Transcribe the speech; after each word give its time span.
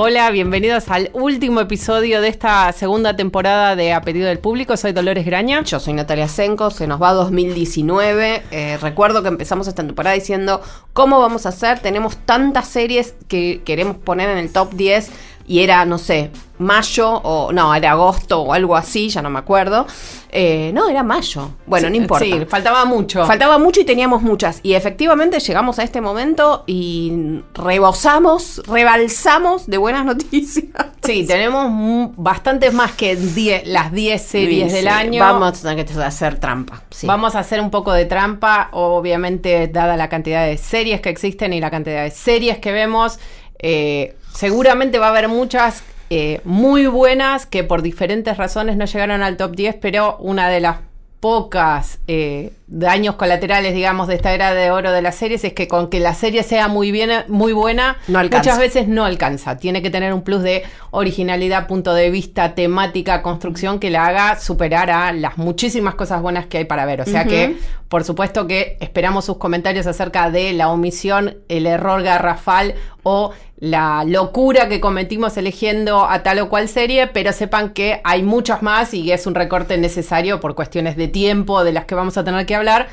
Hola, 0.00 0.30
bienvenidos 0.30 0.90
al 0.90 1.10
último 1.12 1.60
episodio 1.60 2.20
de 2.20 2.28
esta 2.28 2.70
segunda 2.70 3.16
temporada 3.16 3.74
de 3.74 3.92
A 3.92 4.00
Pedido 4.00 4.28
del 4.28 4.38
Público. 4.38 4.76
Soy 4.76 4.92
Dolores 4.92 5.26
Graña. 5.26 5.64
Yo 5.64 5.80
soy 5.80 5.92
Natalia 5.92 6.28
Senko, 6.28 6.70
se 6.70 6.86
nos 6.86 7.02
va 7.02 7.12
2019. 7.14 8.44
Eh, 8.52 8.78
recuerdo 8.80 9.22
que 9.22 9.28
empezamos 9.28 9.66
esta 9.66 9.84
temporada 9.84 10.14
diciendo 10.14 10.62
cómo 10.92 11.18
vamos 11.18 11.46
a 11.46 11.48
hacer. 11.48 11.80
Tenemos 11.80 12.16
tantas 12.16 12.68
series 12.68 13.16
que 13.26 13.60
queremos 13.64 13.96
poner 13.96 14.30
en 14.30 14.38
el 14.38 14.52
top 14.52 14.72
10 14.74 15.10
y 15.48 15.60
era, 15.60 15.84
no 15.86 15.98
sé, 15.98 16.30
mayo 16.58 17.10
o 17.10 17.52
no, 17.52 17.74
era 17.74 17.92
agosto 17.92 18.42
o 18.42 18.52
algo 18.52 18.76
así, 18.76 19.08
ya 19.08 19.22
no 19.22 19.30
me 19.30 19.38
acuerdo. 19.38 19.86
Eh, 20.30 20.72
no, 20.74 20.88
era 20.90 21.02
mayo. 21.02 21.52
Bueno, 21.66 21.88
no 21.88 21.96
importa. 21.96 22.24
Sí, 22.24 22.44
faltaba 22.46 22.84
mucho. 22.84 23.24
Faltaba 23.24 23.58
mucho 23.58 23.80
y 23.80 23.84
teníamos 23.84 24.20
muchas. 24.20 24.60
Y 24.62 24.74
efectivamente 24.74 25.40
llegamos 25.40 25.78
a 25.78 25.84
este 25.84 26.02
momento 26.02 26.64
y 26.66 27.40
rebosamos, 27.54 28.60
rebalsamos 28.66 29.66
de 29.66 29.78
buenas 29.78 30.04
noticias. 30.04 30.66
Sí, 31.02 31.26
tenemos 31.26 32.12
bastantes 32.16 32.74
más 32.74 32.92
que 32.92 33.16
las 33.64 33.90
10 33.92 34.22
series 34.22 34.72
del 34.72 34.88
año. 34.88 35.20
Vamos 35.20 35.64
a 35.64 35.68
tener 35.68 35.86
que 35.86 36.02
hacer 36.02 36.38
trampa. 36.38 36.82
Vamos 37.04 37.34
a 37.34 37.38
hacer 37.38 37.60
un 37.60 37.70
poco 37.70 37.92
de 37.92 38.04
trampa, 38.04 38.68
obviamente, 38.72 39.68
dada 39.68 39.96
la 39.96 40.10
cantidad 40.10 40.44
de 40.44 40.58
series 40.58 41.00
que 41.00 41.08
existen 41.08 41.54
y 41.54 41.60
la 41.60 41.70
cantidad 41.70 42.02
de 42.02 42.10
series 42.10 42.58
que 42.58 42.72
vemos. 42.72 43.18
Eh, 43.58 44.16
seguramente 44.34 44.98
va 44.98 45.06
a 45.06 45.10
haber 45.10 45.28
muchas 45.28 45.82
eh, 46.10 46.40
muy 46.44 46.86
buenas 46.86 47.44
que 47.44 47.64
por 47.64 47.82
diferentes 47.82 48.36
razones 48.36 48.76
no 48.76 48.86
llegaron 48.86 49.22
al 49.22 49.36
top 49.36 49.54
10, 49.54 49.76
pero 49.80 50.16
una 50.18 50.48
de 50.48 50.60
las 50.60 50.78
pocas 51.20 51.98
eh, 52.06 52.52
daños 52.70 53.14
colaterales, 53.16 53.74
digamos, 53.74 54.08
de 54.08 54.14
esta 54.14 54.32
era 54.34 54.52
de 54.52 54.70
oro 54.70 54.92
de 54.92 55.00
las 55.00 55.14
series 55.14 55.42
es 55.44 55.54
que 55.54 55.68
con 55.68 55.88
que 55.88 56.00
la 56.00 56.14
serie 56.14 56.42
sea 56.42 56.68
muy 56.68 56.92
bien, 56.92 57.10
muy 57.28 57.52
buena, 57.52 57.96
muchas 58.06 58.58
veces 58.58 58.88
no 58.88 59.04
alcanza. 59.04 59.56
Tiene 59.56 59.80
que 59.82 59.90
tener 59.90 60.12
un 60.12 60.22
plus 60.22 60.42
de 60.42 60.64
originalidad, 60.90 61.66
punto 61.66 61.94
de 61.94 62.10
vista, 62.10 62.54
temática, 62.54 63.22
construcción 63.22 63.78
que 63.78 63.90
la 63.90 64.06
haga 64.06 64.38
superar 64.38 64.90
a 64.90 65.12
las 65.12 65.38
muchísimas 65.38 65.94
cosas 65.94 66.20
buenas 66.20 66.46
que 66.46 66.58
hay 66.58 66.64
para 66.66 66.84
ver. 66.84 67.00
O 67.00 67.06
sea 67.06 67.24
que, 67.24 67.56
por 67.88 68.04
supuesto 68.04 68.46
que 68.46 68.76
esperamos 68.80 69.24
sus 69.24 69.38
comentarios 69.38 69.86
acerca 69.86 70.30
de 70.30 70.52
la 70.52 70.68
omisión, 70.68 71.38
el 71.48 71.66
error 71.66 72.02
garrafal 72.02 72.74
o 73.02 73.32
la 73.60 74.04
locura 74.04 74.68
que 74.68 74.80
cometimos 74.80 75.36
eligiendo 75.36 76.04
a 76.04 76.22
tal 76.22 76.38
o 76.38 76.48
cual 76.48 76.68
serie, 76.68 77.08
pero 77.08 77.32
sepan 77.32 77.70
que 77.70 78.00
hay 78.04 78.22
muchas 78.22 78.62
más 78.62 78.94
y 78.94 79.10
es 79.10 79.26
un 79.26 79.34
recorte 79.34 79.76
necesario 79.78 80.38
por 80.38 80.54
cuestiones 80.54 80.96
de 80.96 81.08
tiempo 81.08 81.64
de 81.64 81.72
las 81.72 81.84
que 81.84 81.96
vamos 81.96 82.16
a 82.16 82.24
tener 82.24 82.46
que 82.46 82.54
hablar. 82.58 82.88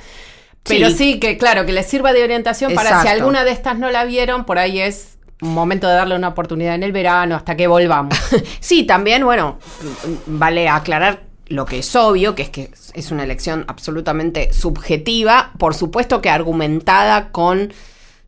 Pero 0.63 0.89
sí, 0.89 1.19
que 1.19 1.37
claro, 1.37 1.65
que 1.65 1.71
les 1.71 1.85
sirva 1.85 2.11
de 2.11 2.23
orientación 2.23 2.73
para 2.73 3.01
si 3.03 3.07
alguna 3.07 3.43
de 3.43 3.51
estas 3.51 3.77
no 3.77 3.91
la 3.91 4.03
vieron, 4.03 4.45
por 4.45 4.57
ahí 4.57 4.79
es 4.79 5.17
un 5.41 5.53
momento 5.53 5.87
de 5.87 5.93
darle 5.93 6.15
una 6.15 6.29
oportunidad 6.29 6.75
en 6.75 6.83
el 6.83 6.91
verano 6.91 7.35
hasta 7.35 7.55
que 7.55 7.67
volvamos. 7.67 8.17
sí, 8.59 8.83
también, 8.83 9.23
bueno, 9.25 9.59
vale 10.25 10.67
aclarar 10.67 11.21
lo 11.47 11.65
que 11.65 11.79
es 11.79 11.95
obvio, 11.95 12.33
que 12.33 12.43
es 12.43 12.49
que 12.49 12.71
es 12.93 13.11
una 13.11 13.23
elección 13.23 13.65
absolutamente 13.67 14.51
subjetiva, 14.53 15.51
por 15.59 15.75
supuesto 15.75 16.21
que 16.21 16.29
argumentada 16.29 17.29
con 17.31 17.71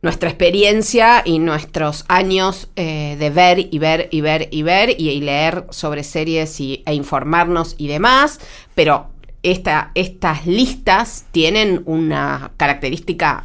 nuestra 0.00 0.28
experiencia 0.28 1.22
y 1.24 1.40
nuestros 1.40 2.04
años 2.06 2.68
eh, 2.76 3.16
de 3.18 3.30
ver 3.30 3.58
y 3.58 3.78
ver 3.80 4.08
y 4.12 4.20
ver 4.20 4.48
y 4.52 4.62
ver 4.62 4.90
y, 4.90 5.20
leer 5.20 5.64
sobre 5.70 6.04
series 6.04 6.60
y, 6.60 6.84
e 6.86 6.94
informarnos 6.94 7.74
y 7.78 7.88
demás, 7.88 8.38
pero 8.76 9.08
esta, 9.42 9.92
estas 9.94 10.46
listas 10.46 11.26
tienen 11.30 11.82
una 11.86 12.52
característica 12.56 13.44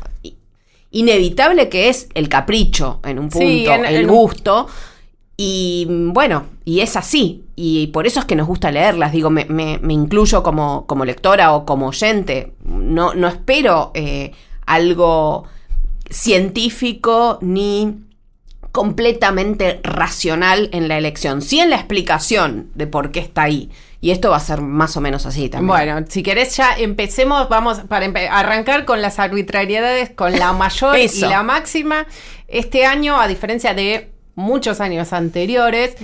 inevitable 0.92 1.70
que 1.70 1.90
es 1.90 2.08
el 2.14 2.30
capricho 2.30 3.00
en 3.04 3.20
un 3.20 3.30
punto, 3.30 3.74
el 3.74 4.08
gusto. 4.08 4.68
Y 5.36 5.88
bueno, 5.90 6.46
y 6.64 6.82
es 6.82 6.96
así. 6.96 7.44
Y 7.56 7.88
por 7.88 8.08
eso 8.08 8.20
es 8.20 8.26
que 8.26 8.36
nos 8.36 8.48
gusta 8.48 8.72
leerlas. 8.72 9.12
Digo, 9.12 9.30
me, 9.30 9.46
me, 9.46 9.80
incluyo 9.94 10.44
como, 10.44 10.86
como, 10.86 11.06
lectora 11.06 11.54
o 11.54 11.66
como 11.66 11.88
oyente. 11.88 12.54
No, 12.64 13.14
no 13.16 13.28
espero 13.28 13.92
eh, 13.96 14.32
algo 14.66 15.46
científico 16.10 17.40
ni 17.42 17.96
completamente 18.72 19.80
racional 19.84 20.70
en 20.72 20.88
la 20.88 20.98
elección, 20.98 21.44
sí 21.44 21.60
en 21.60 21.70
la 21.70 21.76
explicación 21.76 22.70
de 22.74 22.88
por 22.88 23.12
qué 23.12 23.20
está 23.20 23.44
ahí. 23.44 23.70
Y 24.04 24.12
esto 24.12 24.32
va 24.32 24.36
a 24.36 24.42
ser 24.42 24.60
más 24.60 24.98
o 24.98 25.02
menos 25.02 25.26
así 25.26 25.48
también. 25.48 25.66
Bueno, 25.66 26.06
si 26.10 26.24
querés 26.24 26.58
ya 26.58 26.76
empecemos, 26.78 27.48
vamos 27.48 27.80
para 27.88 28.08
arrancar 28.38 28.84
con 28.84 29.02
las 29.02 29.18
arbitrariedades, 29.18 30.10
con 30.10 30.38
la 30.38 30.52
mayor 30.52 30.98
y 31.00 31.08
la 31.22 31.42
máxima. 31.42 32.06
Este 32.50 32.86
año, 32.86 33.18
a 33.18 33.30
diferencia 33.30 33.74
de 33.74 34.12
muchos 34.36 34.82
años 34.82 35.14
anteriores, 35.14 35.96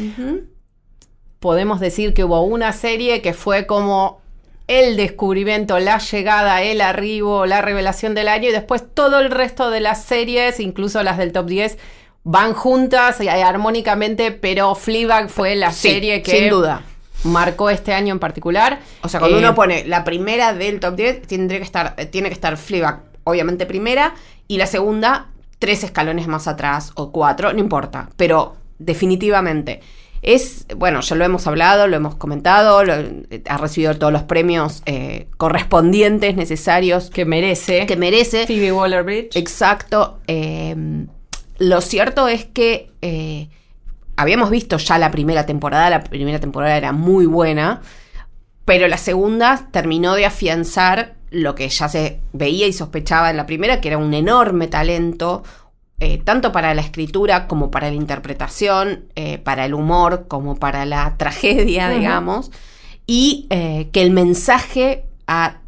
podemos 1.41 1.81
decir 1.81 2.13
que 2.13 2.23
hubo 2.23 2.41
una 2.41 2.71
serie 2.71 3.21
que 3.21 3.33
fue 3.33 3.65
como 3.65 4.21
el 4.67 4.95
descubrimiento, 4.95 5.77
la 5.79 5.97
llegada, 5.97 6.61
el 6.61 6.79
arribo, 6.79 7.45
la 7.45 7.61
revelación 7.61 8.15
del 8.15 8.29
año 8.29 8.47
y 8.47 8.53
después 8.53 8.81
todo 8.93 9.19
el 9.19 9.29
resto 9.29 9.71
de 9.71 9.81
las 9.81 10.05
series, 10.05 10.61
incluso 10.61 11.03
las 11.03 11.17
del 11.17 11.33
top 11.33 11.47
10, 11.47 11.77
van 12.23 12.53
juntas 12.53 13.19
y 13.19 13.27
armónicamente, 13.27 14.31
pero 14.31 14.73
Fleabag 14.73 15.29
fue 15.29 15.57
la 15.57 15.73
serie 15.73 16.21
que 16.21 16.31
sin 16.31 16.49
duda 16.49 16.85
marcó 17.23 17.69
este 17.69 17.93
año 17.93 18.13
en 18.13 18.19
particular. 18.19 18.79
O 19.01 19.09
sea, 19.09 19.19
cuando 19.19 19.37
uno 19.37 19.49
eh, 19.49 19.53
pone 19.53 19.85
la 19.85 20.03
primera 20.03 20.53
del 20.53 20.79
top 20.79 20.95
10, 20.95 21.21
tendría 21.23 21.59
que 21.59 21.65
estar, 21.65 21.95
eh, 21.97 22.05
tiene 22.05 22.29
que 22.29 22.33
estar 22.33 22.57
Fleabag, 22.57 23.03
obviamente 23.23 23.65
primera, 23.65 24.15
y 24.47 24.57
la 24.57 24.67
segunda, 24.67 25.29
tres 25.59 25.83
escalones 25.83 26.27
más 26.27 26.47
atrás 26.47 26.91
o 26.95 27.11
cuatro, 27.11 27.53
no 27.53 27.59
importa, 27.59 28.09
pero 28.17 28.55
definitivamente. 28.77 29.81
Es, 30.21 30.65
bueno, 30.75 30.99
ya 30.99 31.15
lo 31.15 31.23
hemos 31.23 31.47
hablado, 31.47 31.87
lo 31.87 31.95
hemos 31.95 32.15
comentado, 32.15 32.79
ha 32.79 33.57
recibido 33.57 33.97
todos 33.97 34.11
los 34.11 34.23
premios 34.23 34.81
eh, 34.85 35.27
correspondientes, 35.37 36.35
necesarios. 36.35 37.09
Que 37.09 37.23
merece. 37.23 37.85
Que 37.85 37.95
merece. 37.95 38.45
Phoebe 38.45 38.73
Waller-Bridge. 38.73 39.37
Exacto. 39.37 40.19
Em, 40.27 41.07
lo 41.57 41.79
cierto 41.79 42.27
es 42.27 42.45
que 42.45 42.91
eh, 43.01 43.49
habíamos 44.19 44.49
visto 44.49 44.77
ya 44.77 44.97
la 44.97 45.11
primera 45.11 45.45
temporada, 45.45 45.89
la 45.89 46.03
primera 46.03 46.39
temporada 46.39 46.75
era 46.75 46.91
muy 46.91 47.25
buena, 47.25 47.79
pero 48.65 48.85
la 48.89 48.97
segunda 48.97 49.69
terminó 49.71 50.13
de 50.13 50.25
afianzar 50.25 51.15
lo 51.31 51.55
que 51.55 51.69
ya 51.69 51.87
se 51.87 52.19
veía 52.33 52.67
y 52.67 52.73
sospechaba 52.73 53.29
en 53.29 53.37
la 53.37 53.45
primera, 53.45 53.79
que 53.79 53.87
era 53.87 53.97
un 53.97 54.13
enorme 54.13 54.67
talento, 54.67 55.43
eh, 56.01 56.17
tanto 56.17 56.51
para 56.51 56.73
la 56.73 56.81
escritura 56.81 57.47
como 57.47 57.71
para 57.71 57.89
la 57.89 57.95
interpretación, 57.95 59.05
eh, 59.15 59.37
para 59.37 59.65
el 59.65 59.73
humor 59.73 60.27
como 60.27 60.57
para 60.57 60.85
la 60.85 61.15
tragedia, 61.17 61.87
digamos, 61.89 62.51
y 63.07 63.47
eh, 63.51 63.87
que 63.93 64.01
el 64.01 64.11
mensaje 64.11 65.05
a 65.27 65.61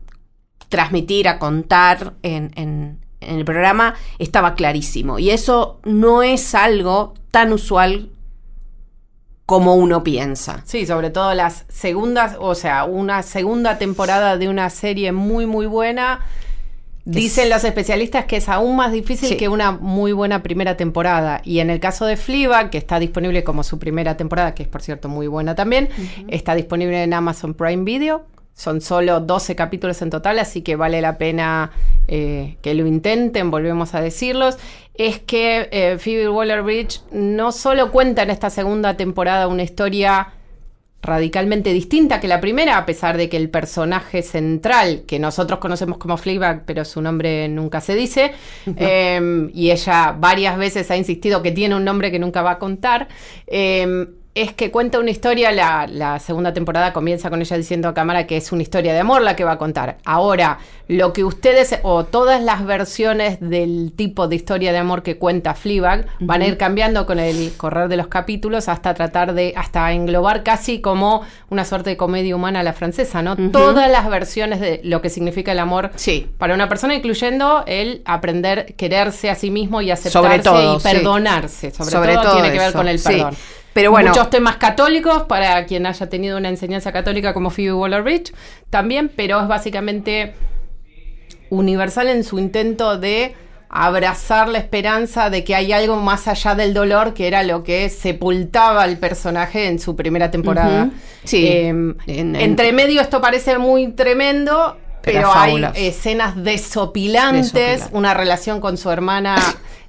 transmitir, 0.67 1.29
a 1.29 1.39
contar 1.39 2.15
en, 2.21 2.51
en, 2.55 2.99
el 3.21 3.45
programa 3.45 3.95
estaba 4.19 4.55
clarísimo. 4.55 5.19
Y 5.19 5.29
eso 5.29 5.79
no 5.85 6.21
es 6.21 6.53
algo 6.53 7.13
tan 7.29 7.53
usual 7.53 8.10
como 9.51 9.75
uno 9.75 10.01
piensa. 10.01 10.61
Sí, 10.63 10.85
sobre 10.85 11.09
todo 11.09 11.33
las 11.33 11.65
segundas, 11.67 12.37
o 12.39 12.55
sea, 12.55 12.85
una 12.85 13.21
segunda 13.21 13.77
temporada 13.77 14.37
de 14.37 14.47
una 14.47 14.69
serie 14.69 15.11
muy, 15.11 15.45
muy 15.45 15.65
buena 15.65 16.21
Dicen 17.03 17.49
los 17.49 17.63
especialistas 17.63 18.25
que 18.25 18.37
es 18.37 18.47
aún 18.47 18.77
más 18.77 18.91
difícil 18.91 19.35
que 19.35 19.49
una 19.49 19.71
muy 19.71 20.13
buena 20.13 20.41
primera 20.41 20.77
temporada. 20.77 21.41
Y 21.43 21.59
en 21.59 21.69
el 21.69 21.81
caso 21.81 22.05
de 22.05 22.15
Fleabag, 22.15 22.69
que 22.69 22.77
está 22.77 22.99
disponible 22.99 23.43
como 23.43 23.63
su 23.63 23.77
primera 23.77 24.15
temporada, 24.15 24.53
que 24.53 24.63
es 24.63 24.69
por 24.69 24.81
cierto 24.81 25.09
muy 25.09 25.27
buena 25.27 25.55
también, 25.55 25.89
está 26.27 26.55
disponible 26.55 27.03
en 27.03 27.13
Amazon 27.13 27.55
Prime 27.55 27.83
Video. 27.83 28.23
Son 28.53 28.81
solo 28.81 29.19
12 29.19 29.55
capítulos 29.55 30.01
en 30.01 30.09
total, 30.09 30.39
así 30.39 30.61
que 30.61 30.75
vale 30.75 31.01
la 31.01 31.17
pena 31.17 31.71
eh, 32.07 32.57
que 32.61 32.73
lo 32.73 32.85
intenten, 32.85 33.49
volvemos 33.49 33.95
a 33.95 34.01
decirlos. 34.01 34.57
Es 34.93 35.19
que 35.19 35.69
eh, 35.71 35.97
Phoebe 35.97 36.29
Waller-Bridge 36.29 37.01
no 37.11 37.51
solo 37.51 37.91
cuenta 37.91 38.23
en 38.23 38.29
esta 38.29 38.49
segunda 38.49 38.97
temporada 38.97 39.47
una 39.47 39.63
historia 39.63 40.33
radicalmente 41.01 41.73
distinta 41.73 42.19
que 42.19 42.27
la 42.27 42.39
primera, 42.39 42.77
a 42.77 42.85
pesar 42.85 43.17
de 43.17 43.27
que 43.27 43.37
el 43.37 43.49
personaje 43.49 44.21
central, 44.21 45.03
que 45.07 45.17
nosotros 45.17 45.59
conocemos 45.59 45.97
como 45.97 46.17
Fleabag, 46.17 46.63
pero 46.65 46.85
su 46.85 47.01
nombre 47.01 47.47
nunca 47.47 47.81
se 47.81 47.95
dice, 47.95 48.33
em, 48.75 49.49
y 49.53 49.71
ella 49.71 50.15
varias 50.17 50.57
veces 50.57 50.91
ha 50.91 50.97
insistido 50.97 51.41
que 51.41 51.51
tiene 51.51 51.75
un 51.75 51.83
nombre 51.83 52.11
que 52.11 52.19
nunca 52.19 52.43
va 52.43 52.51
a 52.51 52.59
contar, 52.59 53.07
em, 53.47 54.07
es 54.33 54.53
que 54.53 54.71
cuenta 54.71 54.97
una 54.99 55.11
historia, 55.11 55.51
la, 55.51 55.87
la, 55.87 56.17
segunda 56.19 56.53
temporada 56.53 56.93
comienza 56.93 57.29
con 57.29 57.41
ella 57.41 57.57
diciendo 57.57 57.89
a 57.89 57.93
cámara 57.93 58.27
que 58.27 58.37
es 58.37 58.53
una 58.53 58.61
historia 58.61 58.93
de 58.93 58.99
amor 58.99 59.21
la 59.21 59.35
que 59.35 59.43
va 59.43 59.53
a 59.53 59.57
contar. 59.57 59.97
Ahora, 60.05 60.59
lo 60.87 61.11
que 61.11 61.25
ustedes 61.25 61.77
o 61.83 62.05
todas 62.05 62.41
las 62.41 62.65
versiones 62.65 63.39
del 63.41 63.91
tipo 63.93 64.29
de 64.29 64.37
historia 64.37 64.71
de 64.71 64.77
amor 64.77 65.03
que 65.03 65.17
cuenta 65.17 65.53
Fleabag 65.53 66.07
van 66.21 66.41
a 66.41 66.47
ir 66.47 66.57
cambiando 66.57 67.05
con 67.05 67.19
el 67.19 67.51
correr 67.57 67.89
de 67.89 67.97
los 67.97 68.07
capítulos 68.07 68.69
hasta 68.69 68.93
tratar 68.93 69.33
de, 69.33 69.53
hasta 69.57 69.91
englobar 69.91 70.43
casi 70.43 70.79
como 70.79 71.23
una 71.49 71.65
suerte 71.65 71.89
de 71.89 71.97
comedia 71.97 72.33
humana 72.33 72.61
a 72.61 72.63
la 72.63 72.73
francesa, 72.73 73.21
¿no? 73.21 73.35
Todas 73.51 73.91
las 73.91 74.09
versiones 74.09 74.61
de 74.61 74.79
lo 74.83 75.01
que 75.01 75.09
significa 75.09 75.51
el 75.51 75.59
amor 75.59 75.91
sí. 75.95 76.29
para 76.37 76.53
una 76.53 76.69
persona, 76.69 76.95
incluyendo 76.95 77.63
el 77.67 78.01
aprender, 78.05 78.75
quererse 78.75 79.29
a 79.29 79.35
sí 79.35 79.51
mismo 79.51 79.81
y 79.81 79.91
aceptarse 79.91 80.49
y 80.49 80.79
perdonarse. 80.79 81.71
Sobre, 81.71 82.15
todo, 82.15 82.33
tiene 82.33 82.51
que 82.53 82.59
ver 82.59 82.71
con 82.71 82.87
el 82.87 82.99
perdón. 82.99 83.35
Pero 83.73 83.91
bueno. 83.91 84.09
Muchos 84.09 84.29
temas 84.29 84.57
católicos 84.57 85.23
para 85.23 85.65
quien 85.65 85.85
haya 85.85 86.09
tenido 86.09 86.37
una 86.37 86.49
enseñanza 86.49 86.91
católica 86.91 87.33
como 87.33 87.49
Phoebe 87.49 87.73
Waller-Bridge 87.73 88.33
también, 88.69 89.09
pero 89.15 89.39
es 89.41 89.47
básicamente 89.47 90.33
universal 91.49 92.09
en 92.09 92.23
su 92.23 92.39
intento 92.39 92.97
de 92.97 93.35
abrazar 93.73 94.49
la 94.49 94.57
esperanza 94.57 95.29
de 95.29 95.45
que 95.45 95.55
hay 95.55 95.71
algo 95.71 95.95
más 95.95 96.27
allá 96.27 96.55
del 96.55 96.73
dolor, 96.73 97.13
que 97.13 97.27
era 97.27 97.41
lo 97.43 97.63
que 97.63 97.89
sepultaba 97.89 98.83
al 98.83 98.97
personaje 98.97 99.67
en 99.67 99.79
su 99.79 99.95
primera 99.95 100.29
temporada. 100.29 100.89
Sí. 101.23 101.47
Em, 101.47 101.95
entre 102.05 102.73
medio 102.73 102.99
esto 102.99 103.21
parece 103.21 103.57
muy 103.57 103.87
tremendo, 103.93 104.77
pero, 105.01 105.31
hay 105.33 105.65
escenas 105.75 106.41
desopilantes, 106.43 107.89
una 107.91 108.13
relación 108.13 108.61
con 108.61 108.77
su 108.77 108.89
hermana 108.89 109.35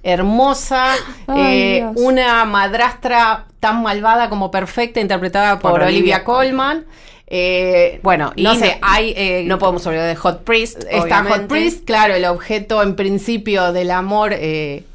hermosa, 0.02 0.94
eh, 1.36 1.86
una 1.96 2.44
madrastra 2.44 3.46
tan 3.60 3.82
malvada 3.82 4.28
como 4.28 4.50
perfecta, 4.50 5.00
interpretada 5.00 5.58
por, 5.58 5.82
Olivia, 5.82 6.24
Colman. 6.24 6.84
Eh, 7.26 7.98
bueno, 8.02 8.32
no 8.36 8.54
sé, 8.54 8.78
hay, 8.82 9.14
eh, 9.16 9.44
no 9.46 9.58
podemos 9.58 9.86
olvidar 9.86 10.06
de 10.06 10.16
Hot 10.16 10.42
Priest. 10.42 10.84
Está 10.90 11.24
Hot 11.24 11.46
Priest, 11.46 11.84
claro, 11.84 12.14
el 12.14 12.26
objeto 12.26 12.82
en 12.82 12.94
principio 12.94 13.72
del 13.72 13.90
amor 13.90 14.34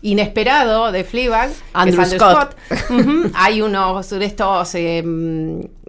inesperado 0.02 0.92
de 0.92 1.04
Fleabag, 1.04 1.50
Andrew, 1.74 2.06
Scott. 2.06 2.56
hay 3.34 3.62
unos 3.62 4.10
de 4.10 4.26
estos 4.26 4.76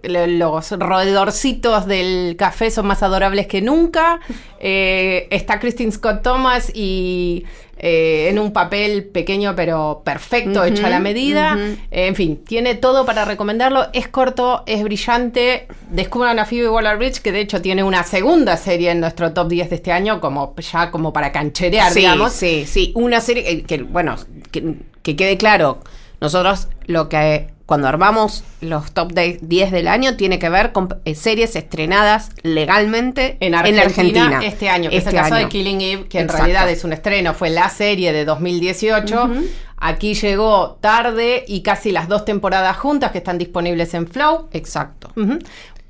los 0.01 0.71
roedorcitos 0.71 1.85
del 1.85 2.35
café 2.37 2.71
son 2.71 2.87
más 2.87 3.03
adorables 3.03 3.47
que 3.47 3.61
nunca. 3.61 4.19
está 4.59 5.59
Christine 5.59 5.91
Scott 5.91 6.23
Thomas 6.23 6.71
y 6.73 7.45
eh, 7.79 8.27
en 8.29 8.39
un 8.39 8.51
papel 8.51 9.05
pequeño 9.05 9.55
pero 9.55 10.01
perfecto, 10.03 10.63
hecho 10.63 10.85
a 10.85 10.89
la 10.89 10.99
medida. 10.99 11.57
en 11.91 12.15
fin, 12.15 12.43
tiene 12.45 12.75
todo 12.75 13.05
para 13.05 13.25
recomendarlo. 13.25 13.87
Es 13.93 14.07
corto, 14.07 14.63
es 14.65 14.83
brillante. 14.83 15.67
Descubran 15.89 16.37
a 16.39 16.45
Phoebe 16.45 16.69
Waller-Bridge, 16.69 17.21
que 17.21 17.31
de 17.31 17.41
hecho 17.41 17.61
tiene 17.61 17.83
una 17.83 18.03
segunda 18.03 18.57
serie 18.57 18.91
en 18.91 18.99
nuestro 18.99 19.33
top 19.33 19.47
10 19.47 19.69
de 19.69 19.75
este 19.77 19.91
año, 19.91 20.19
como 20.19 20.53
ya 20.57 20.91
como 20.91 21.13
para 21.13 21.31
cancherear, 21.31 21.91
sí, 21.91 21.99
digamos. 21.99 22.33
Sí, 22.33 22.65
sí, 22.67 22.91
una 22.95 23.21
serie 23.21 23.63
que, 23.63 23.81
bueno, 23.83 24.15
que 24.51 25.15
quede 25.15 25.37
claro. 25.37 25.79
Nosotros 26.21 26.67
lo 26.85 27.07
que 27.07 27.49
cuando 27.69 27.87
armamos 27.87 28.43
los 28.61 28.93
top 28.93 29.13
10 29.13 29.71
del 29.71 29.87
año, 29.87 30.15
tiene 30.15 30.39
que 30.39 30.49
ver 30.49 30.71
con 30.71 30.89
eh, 31.05 31.13
series 31.13 31.55
estrenadas 31.55 32.31
legalmente 32.41 33.37
en 33.41 33.53
Argentina, 33.53 34.41
este 34.43 34.69
año, 34.69 34.89
que 34.89 34.97
es 34.97 35.03
el 35.03 35.09
este 35.09 35.21
caso 35.21 35.35
de 35.35 35.47
Killing 35.49 35.79
Eve, 35.79 36.07
que 36.07 36.19
en 36.19 36.29
realidad 36.29 36.67
es 36.67 36.83
un 36.83 36.93
estreno, 36.93 37.35
fue 37.35 37.51
la 37.51 37.69
serie 37.69 38.11
de 38.11 38.25
2018. 38.25 39.29
Aquí 39.77 40.15
llegó 40.15 40.79
tarde 40.81 41.45
y 41.47 41.61
casi 41.61 41.91
las 41.91 42.07
dos 42.07 42.25
temporadas 42.25 42.75
juntas 42.75 43.11
que 43.11 43.19
están 43.19 43.37
disponibles 43.37 43.93
en 43.93 44.07
Flow. 44.07 44.49
Exacto. 44.51 45.11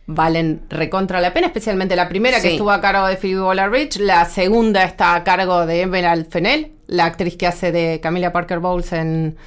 Valen 0.06 0.64
recontra 0.68 1.22
la 1.22 1.32
pena, 1.32 1.48
especialmente 1.48 1.96
la 1.96 2.10
primera 2.10 2.42
que 2.42 2.52
estuvo 2.52 2.72
a 2.72 2.82
cargo 2.82 3.08
de 3.08 3.16
Phoebe 3.16 3.40
Waller-Bridge, 3.40 4.00
la 4.00 4.26
segunda 4.26 4.84
está 4.84 5.16
a 5.16 5.24
cargo 5.24 5.66
de 5.66 5.84
Emerald 5.84 6.30
Fennell, 6.30 6.74
la 6.88 7.06
actriz 7.06 7.38
que 7.38 7.48
hace 7.48 7.72
de 7.72 8.02
Camilla 8.02 8.34
Parker 8.34 8.60
Bowles 8.60 8.92
en 8.92 9.38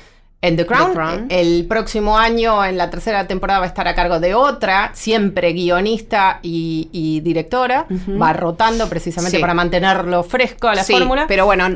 en 0.43 0.57
The 0.57 0.67
Crown. 0.67 1.27
El 1.29 1.67
próximo 1.67 2.19
año, 2.19 2.65
en 2.65 2.77
la 2.77 2.91
tercera 2.91 3.27
temporada, 3.29 3.61
va 3.61 3.67
a 3.67 3.69
estar 3.69 3.87
a 3.87 3.95
cargo 3.95 4.19
de 4.19 4.35
otra, 4.35 4.91
siempre 4.93 5.53
guionista 5.53 6.41
y, 6.43 7.21
directora. 7.23 7.87
Va 8.21 8.33
rotando 8.33 8.89
precisamente 8.89 9.39
para 9.39 9.55
mantenerlo 9.55 10.23
fresco 10.25 10.69
a 10.69 10.75
la 10.75 10.85
fórmula. 10.85 11.27
Pero 11.29 11.47
bueno, 11.47 11.69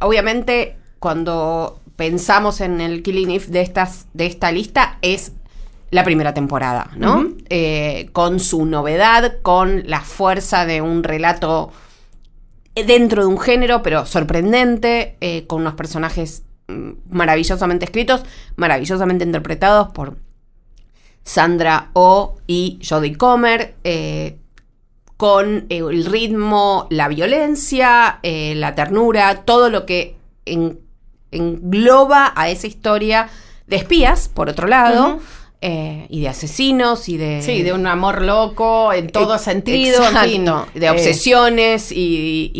obviamente, 0.00 0.76
cuando 0.98 1.80
pensamos 1.96 2.60
en 2.60 2.80
el 2.80 3.02
Killing 3.02 3.30
Eve 3.30 3.46
de, 3.48 3.62
estas, 3.62 4.06
de 4.12 4.26
esta 4.26 4.52
lista, 4.52 4.98
es 5.00 5.32
la 5.90 6.04
primera 6.04 6.34
temporada, 6.34 6.90
¿no? 6.96 7.28
Eh, 7.48 8.10
con 8.12 8.38
su 8.38 8.66
novedad, 8.66 9.36
con 9.40 9.84
la 9.86 10.00
fuerza 10.00 10.66
de 10.66 10.82
un 10.82 11.04
relato 11.04 11.72
dentro 12.74 13.22
de 13.22 13.28
un 13.28 13.38
género, 13.38 13.82
pero 13.82 14.04
sorprendente, 14.04 15.16
eh, 15.20 15.46
con 15.46 15.62
unos 15.62 15.74
personajes 15.74 16.42
maravillosamente 16.66 17.84
escritos, 17.84 18.22
maravillosamente 18.56 19.24
interpretados 19.24 19.88
por 19.88 20.16
Sandra 21.22 21.90
O 21.94 22.36
y 22.46 22.78
Jodie 22.86 23.16
Comer, 23.16 23.74
eh, 23.84 24.38
con 25.16 25.66
eh, 25.68 25.78
el 25.78 26.04
ritmo, 26.04 26.86
la 26.90 27.08
violencia, 27.08 28.18
eh, 28.22 28.54
la 28.56 28.74
ternura, 28.74 29.42
todo 29.44 29.70
lo 29.70 29.86
que 29.86 30.16
engloba 31.30 32.32
a 32.36 32.50
esa 32.50 32.66
historia 32.66 33.28
de 33.66 33.76
espías, 33.76 34.28
por 34.28 34.50
otro 34.50 34.68
lado. 34.68 35.20
y 35.62 36.20
de 36.20 36.28
asesinos 36.28 37.08
y 37.08 37.16
de... 37.16 37.40
Sí, 37.40 37.62
de 37.62 37.72
un 37.72 37.86
amor 37.86 38.20
loco 38.20 38.92
en 38.92 39.08
todo 39.08 39.38
sentido, 39.38 40.02
de 40.74 40.90
obsesiones 40.90 41.90
y, 41.90 42.50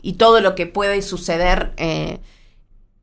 y, 0.00 0.12
todo 0.12 0.40
lo 0.40 0.54
que 0.54 0.66
puede 0.66 1.02
suceder 1.02 1.72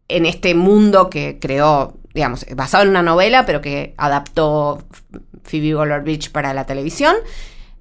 en 0.07 0.25
este 0.25 0.55
mundo 0.55 1.09
que 1.09 1.39
creó, 1.39 1.93
digamos, 2.13 2.45
basado 2.55 2.83
en 2.83 2.89
una 2.89 3.01
novela, 3.01 3.45
pero 3.45 3.61
que 3.61 3.93
adaptó 3.97 4.83
Phoebe 5.43 5.75
Waller-Bridge 5.75 6.31
para 6.31 6.53
la 6.53 6.65
televisión. 6.65 7.15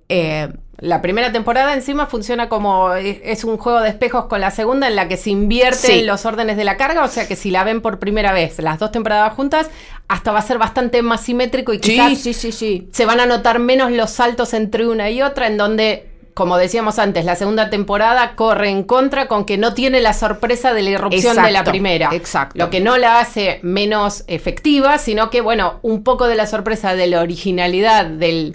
Eh, 0.09 0.49
la 0.79 1.01
primera 1.01 1.33
temporada 1.33 1.73
encima 1.73 2.07
funciona 2.07 2.49
como 2.49 2.93
es 2.95 3.45
un 3.45 3.57
juego 3.57 3.81
de 3.81 3.89
espejos 3.89 4.27
con 4.27 4.41
la 4.41 4.51
segunda 4.51 4.89
en 4.89 4.97
la 4.97 5.09
que 5.09 5.17
se 5.17 5.31
invierten 5.31 6.07
los 6.07 6.27
órdenes 6.27 6.57
de 6.57 6.65
la 6.65 6.77
carga, 6.77 7.05
o 7.05 7.09
sea 7.09 7.29
que 7.29 7.37
si 7.37 7.51
la 7.51 7.65
ven 7.65 7.81
por 7.81 8.01
primera 8.01 8.33
vez 8.33 8.59
las 8.59 8.79
dos 8.81 8.91
temporadas 8.91 9.33
juntas, 9.35 9.71
hasta 10.09 10.33
va 10.33 10.41
a 10.41 10.43
ser 10.43 10.59
bastante 10.59 11.01
más 11.03 11.23
simétrico 11.23 11.73
y 11.73 11.79
quizás 11.79 12.19
sí, 12.19 12.35
sí, 12.35 12.51
sí, 12.51 12.89
se 12.93 13.07
van 13.07 13.21
a 13.21 13.27
notar 13.27 13.61
menos 13.61 13.93
los 13.93 14.11
saltos 14.11 14.53
entre 14.53 14.87
una 14.87 15.11
y 15.11 15.23
otra, 15.23 15.47
en 15.47 15.57
donde 15.57 16.14
como 16.35 16.59
decíamos 16.59 16.99
antes, 16.99 17.25
la 17.25 17.37
segunda 17.37 17.71
temporada 17.71 18.35
corre 18.35 18.69
en 18.69 18.83
contra 18.83 19.29
con 19.29 19.45
que 19.45 19.57
no 19.57 19.73
tiene 19.73 20.01
la 20.01 20.13
sorpresa 20.13 20.75
de 20.75 20.83
la 20.83 20.91
irrupción 20.91 21.41
de 21.41 21.53
la 21.53 21.63
primera. 21.63 22.11
Exacto. 22.13 22.59
Lo 22.59 22.71
que 22.71 22.81
no 22.81 22.99
la 22.99 23.21
hace 23.21 23.61
menos 23.63 24.25
efectiva, 24.27 24.99
sino 24.99 25.31
que, 25.31 25.41
bueno, 25.41 25.79
un 25.83 26.03
poco 26.03 26.27
de 26.27 26.35
la 26.35 26.47
sorpresa 26.47 26.97
de 26.97 27.07
la 27.07 27.21
originalidad 27.21 28.07
del, 28.07 28.55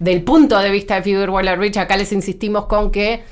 del 0.00 0.22
punto 0.22 0.58
de 0.58 0.70
vista 0.72 0.96
de 0.96 1.02
Figure 1.02 1.30
Waller 1.30 1.58
Rich. 1.58 1.76
Acá 1.76 1.96
les 1.96 2.12
insistimos 2.12 2.66
con 2.66 2.90
que 2.90 3.22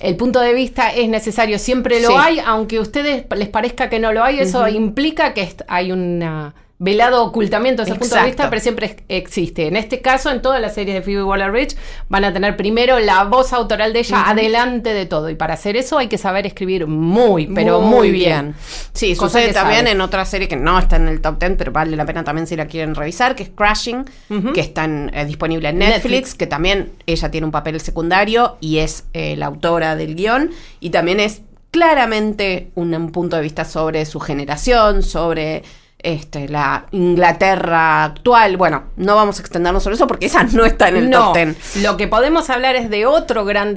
el 0.00 0.16
punto 0.16 0.40
de 0.40 0.54
vista 0.54 0.94
es 0.94 1.08
necesario, 1.08 1.58
siempre 1.58 2.00
lo 2.00 2.18
hay, 2.18 2.40
aunque 2.44 2.78
a 2.78 2.80
ustedes 2.80 3.26
les 3.36 3.48
parezca 3.48 3.90
que 3.90 3.98
no 3.98 4.12
lo 4.12 4.24
hay, 4.24 4.38
eso 4.38 4.66
implica 4.68 5.34
que 5.34 5.54
hay 5.66 5.92
una 5.92 6.54
velado 6.80 7.24
ocultamiento 7.24 7.82
desde 7.82 7.94
ese 7.94 8.00
punto 8.00 8.16
de 8.16 8.24
vista, 8.24 8.48
pero 8.48 8.62
siempre 8.62 8.96
existe. 9.08 9.66
En 9.66 9.76
este 9.76 10.00
caso, 10.00 10.30
en 10.30 10.40
todas 10.40 10.60
las 10.60 10.74
series 10.74 10.94
de 10.94 11.02
Phoebe 11.02 11.24
Waller-Bridge, 11.24 11.76
van 12.08 12.24
a 12.24 12.32
tener 12.32 12.56
primero 12.56 13.00
la 13.00 13.24
voz 13.24 13.52
autoral 13.52 13.92
de 13.92 14.00
ella 14.00 14.28
adelante 14.28 14.94
de 14.94 15.04
todo. 15.04 15.28
Y 15.28 15.34
para 15.34 15.54
hacer 15.54 15.76
eso 15.76 15.98
hay 15.98 16.06
que 16.06 16.18
saber 16.18 16.46
escribir 16.46 16.86
muy, 16.86 17.48
pero 17.48 17.80
muy, 17.80 18.12
bien. 18.12 18.54
Sí, 18.92 19.16
sucede 19.16 19.52
también 19.52 19.88
en 19.88 20.00
otra 20.00 20.24
serie 20.24 20.46
que 20.46 20.56
no 20.56 20.78
está 20.78 20.96
en 20.96 21.08
el 21.08 21.20
top 21.20 21.40
10, 21.40 21.54
pero 21.58 21.72
vale 21.72 21.96
la 21.96 22.06
pena 22.06 22.22
también 22.22 22.46
si 22.46 22.54
la 22.54 22.66
quieren 22.66 22.94
revisar, 22.94 23.34
que 23.34 23.42
es 23.42 23.50
Crashing, 23.50 24.04
que 24.54 24.60
está 24.60 24.84
eh, 24.84 25.24
disponible 25.26 25.70
en 25.70 25.78
Netflix, 25.78 26.34
que 26.34 26.46
también 26.46 26.92
ella 27.06 27.30
tiene 27.30 27.44
un 27.44 27.52
papel 27.52 27.80
secundario 27.80 28.56
y 28.60 28.78
es 28.78 29.04
eh, 29.14 29.36
la 29.36 29.46
autora 29.46 29.96
del 29.96 30.14
guion. 30.14 30.50
Y 30.78 30.90
también 30.90 31.18
es 31.18 31.42
claramente 31.72 32.70
un 32.76 33.10
punto 33.10 33.36
de 33.36 33.42
vista 33.42 33.64
sobre 33.64 34.04
su 34.06 34.20
generación, 34.20 35.02
sobre 35.02 35.62
este, 36.00 36.48
la 36.48 36.86
Inglaterra 36.92 38.04
actual. 38.04 38.56
Bueno, 38.56 38.84
no 38.96 39.16
vamos 39.16 39.38
a 39.38 39.42
extendernos 39.42 39.82
sobre 39.82 39.96
eso 39.96 40.06
porque 40.06 40.26
esa 40.26 40.44
no 40.44 40.64
está 40.64 40.88
en 40.88 40.96
el 40.96 41.10
top 41.10 41.32
ten. 41.32 41.56
Lo 41.82 41.96
que 41.96 42.06
podemos 42.06 42.50
hablar 42.50 42.76
es 42.76 42.88
de 42.88 43.06
otro 43.06 43.44
gran 43.44 43.74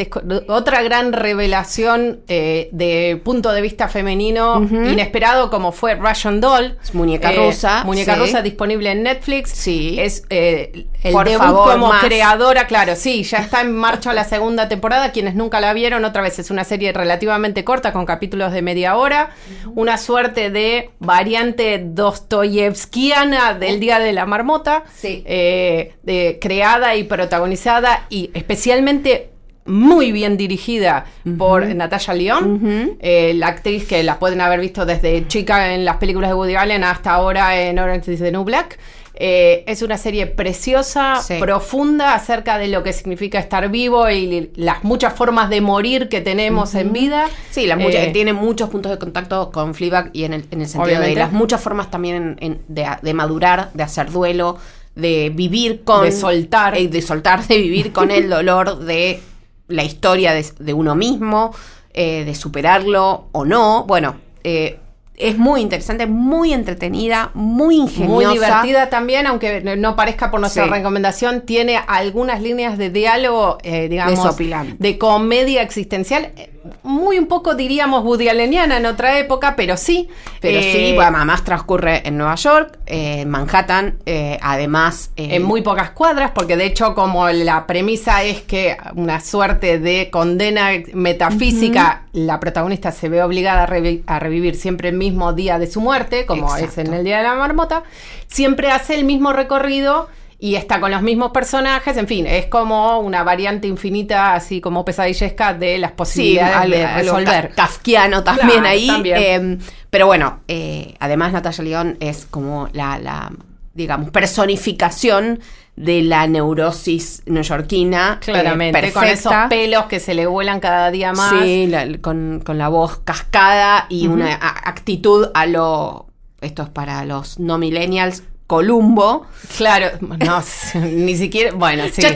otra 0.48 0.84
gran 0.84 1.13
revelación 1.13 2.22
eh, 2.28 2.70
de 2.72 3.20
punto 3.24 3.51
de 3.51 3.62
vista 3.62 3.88
femenino 3.88 4.62
inesperado 4.62 5.50
como 5.50 5.72
fue 5.72 5.96
Russian 5.96 6.40
Doll. 6.42 6.78
muñeca 6.94 7.32
eh, 7.32 7.38
rusa. 7.38 7.84
Muñeca 7.86 8.16
rusa 8.16 8.42
disponible 8.42 8.92
en 8.92 9.04
Netflix. 9.04 9.51
Sí. 9.51 10.00
Es 10.00 10.24
eh, 10.30 10.88
el 11.01 11.16
debut 11.24 11.72
como 11.72 11.92
creadora, 12.01 12.68
claro, 12.68 12.96
sí, 12.96 13.24
ya 13.24 13.40
está 13.40 13.62
en 13.62 13.75
marcha 13.75 14.13
la 14.13 14.25
segunda 14.25 14.70
temporada. 14.70 15.12
Quienes 15.12 15.34
nunca 15.34 15.60
la 15.60 15.74
vieron, 15.74 16.06
otra 16.06 16.22
vez 16.22 16.38
es 16.38 16.51
una 16.51 16.63
serie 16.63 16.94
relativamente 16.94 17.63
corta 17.63 17.92
con 17.92 18.06
capítulos 18.06 18.51
de 18.54 18.62
media 18.62 18.96
hora. 18.96 19.32
Una 19.74 19.98
suerte 19.98 20.51
de 20.51 20.92
variante 21.00 21.82
2 21.84 22.11
dostoyevskiana 22.12 23.53
del 23.53 23.80
Día 23.80 24.00
de 24.00 24.13
la 24.13 24.25
Marmota, 24.25 24.84
Sí. 24.96 25.24
eh, 25.25 25.94
de- 26.03 26.38
creada 26.41 26.96
y 26.96 27.03
protagonizada 27.03 28.06
y 28.10 28.30
especialmente 28.34 29.30
muy 29.65 30.12
bien 30.12 30.38
dirigida 30.38 31.06
por 31.38 31.65
Natasha 31.75 32.13
Lyonne, 32.15 32.96
eh, 33.00 33.34
la 33.36 33.48
actriz 33.48 33.88
que 33.88 34.01
la 34.03 34.18
pueden 34.18 34.41
haber 34.41 34.60
visto 34.60 34.86
desde 34.86 35.27
chica 35.27 35.74
en 35.75 35.86
las 35.86 35.98
películas 35.98 36.32
de 36.32 36.34
Woody 36.36 36.56
Allen 36.56 36.84
hasta 36.84 37.12
ahora 37.12 37.60
en 37.62 37.77
Orange 37.77 38.13
is 38.13 38.20
the 38.20 38.32
New 38.32 38.44
Black. 38.44 38.80
Eh, 39.13 39.63
es 39.68 39.82
una 39.82 39.98
serie 39.98 40.25
preciosa, 40.25 41.18
Sí. 41.22 41.36
profunda 41.39 42.13
acerca 42.15 42.58
de 42.58 42.68
lo 42.70 42.82
que 42.82 42.94
significa 42.94 43.39
estar 43.39 43.70
vivo 43.70 44.10
y 44.10 44.51
las 44.56 44.84
muchas 44.84 45.13
formas 45.13 45.50
de 45.50 45.62
morir 45.62 46.08
que 46.10 46.22
tenemos 46.22 46.74
en 46.75 46.94
vida. 46.94 47.27
Sí, 47.51 47.68
las 47.68 47.77
muchas- 47.77 48.08
Eh, 48.08 48.12
tiene 48.13 48.34
muchos 48.34 48.70
puntos 48.70 48.91
de 48.91 48.98
contacto 48.98 49.51
con 49.51 49.75
Fleabag 49.75 50.10
y 50.13 50.24
en 50.24 50.34
el, 50.34 50.46
en 50.51 50.62
el 50.62 50.68
sentido 50.68 50.84
Obviamente. 50.84 51.10
de 51.15 51.20
las 51.20 51.32
muchas 51.34 51.62
formas 51.62 51.91
también 51.91 52.15
en- 52.15 52.38
en- 52.53 52.62
de, 52.68 52.88
de 53.01 53.13
madurar, 53.13 53.70
de 53.74 53.84
hacer 53.84 54.10
duelo, 54.12 54.58
de 54.96 55.30
vivir 55.34 55.84
con... 55.84 56.03
De 56.06 56.12
soltar. 56.12 56.77
eh, 56.77 56.88
de 56.88 57.01
soltar, 57.01 57.46
de 57.48 57.58
vivir 57.58 57.91
con 57.91 58.12
el 58.12 58.30
dolor 58.30 58.80
de 58.80 59.22
la 59.68 59.84
historia 59.84 60.34
de, 60.34 60.46
de 60.60 60.74
uno 60.74 60.96
mismo, 60.96 61.53
eh, 61.94 62.24
de 62.25 62.34
superarlo 62.36 63.27
o 63.34 63.46
no. 63.46 63.84
Bueno, 63.86 64.15
eh, 64.44 64.80
es 65.22 65.38
muy 65.38 65.62
interesante, 65.62 66.08
muy 66.08 66.54
entretenida, 66.54 67.32
muy 67.34 67.78
ingeniosa. 67.78 68.28
Muy 68.28 68.34
divertida 68.34 68.90
también, 68.90 69.28
aunque 69.28 69.62
no 69.78 69.96
parezca 69.96 70.32
por 70.32 70.40
nuestra 70.40 70.66
Sí. 70.66 70.70
recomendación, 70.70 71.42
tiene 71.42 71.80
algunas 71.88 72.42
líneas 72.42 72.78
de 72.78 72.90
diálogo, 72.90 73.58
eh, 73.63 73.88
digamos, 73.90 74.36
de 74.78 74.98
comedia 74.98 75.62
existencial, 75.62 76.30
eh, 76.36 76.50
muy 76.84 77.18
un 77.18 77.25
poco 77.25 77.56
diríamos 77.56 78.04
Woody 78.04 78.30
Alleniana 78.30 78.78
en 78.78 78.86
otra 78.86 79.18
época, 79.18 79.56
pero 79.56 79.78
sí. 79.78 80.10
Pero 80.40 80.60
eh, 80.60 80.72
sí, 80.90 80.94
bueno, 80.96 81.18
además 81.18 81.44
transcurre 81.44 82.08
en 82.08 82.18
Nueva 82.18 82.36
York, 82.36 82.78
eh, 82.86 83.22
en 83.22 83.30
Manhattan, 83.30 83.98
eh, 84.06 84.38
además... 84.42 85.12
eh, 85.16 85.36
En 85.36 85.44
muy 85.44 85.62
pocas 85.62 85.90
cuadras, 85.92 86.32
porque 86.32 86.58
de 86.58 86.66
hecho 86.66 86.94
como 86.94 87.28
la 87.30 87.66
premisa 87.66 88.24
es 88.24 88.42
que 88.42 88.78
una 88.96 89.20
suerte 89.22 89.80
de 89.80 90.10
condena 90.12 90.70
metafísica, 90.94 92.04
la 92.13 92.40
protagonista 92.40 92.92
se 92.92 93.10
ve 93.10 93.22
obligada 93.24 93.63
a, 93.63 93.68
revi- 93.68 94.04
a 94.08 94.20
revivir 94.20 94.56
siempre 94.56 94.90
el 94.90 94.96
mismo 94.96 95.11
día 95.36 95.60
de 95.60 95.68
su 95.68 95.82
muerte, 95.82 96.25
como 96.25 96.56
es 96.56 96.63
Exacto. 96.63 96.82
en 96.91 96.94
el 96.98 97.03
Día 97.03 97.18
de 97.18 97.24
la 97.24 97.36
Marmota, 97.36 97.84
siempre 98.27 98.72
hace 98.72 98.96
el 98.96 99.03
mismo 99.06 99.34
recorrido 99.34 100.08
y 100.39 100.56
está 100.56 100.80
con 100.80 100.89
los 100.89 101.03
mismos 101.03 101.32
personajes, 101.32 101.96
en 101.98 102.08
fin, 102.08 102.25
es 102.25 102.48
como 102.48 103.00
una 103.00 103.24
variante 103.24 103.68
infinita, 103.68 104.34
así 104.34 104.60
como 104.60 104.84
pesadillesca 104.84 105.53
de 105.53 105.77
las 105.77 105.91
Sí, 105.91 105.96
posibilidades 105.98 106.56
algo- 106.56 106.75
de 106.77 106.86
algo 106.86 107.18
resolver. 107.18 107.50
ka- 107.50 107.56
kafkiano 107.56 108.24
también 108.24 108.50
Claro, 108.62 108.68
ahí. 108.68 108.88
también. 108.88 109.18
eh, 109.20 109.58
pero 109.91 110.08
bueno, 110.08 110.39
eh, 110.48 110.96
además 111.00 111.32
Natalia 111.34 111.63
León 111.63 111.98
es 112.00 112.25
como 112.25 112.70
la, 112.74 112.98
la, 112.98 113.32
digamos, 113.74 114.10
personificación 114.12 115.40
de 115.75 116.01
la 116.01 116.28
neurosis 116.28 117.24
neoyorquina. 117.25 118.16
eh, 118.22 118.25
Claramente, 118.25 118.92
con 118.92 119.04
esos 119.06 119.34
pelos 119.50 119.86
que 119.86 120.00
se 120.00 120.13
le 120.13 120.25
vuelan 120.28 120.60
cada 120.60 120.92
día 120.92 121.13
más. 121.13 121.34
Sí, 121.44 121.68
la- 121.68 121.88
con, 122.00 122.42
con 122.46 122.58
la 122.58 122.68
voz 122.70 123.00
cascada 123.04 123.86
y 123.90 124.08
una 124.08 124.34
actitud 124.34 125.30
a 125.34 125.46
lo. 125.46 126.08
Esto 126.42 126.63
es 126.63 126.70
para 126.70 127.06
los 127.06 127.40
no 127.40 127.58
millennials. 127.58 128.24
Columbo. 128.48 129.28
Claro, 129.56 129.88
no, 130.01 130.44
ni 130.82 131.16
siquiera, 131.16 131.54
bueno, 131.54 131.86
sí. 131.90 132.01
Cha. 132.01 132.13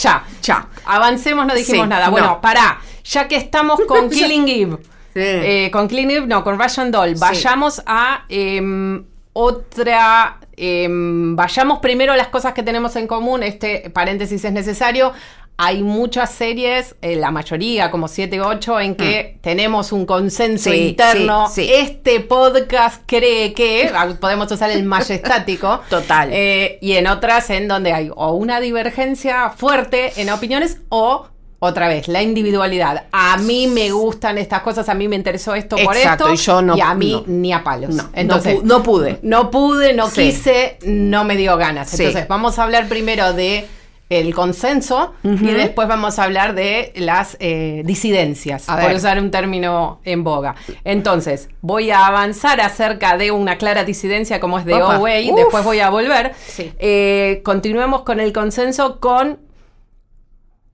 ya, 0.00 0.24
Ya. 0.40 0.68
Avancemos, 0.86 1.44
no 1.44 1.56
dijimos 1.56 1.86
Sí, 1.86 1.88
nada. 1.90 2.08
Bueno, 2.08 2.26
no. 2.28 2.40
pará, 2.40 2.78
ya 3.02 3.26
que 3.26 3.34
estamos 3.34 3.80
con 3.88 4.08
Killing 4.10 4.46
Eve, 4.48 4.76
Sí. 5.12 5.20
eh, 5.24 5.70
con 5.72 5.88
Killing 5.88 6.08
Eve, 6.12 6.26
no, 6.28 6.44
con 6.44 6.56
Russian 6.60 6.92
Doll, 6.92 7.16
vayamos 7.16 7.82
a 7.84 8.26
em, 8.28 9.04
otra, 9.38 10.38
em, 10.56 11.36
vayamos 11.36 11.80
primero 11.80 12.14
a 12.14 12.16
las 12.16 12.28
cosas 12.28 12.54
que 12.54 12.62
tenemos 12.62 12.96
en 12.96 13.06
común, 13.06 13.42
este 13.42 13.90
paréntesis 13.90 14.42
es 14.44 14.52
necesario. 14.52 15.12
Hay 15.58 15.82
muchas 15.82 16.30
series, 16.32 16.96
eh, 17.02 17.16
la 17.16 17.30
mayoría, 17.30 17.90
como 17.90 18.08
7 18.08 18.40
o 18.40 18.48
8, 18.48 18.80
en 18.80 18.94
que 18.94 19.38
tenemos 19.42 19.92
un 19.92 20.04
consenso 20.06 20.70
Mm. 20.70 20.72
Sí, 20.72 20.88
interno. 20.88 21.48
sí, 21.48 21.64
sí. 21.66 21.72
Este 21.72 22.20
podcast 22.20 23.02
cree 23.06 23.52
que, 23.54 23.90
podemos 24.20 24.50
usar 24.52 24.70
el 24.70 24.84
majestático. 24.84 25.80
Total. 25.90 26.30
Eh, 26.32 26.78
y 26.80 26.92
en 26.92 27.06
otras 27.06 27.48
en 27.50 27.68
donde 27.68 27.92
hay 27.92 28.10
o 28.14 28.32
una 28.32 28.60
divergencia 28.60 29.50
fuerte 29.50 30.12
en 30.20 30.30
opiniones 30.30 30.80
o 30.90 31.28
otra 31.58 31.88
vez 31.88 32.06
la 32.08 32.22
individualidad. 32.22 33.04
A 33.12 33.36
mí 33.38 33.66
me 33.66 33.90
gustan 33.90 34.38
estas 34.38 34.60
cosas, 34.60 34.88
a 34.88 34.94
mí 34.94 35.08
me 35.08 35.16
interesó 35.16 35.54
esto 35.54 35.76
por 35.76 35.96
Exacto, 35.96 36.24
esto 36.28 36.34
y 36.34 36.36
yo 36.36 36.62
no- 36.62 36.76
y 36.76 36.80
a 36.80 36.94
mí 36.94 37.12
no. 37.12 37.24
ni 37.26 37.52
a 37.52 37.64
palos. 37.64 37.94
No, 37.94 38.04
Entonces, 38.12 38.56
no, 38.56 38.60
pu- 38.60 38.64
no 38.64 38.82
pude. 38.82 39.18
no 39.22 39.50
pude, 39.50 39.92
no 39.94 40.08
Sí. 40.08 40.22
quise, 40.26 40.78
no 40.84 41.24
me 41.24 41.36
dio 41.36 41.56
ganas. 41.56 41.88
Sí. 41.90 42.02
Entonces, 42.04 42.28
vamos 42.28 42.58
a 42.58 42.64
hablar 42.64 42.88
primero 42.88 43.32
de 43.32 43.66
el 44.08 44.32
consenso 44.36 45.14
y 45.24 45.34
después 45.46 45.88
vamos 45.88 46.20
a 46.20 46.24
hablar 46.24 46.54
de 46.54 46.92
las 46.94 47.36
eh, 47.40 47.82
disidencias, 47.84 48.68
A 48.68 48.76
por 48.76 48.86
ver. 48.86 48.96
usar 48.96 49.18
un 49.18 49.32
término 49.32 49.98
en 50.04 50.22
boga. 50.22 50.54
Entonces, 50.84 51.48
voy 51.60 51.90
a 51.90 52.06
avanzar 52.06 52.60
acerca 52.60 53.16
de 53.16 53.32
una 53.32 53.58
clara 53.58 53.82
disidencia 53.82 54.38
como 54.38 54.60
es 54.60 54.64
de 54.64 54.74
Opa. 54.74 54.98
Oway, 54.98 55.30
Uf. 55.32 55.36
después 55.36 55.64
voy 55.64 55.80
a 55.80 55.90
volver. 55.90 56.34
Sí. 56.46 56.72
Eh, 56.78 57.40
continuemos 57.44 58.02
con 58.02 58.20
el 58.20 58.32
consenso 58.32 59.00
con 59.00 59.38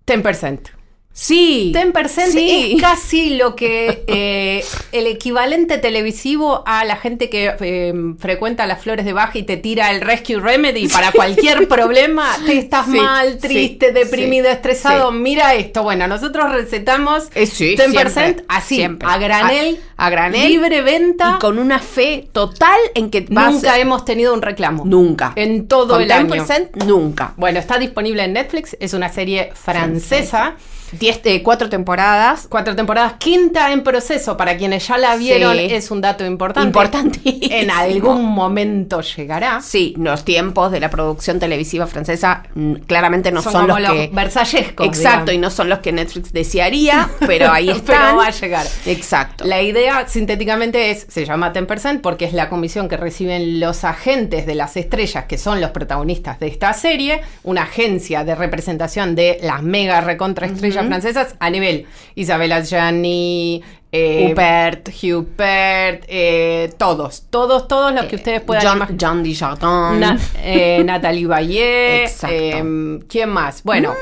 10%. 0.07 0.82
Sí. 1.15 1.73
10% 1.75 2.33
Sí. 2.33 2.73
es 2.77 2.81
casi 2.81 3.37
lo 3.37 3.55
que 3.55 4.03
eh, 4.07 4.65
el 4.93 5.07
equivalente 5.07 5.77
televisivo 5.77 6.63
a 6.67 6.85
la 6.87 6.97
gente 6.97 7.29
que 7.29 7.55
eh, 7.61 7.93
frecuenta 8.19 8.67
las 8.67 8.81
flores 8.83 9.05
de 9.05 9.13
baja 9.13 9.37
y 9.39 9.43
te 9.43 9.59
tira 9.59 9.91
el 9.91 10.01
Rescue 10.01 10.41
Remedy 10.41 10.89
para 10.89 11.13
cualquier 11.13 11.69
problema. 11.69 12.35
Te 12.47 12.57
estás 12.59 12.87
Sí, 12.87 12.93
mal, 12.93 13.37
triste, 13.39 13.93
deprimido, 13.93 14.49
estresado. 14.49 15.13
Mira 15.13 15.55
esto. 15.55 15.83
Bueno, 15.83 16.07
nosotros 16.09 16.51
recetamos 16.51 17.29
Eh, 17.35 17.45
sí, 17.47 17.77
10% 17.77 17.91
siempre, 18.11 18.45
así, 18.49 18.77
siempre. 18.77 19.07
a 19.07 19.19
granel, 19.19 19.81
A- 19.99 20.07
a 20.07 20.11
granel. 20.11 20.49
libre 20.49 20.81
venta. 20.81 21.35
Y 21.37 21.41
con 21.41 21.59
una 21.59 21.79
fe 21.79 22.29
total 22.33 22.79
en 22.95 23.11
que 23.11 23.27
vas 23.31 23.53
Nunca 23.53 23.79
hemos 23.79 24.07
tenido 24.07 24.33
un 24.33 24.41
reclamo. 24.41 24.85
Nunca. 24.87 25.35
En 25.37 25.69
todo 25.69 25.89
Con 25.95 26.03
el 26.03 26.11
año. 26.11 26.35
10% 26.35 26.87
nunca. 26.87 27.35
Bueno, 27.37 27.59
está 27.59 27.79
disponible 27.79 28.25
en 28.25 28.33
Netflix. 28.33 28.77
Es 28.81 28.95
una 28.95 29.11
serie 29.11 29.51
francesa. 29.55 30.55
Diez, 30.93 31.21
eh, 31.25 31.43
cuatro 31.43 31.69
temporadas. 31.69 32.47
Cuatro 32.49 32.77
temporadas, 32.77 33.15
quinta 33.19 33.73
en 33.73 33.83
proceso. 33.83 34.37
Para 34.37 34.57
quienes 34.57 34.87
ya 34.87 34.99
la 34.99 35.17
vieron, 35.17 35.57
Sí. 35.57 35.67
es 35.71 35.91
un 35.91 36.01
dato 36.01 36.25
importante. 36.25 36.67
Importantísimo. 36.69 37.55
En 37.55 37.71
algún 37.71 38.25
momento 38.27 39.01
llegará. 39.01 39.61
Sí, 39.61 39.95
los 39.99 40.25
tiempos 40.25 40.71
de 40.73 40.81
la 40.81 40.91
producción 40.91 41.39
televisiva 41.39 41.87
francesa 41.87 42.43
mm, 42.55 42.75
claramente 42.87 43.31
no 43.33 43.43
son, 43.43 43.67
como 43.67 43.79
los 43.79 43.93
que... 43.93 44.11
versallescos. 44.13 44.87
Exacto, 44.87 45.33
y 45.33 45.39
no 45.39 45.51
son 45.51 45.69
los 45.69 45.79
que 45.81 45.93
Netflix 45.93 46.33
desearía, 46.33 47.09
pero 47.27 47.51
ahí 47.51 47.67
Pero 47.73 47.79
están. 47.79 48.19
va 48.19 48.27
a 48.27 48.31
llegar. 48.31 48.67
Exacto. 48.87 49.45
La 49.45 49.63
idea, 49.63 50.07
sintéticamente, 50.09 50.91
es, 50.91 51.07
se 51.09 51.25
llama 51.25 51.53
10% 51.53 52.01
porque 52.01 52.25
es 52.25 52.33
la 52.33 52.49
comisión 52.49 52.89
que 52.89 52.97
reciben 52.97 53.61
los 53.61 53.85
agentes 53.85 54.47
de 54.47 54.55
las 54.55 54.77
estrellas, 54.77 55.25
que 55.25 55.39
son 55.39 55.61
los 55.61 55.71
protagonistas 55.71 56.39
de 56.41 56.49
esta 56.49 56.73
serie, 56.73 57.21
una 57.45 57.63
agencia 57.63 58.25
de 58.25 58.35
representación 58.35 59.15
de 59.15 59.39
las 59.43 59.63
mega 59.63 60.01
recontra 60.01 60.47
francesas 60.87 61.35
a 61.39 61.51
nivel 61.51 61.87
Isabella 62.15 62.61
Gianni, 62.61 63.63
eh, 63.91 64.29
Huppert. 64.31 64.89
Huppert, 65.03 66.05
eh, 66.09 66.73
todos, 66.79 67.25
todos, 67.31 67.69
todos 67.69 67.93
los 67.95 68.07
que 68.07 68.17
ustedes 68.17 68.41
puedan 68.41 68.65
John, 68.67 68.77
imaginar. 68.79 69.01
John 69.01 69.23
Dujardin. 69.23 70.01
Na- 70.01 70.19
eh, 70.39 70.83
Natalie 70.87 71.27
Bayer, 71.27 72.03
Exacto. 72.05 72.35
eh, 72.35 72.99
¿quién 73.09 73.29
más? 73.29 73.63
Bueno, 73.65 73.93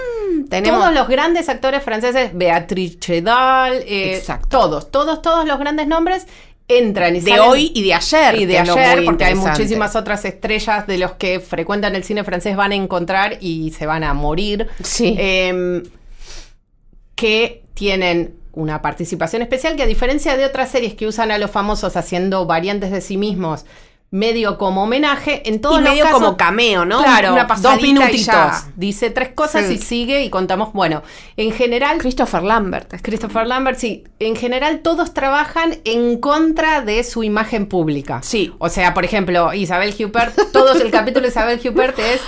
tenemos- 0.48 0.80
todos 0.80 0.94
los 0.94 1.08
grandes 1.08 1.48
actores 1.48 1.82
franceses, 1.82 2.30
eh, 3.86 4.14
Exacto. 4.16 4.48
todos, 4.48 4.90
todos, 4.90 5.22
todos 5.22 5.44
los 5.46 5.58
grandes 5.58 5.86
nombres 5.86 6.26
entran 6.68 7.16
y 7.16 7.20
de 7.20 7.32
salen- 7.32 7.48
hoy 7.48 7.72
y 7.74 7.82
de 7.82 7.94
ayer. 7.94 8.34
y 8.36 8.46
de 8.46 8.58
ayer, 8.60 9.04
porque 9.04 9.24
hay 9.24 9.34
muchísimas 9.34 9.96
otras 9.96 10.24
estrellas 10.24 10.86
de 10.86 10.98
los 10.98 11.12
que 11.14 11.40
frecuentan 11.40 11.96
el 11.96 12.04
cine 12.04 12.22
francés 12.22 12.54
van 12.54 12.70
a 12.70 12.76
encontrar 12.76 13.38
y 13.40 13.72
se 13.72 13.86
van 13.86 14.04
a 14.04 14.14
morir. 14.14 14.68
Sí. 14.80 15.16
Que 17.20 17.62
tienen 17.74 18.34
una 18.52 18.80
participación 18.82 19.42
especial 19.42 19.76
que 19.76 19.82
a 19.82 19.86
diferencia 19.86 20.36
de 20.36 20.44
otras 20.44 20.70
series 20.70 20.94
que 20.94 21.06
usan 21.06 21.30
a 21.30 21.38
los 21.38 21.50
famosos 21.50 21.96
haciendo 21.96 22.46
variantes 22.46 22.90
de 22.90 23.00
sí 23.00 23.16
mismos 23.16 23.64
medio 24.12 24.58
como 24.58 24.82
homenaje, 24.82 25.48
en 25.48 25.60
todos 25.60 25.78
y 25.78 25.82
los 25.82 25.90
medio 25.90 26.02
casos- 26.04 26.18
como 26.20 26.36
cameo, 26.36 26.84
¿no? 26.84 27.00
Claro, 27.00 27.32
Una 27.32 27.44
dos 27.44 27.80
minutitos. 27.80 28.26
ya. 28.26 28.64
Dice 28.74 29.10
tres 29.10 29.28
cosas 29.36 29.66
Sí. 29.66 29.74
y 29.74 29.78
sigue 29.78 30.24
y 30.24 30.30
contamos. 30.30 30.72
Bueno, 30.72 31.04
en 31.36 31.52
general, 31.52 31.98
Christopher 31.98 32.42
Lambert. 32.42 32.92
Christopher 33.02 33.46
Lambert, 33.46 33.78
sí, 33.78 34.02
en 34.18 34.34
general 34.34 34.80
todos 34.80 35.14
trabajan 35.14 35.78
en 35.84 36.18
contra 36.18 36.80
de 36.80 37.04
su 37.04 37.22
imagen 37.22 37.66
pública. 37.66 38.20
Sí. 38.24 38.52
O 38.58 38.68
sea, 38.68 38.94
por 38.94 39.04
ejemplo, 39.04 39.54
Isabel 39.54 39.94
Huppert, 39.96 40.34
todos 40.52 40.80
el 40.80 40.90
capítulo 40.90 41.22
de 41.22 41.28
Isabel 41.28 41.60
Huppert 41.64 41.96
es 42.00 42.20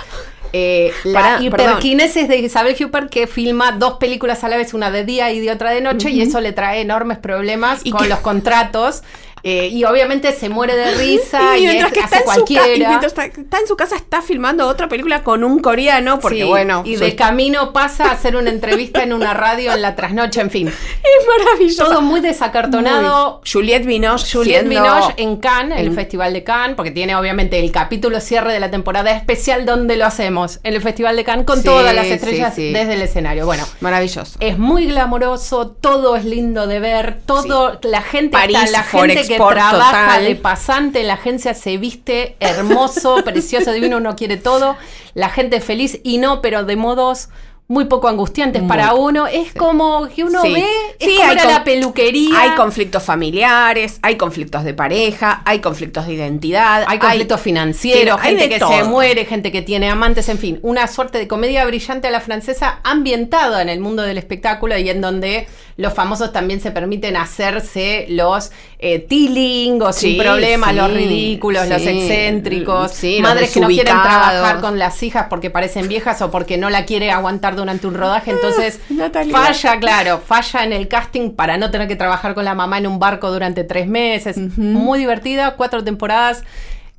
eh, 0.53 0.91
la 1.03 1.39
hiperquinesis 1.41 2.27
de 2.27 2.37
Isabel 2.37 2.75
Huppert 2.79 3.09
que 3.09 3.25
filma 3.27 3.71
dos 3.73 3.93
películas 3.97 4.43
a 4.43 4.49
la 4.49 4.57
vez, 4.57 4.73
una 4.73 4.91
de 4.91 5.03
día 5.03 5.31
y 5.31 5.39
de 5.39 5.51
otra 5.51 5.71
de 5.71 5.81
noche, 5.81 6.11
y 6.11 6.21
eso 6.21 6.39
le 6.41 6.51
trae 6.53 6.81
enormes 6.81 7.17
problemas 7.17 7.81
Y 7.83 7.91
con 7.91 8.03
que- 8.03 8.09
los 8.09 8.19
contratos. 8.19 9.01
Eh, 9.45 9.67
y 9.67 9.83
obviamente 9.83 10.31
se 10.31 10.47
muere 10.47 10.73
de 10.75 10.95
risa 10.95 11.57
y, 11.57 11.61
mientras 11.63 11.91
es, 11.91 11.97
que 11.97 11.99
está 11.99 12.15
hace 12.17 12.23
en, 12.23 12.23
su 12.23 12.29
y 12.53 12.55
cualquiera. 12.55 12.87
mientras 12.89 13.11
está, 13.11 13.25
está 13.25 13.59
en 13.59 13.67
su 13.67 13.75
casa 13.75 13.95
está 13.97 14.21
filmando 14.21 14.65
otra 14.67 14.87
película 14.87 15.21
con 15.21 15.43
un 15.43 15.59
coreano 15.59 16.19
porque 16.21 16.37
Sí, 16.37 16.43
bueno 16.43 16.81
y 16.85 16.95
de 16.95 17.13
camino 17.17 17.73
pasa 17.73 18.05
a 18.05 18.11
hacer 18.11 18.37
una 18.37 18.49
entrevista 18.49 19.03
en 19.03 19.11
una 19.11 19.33
radio 19.33 19.73
en 19.73 19.81
la 19.81 19.95
trasnoche, 19.95 20.39
en 20.39 20.49
fin. 20.49 20.67
es 20.69 21.27
maravilloso 21.27 21.83
Todo 21.83 22.01
muy 22.01 22.21
desacartonado. 22.21 23.41
Muy- 23.43 23.51
Juliette 23.51 23.85
Binoche 23.85 24.37
Juliette 24.37 24.67
Binoche 24.67 25.13
en 25.17 25.37
Cannes, 25.37 25.79
el 25.79 25.87
el- 25.87 25.93
Festival 25.93 26.31
de 26.33 26.43
Cannes, 26.43 26.75
porque 26.75 26.91
tiene 26.91 27.15
obviamente 27.15 27.59
el 27.59 27.71
capítulo 27.71 28.19
cierre 28.21 28.53
de 28.53 28.59
la 28.59 28.71
temporada 28.71 29.11
especial 29.11 29.65
donde 29.65 29.97
lo 29.97 30.05
hacemos, 30.05 30.59
en 30.63 30.73
el 30.75 30.81
Festival 30.81 31.15
de 31.15 31.23
Cannes, 31.23 31.45
con 31.45 31.57
Sí, 31.59 31.65
todas 31.65 31.93
las 31.93 32.05
estrellas 32.07 32.55
sí. 32.55 32.71
desde 32.71 32.93
el 32.93 33.01
escenario. 33.01 33.45
Bueno, 33.45 33.65
maravilloso 33.81 34.37
es 34.39 34.57
muy 34.57 34.85
glamoroso, 34.87 35.67
todo 35.71 36.15
es 36.15 36.25
lindo 36.25 36.67
de 36.67 36.79
ver, 36.79 37.19
todo, 37.25 37.79
la 37.83 38.01
gente 38.01 38.31
París, 38.31 38.57
está, 38.63 38.71
la 38.71 38.83
gente 38.83 39.32
que 39.33 39.43
Forexport 39.43 39.75
trabaja 39.77 40.05
total. 40.07 40.23
de 40.25 40.35
pasante 40.35 41.01
en 41.01 41.07
la 41.07 41.13
agencia 41.15 41.53
se 41.53 41.77
viste 41.77 42.35
hermoso, 42.39 43.17
precioso, 43.25 43.71
divino, 43.71 43.97
uno 43.97 44.15
quiere 44.15 44.37
todo, 44.37 44.75
la 45.13 45.29
gente 45.29 45.57
es 45.57 45.63
feliz 45.63 45.99
y 46.03 46.17
no, 46.17 46.41
pero 46.41 46.63
de 46.63 46.75
modos 46.75 47.29
muy 47.69 47.85
poco 47.85 48.09
angustiantes 48.09 48.61
Muy, 48.61 48.67
para 48.69 48.93
uno. 48.93 49.25
Es 49.25 49.53
como 49.53 50.07
que 50.13 50.25
uno 50.25 50.41
Sí. 50.41 50.53
ve, 50.53 50.65
es 50.99 51.07
Sí, 51.07 51.15
como 51.17 51.29
hay 51.29 51.37
la 51.47 51.63
peluquería. 51.63 52.39
hay 52.41 52.49
conflictos 52.51 53.01
familiares 53.03 53.99
hay 54.01 54.17
conflictos 54.17 54.65
de 54.65 54.73
pareja 54.73 55.41
hay 55.45 55.59
conflictos 55.59 56.05
de 56.05 56.13
identidad 56.13 56.83
Hay 56.87 56.99
conflictos 56.99 57.39
financieros, 57.39 58.19
hay 58.21 58.31
gente 58.37 58.49
que 58.49 58.59
todo. 58.59 58.69
se 58.77 58.83
muere, 58.83 59.25
gente 59.25 59.51
que 59.51 59.61
tiene 59.61 59.89
amantes, 59.89 60.27
en 60.27 60.37
fin, 60.39 60.59
una 60.61 60.87
suerte 60.87 61.17
de 61.17 61.27
comedia 61.27 61.65
brillante 61.65 62.09
a 62.09 62.11
la 62.11 62.19
francesa 62.19 62.79
ambientada 62.83 63.61
en 63.61 63.69
el 63.69 63.79
mundo 63.79 64.03
del 64.03 64.17
espectáculo 64.17 64.77
y 64.77 64.89
en 64.89 64.99
donde 64.99 65.47
los 65.77 65.93
famosos 65.93 66.31
también 66.31 66.61
se 66.61 66.71
permiten 66.71 67.15
hacerse 67.15 68.05
los 68.09 68.51
eh, 68.79 68.99
tilingos 68.99 69.95
sin 69.95 70.13
Sí, 70.13 70.19
problema, 70.19 70.69
sí, 70.69 70.75
los 70.75 70.93
ridículos, 70.93 71.67
los 71.67 71.81
excéntricos, 71.81 72.93
madres 73.21 73.51
que 73.51 73.59
no 73.59 73.67
quieren 73.67 73.85
trabajar 74.01 74.61
con 74.61 74.77
las 74.77 75.01
hijas 75.03 75.27
porque 75.29 75.49
parecen 75.49 75.87
viejas 75.87 76.21
o 76.21 76.31
porque 76.31 76.57
no 76.57 76.69
la 76.69 76.85
quiere 76.85 77.11
aguantar 77.11 77.55
durante 77.55 77.87
un 77.87 77.95
rodaje, 77.95 78.31
entonces 78.31 78.79
Natalia. 78.89 79.35
falla, 79.35 79.79
claro, 79.79 80.21
falla 80.25 80.63
en 80.63 80.73
el 80.73 80.87
casting 80.87 81.31
para 81.31 81.57
no 81.57 81.71
tener 81.71 81.87
que 81.87 81.95
trabajar 81.95 82.33
con 82.33 82.45
la 82.45 82.53
mamá 82.53 82.77
en 82.77 82.87
un 82.87 82.99
barco 82.99 83.31
durante 83.31 83.63
tres 83.63 83.87
meses. 83.87 84.37
Muy 84.57 84.99
divertida, 84.99 85.55
cuatro 85.55 85.83
temporadas. 85.83 86.43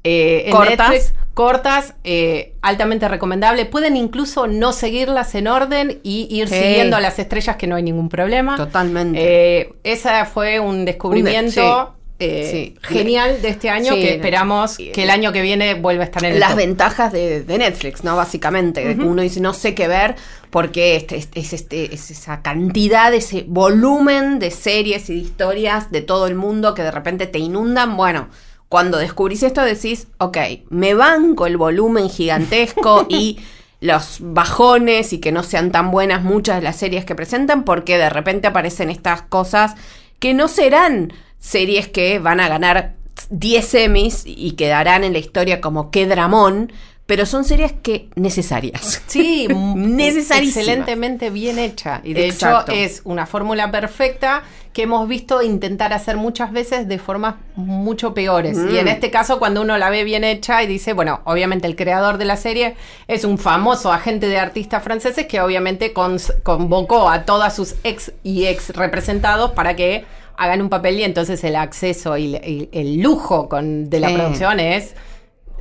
Eh, 0.04 0.48
Cortas. 0.50 0.90
Netflix, 0.90 1.14
cortas, 1.34 1.94
eh, 2.04 2.52
altamente 2.62 3.08
recomendable. 3.08 3.64
Pueden 3.66 3.96
incluso 3.96 4.46
no 4.46 4.72
seguirlas 4.72 5.34
en 5.34 5.48
orden 5.48 5.98
y 6.04 6.28
ir 6.30 6.48
Sí. 6.48 6.54
siguiendo 6.54 6.96
a 6.96 7.00
las 7.00 7.18
estrellas 7.18 7.56
que 7.56 7.66
no 7.66 7.74
hay 7.76 7.82
ningún 7.82 8.08
problema. 8.08 8.56
Totalmente. 8.56 9.18
Eh, 9.60 9.72
esa 9.82 10.24
fue 10.26 10.60
un 10.60 10.84
descubrimiento 10.84 11.96
sí. 12.20 12.24
eh, 12.26 12.74
genial 12.82 13.42
de 13.42 13.48
este 13.48 13.68
año 13.68 13.94
Sí. 13.94 14.00
que 14.00 14.14
esperamos 14.14 14.76
que 14.76 15.02
el 15.02 15.10
año 15.10 15.32
que 15.32 15.42
viene 15.42 15.74
vuelva 15.74 16.02
a 16.02 16.06
estar 16.06 16.24
en 16.24 16.34
el 16.34 16.40
las 16.40 16.50
top. 16.50 16.58
ventajas 16.58 17.12
de, 17.12 17.42
de 17.42 17.58
Netflix, 17.58 18.04
¿no? 18.04 18.14
Básicamente, 18.14 18.96
uno 19.00 19.20
dice, 19.22 19.40
no 19.40 19.52
sé 19.54 19.74
qué 19.74 19.88
ver, 19.88 20.14
porque 20.50 20.94
este, 20.94 21.16
este- 21.16 21.40
es, 21.40 21.52
este, 21.52 21.92
es 21.94 22.12
esa 22.12 22.42
cantidad, 22.42 23.12
ese 23.12 23.44
volumen 23.48 24.38
de 24.38 24.52
series 24.52 25.10
y 25.10 25.14
de 25.14 25.20
historias 25.20 25.90
de 25.90 26.02
todo 26.02 26.28
el 26.28 26.36
mundo 26.36 26.74
que 26.74 26.82
de 26.82 26.92
repente 26.92 27.26
te 27.26 27.40
inundan. 27.40 27.96
Bueno, 27.96 28.28
cuando 28.68 28.98
descubrís 28.98 29.42
esto 29.42 29.62
decís, 29.62 30.08
ok, 30.18 30.38
me 30.70 30.94
banco 30.94 31.46
el 31.46 31.56
volumen 31.56 32.10
gigantesco 32.10 33.06
y 33.08 33.38
los 33.80 34.18
bajones 34.20 35.12
y 35.12 35.18
que 35.18 35.32
no 35.32 35.42
sean 35.42 35.70
tan 35.70 35.90
buenas 35.90 36.22
muchas 36.22 36.56
de 36.56 36.62
las 36.62 36.76
series 36.76 37.04
que 37.04 37.14
presentan, 37.14 37.64
porque 37.64 37.98
de 37.98 38.08
repente 38.08 38.48
aparecen 38.48 38.90
estas 38.90 39.22
cosas 39.22 39.74
que 40.18 40.32
no 40.32 40.48
serán 40.48 41.12
series 41.38 41.88
que 41.88 42.18
van 42.18 42.40
a 42.40 42.48
ganar 42.48 42.94
10 43.30 43.74
Emmys 43.74 44.24
y 44.26 44.52
quedarán 44.52 45.04
en 45.04 45.12
la 45.12 45.18
historia 45.18 45.60
como 45.60 45.90
qué 45.90 46.06
dramón, 46.06 46.72
pero 47.06 47.26
son 47.26 47.44
series 47.44 47.72
que 47.72 48.08
necesarias. 48.14 49.02
Sí, 49.06 49.46
Necesarísimas. 49.76 50.56
excelentemente 50.56 51.30
bien 51.30 51.58
hecha. 51.58 52.00
Y 52.04 52.14
de 52.14 52.26
Exacto. 52.28 52.72
hecho 52.72 52.80
es 52.80 53.02
una 53.04 53.26
fórmula 53.26 53.70
perfecta 53.70 54.42
que 54.72 54.82
hemos 54.82 55.06
visto 55.06 55.40
intentar 55.42 55.92
hacer 55.92 56.16
muchas 56.16 56.50
veces 56.50 56.88
de 56.88 56.98
formas 56.98 57.36
mucho 57.54 58.12
peores. 58.14 58.56
Mm. 58.56 58.74
Y 58.74 58.78
en 58.78 58.88
este 58.88 59.10
caso, 59.10 59.38
cuando 59.38 59.62
uno 59.62 59.78
la 59.78 59.88
ve 59.90 60.02
bien 60.02 60.24
hecha 60.24 60.62
y 60.64 60.66
dice, 60.66 60.94
bueno, 60.94 61.20
obviamente 61.24 61.66
el 61.68 61.76
creador 61.76 62.18
de 62.18 62.24
la 62.24 62.36
serie 62.36 62.74
es 63.06 63.24
un 63.24 63.38
famoso 63.38 63.92
agente 63.92 64.26
de 64.26 64.38
artistas 64.38 64.82
franceses 64.82 65.26
que 65.26 65.40
obviamente 65.40 65.92
convocó 66.42 67.08
a 67.08 67.24
todas 67.24 67.54
sus 67.54 67.76
ex 67.84 68.12
y 68.24 68.46
ex 68.46 68.70
representados 68.70 69.52
para 69.52 69.76
que 69.76 70.06
hagan 70.36 70.60
un 70.60 70.68
papel 70.70 70.98
y 70.98 71.04
entonces 71.04 71.44
el 71.44 71.54
acceso 71.54 72.16
y 72.18 72.68
el 72.72 73.00
lujo 73.00 73.48
con, 73.48 73.88
de 73.90 74.00
la 74.00 74.08
Sí. 74.08 74.14
producción 74.14 74.58
es 74.58 74.94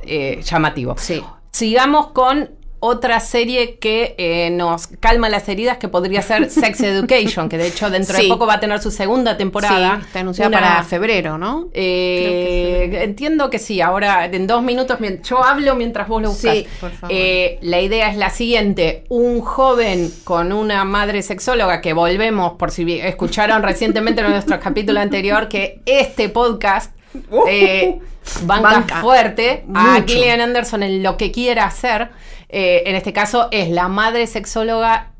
eh, 0.06 0.40
llamativo. 0.42 0.94
Sí. 0.98 1.22
Sigamos 1.52 2.08
con 2.08 2.50
otra 2.86 3.18
serie 3.18 3.78
que 3.78 4.14
eh, 4.18 4.50
nos 4.50 4.88
calma 4.88 5.30
las 5.30 5.48
heridas, 5.48 5.78
que 5.78 5.88
podría 5.88 6.20
ser 6.20 6.50
Sex 6.50 6.80
Education, 6.82 7.48
que 7.48 7.56
de 7.56 7.68
hecho 7.68 7.88
dentro 7.88 8.14
de 8.18 8.28
poco 8.28 8.46
va 8.46 8.54
a 8.54 8.60
tener 8.60 8.78
su 8.78 8.90
segunda 8.90 9.38
temporada. 9.38 9.96
Sí, 10.00 10.06
está 10.06 10.20
anunciada 10.20 10.48
Una- 10.48 10.60
para 10.60 10.82
febrero, 10.84 11.38
¿no? 11.38 11.68
eh, 11.72 13.00
entiendo 13.02 13.48
que 13.48 13.58
sí, 13.58 13.80
ahora 13.80 14.26
en 14.26 14.46
dos 14.46 14.62
minutos, 14.62 14.98
yo 15.22 15.42
hablo 15.42 15.74
mientras 15.76 16.08
vos 16.08 16.20
lo 16.20 16.28
buscas. 16.28 16.56
Sí, 16.56 16.66
por 16.78 16.90
favor. 16.90 17.16
Eh, 17.16 17.58
la 17.62 17.80
idea 17.80 18.10
es 18.10 18.18
la 18.18 18.28
siguiente, 18.28 19.04
un 19.08 19.40
joven 19.40 20.12
con 20.24 20.52
una 20.52 20.84
madre 20.84 21.22
sexóloga, 21.22 21.80
que 21.80 21.94
volvemos, 21.94 22.52
por 22.58 22.70
si 22.70 22.98
escucharon 23.00 23.62
recientemente 23.62 24.20
en 24.20 24.30
nuestro 24.30 24.60
capítulo 24.60 25.00
anterior, 25.00 25.48
que 25.48 25.80
este 25.86 26.28
podcast 26.28 26.94
eh, 27.48 27.98
banca, 28.42 28.70
Banca. 28.70 29.00
fuerte 29.00 29.64
a 29.74 29.94
Mucho. 30.00 30.06
Gillian 30.14 30.40
Anderson 30.40 30.82
en 30.82 31.02
lo 31.02 31.16
que 31.16 31.30
quiera 31.32 31.64
hacer. 31.66 32.10
Eh, 32.48 32.82
en 32.86 32.94
este 32.94 33.12
caso 33.12 33.48
es 33.50 33.68
la 33.70 33.88
madre 33.88 34.26
sexóloga 34.26 35.10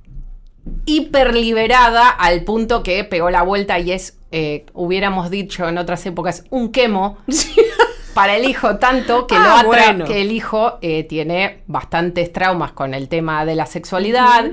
hiperliberada 0.86 2.08
al 2.08 2.42
punto 2.44 2.82
que 2.82 3.04
pegó 3.04 3.30
la 3.30 3.42
vuelta 3.42 3.78
y 3.78 3.92
es, 3.92 4.18
eh, 4.32 4.64
hubiéramos 4.72 5.30
dicho 5.30 5.68
en 5.68 5.78
otras 5.78 6.04
épocas, 6.06 6.44
un 6.50 6.72
quemo 6.72 7.18
para 8.14 8.36
el 8.36 8.48
hijo, 8.48 8.76
tanto 8.76 9.26
que, 9.26 9.34
lo 9.34 9.40
Ah, 9.40 9.60
atra- 9.62 9.66
bueno. 9.66 10.04
que 10.06 10.22
el 10.22 10.32
hijo 10.32 10.78
eh, 10.80 11.04
tiene 11.04 11.62
bastantes 11.66 12.32
traumas 12.32 12.72
con 12.72 12.94
el 12.94 13.08
tema 13.08 13.44
de 13.44 13.54
la 13.56 13.66
sexualidad. 13.66 14.46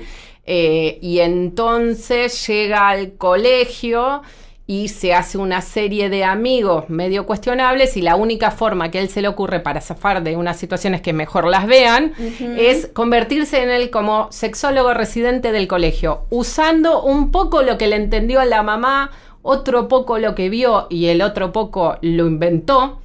y 0.46 1.20
entonces 1.20 2.46
llega 2.48 2.90
al 2.90 3.14
colegio 3.14 4.22
y 4.72 4.88
se 4.88 5.14
hace 5.14 5.38
una 5.38 5.60
serie 5.60 6.10
de 6.10 6.24
amigos 6.24 6.86
medio 6.88 7.26
cuestionables 7.26 7.98
y 7.98 8.02
la 8.02 8.16
única 8.16 8.52
forma 8.52 8.90
que 8.90 9.00
a 9.00 9.02
él 9.02 9.10
se 9.10 9.22
le 9.22 9.28
ocurre 9.28 9.60
para 9.60 9.82
zafar 9.82 10.24
de 10.24 10.38
unas 10.38 10.58
situaciones 10.58 11.02
que 11.02 11.12
mejor 11.12 11.46
las 11.50 11.68
vean 11.68 12.14
es 12.58 12.88
convertirse 12.88 13.64
en 13.64 13.70
él 13.70 13.90
como 13.90 14.32
sexólogo 14.32 14.94
residente 14.94 15.52
del 15.52 15.68
colegio, 15.68 16.22
usando 16.30 17.04
un 17.04 17.32
poco 17.32 17.64
lo 17.64 17.78
que 17.78 17.88
le 17.88 17.98
entendió 17.98 18.40
a 18.40 18.46
la 18.46 18.64
mamá, 18.64 19.12
otro 19.42 19.90
poco 19.90 20.20
lo 20.20 20.36
que 20.36 20.50
vio 20.50 20.88
y 20.90 21.08
el 21.08 21.22
otro 21.22 21.52
poco 21.52 21.98
lo 22.02 22.26
inventó 22.26 23.02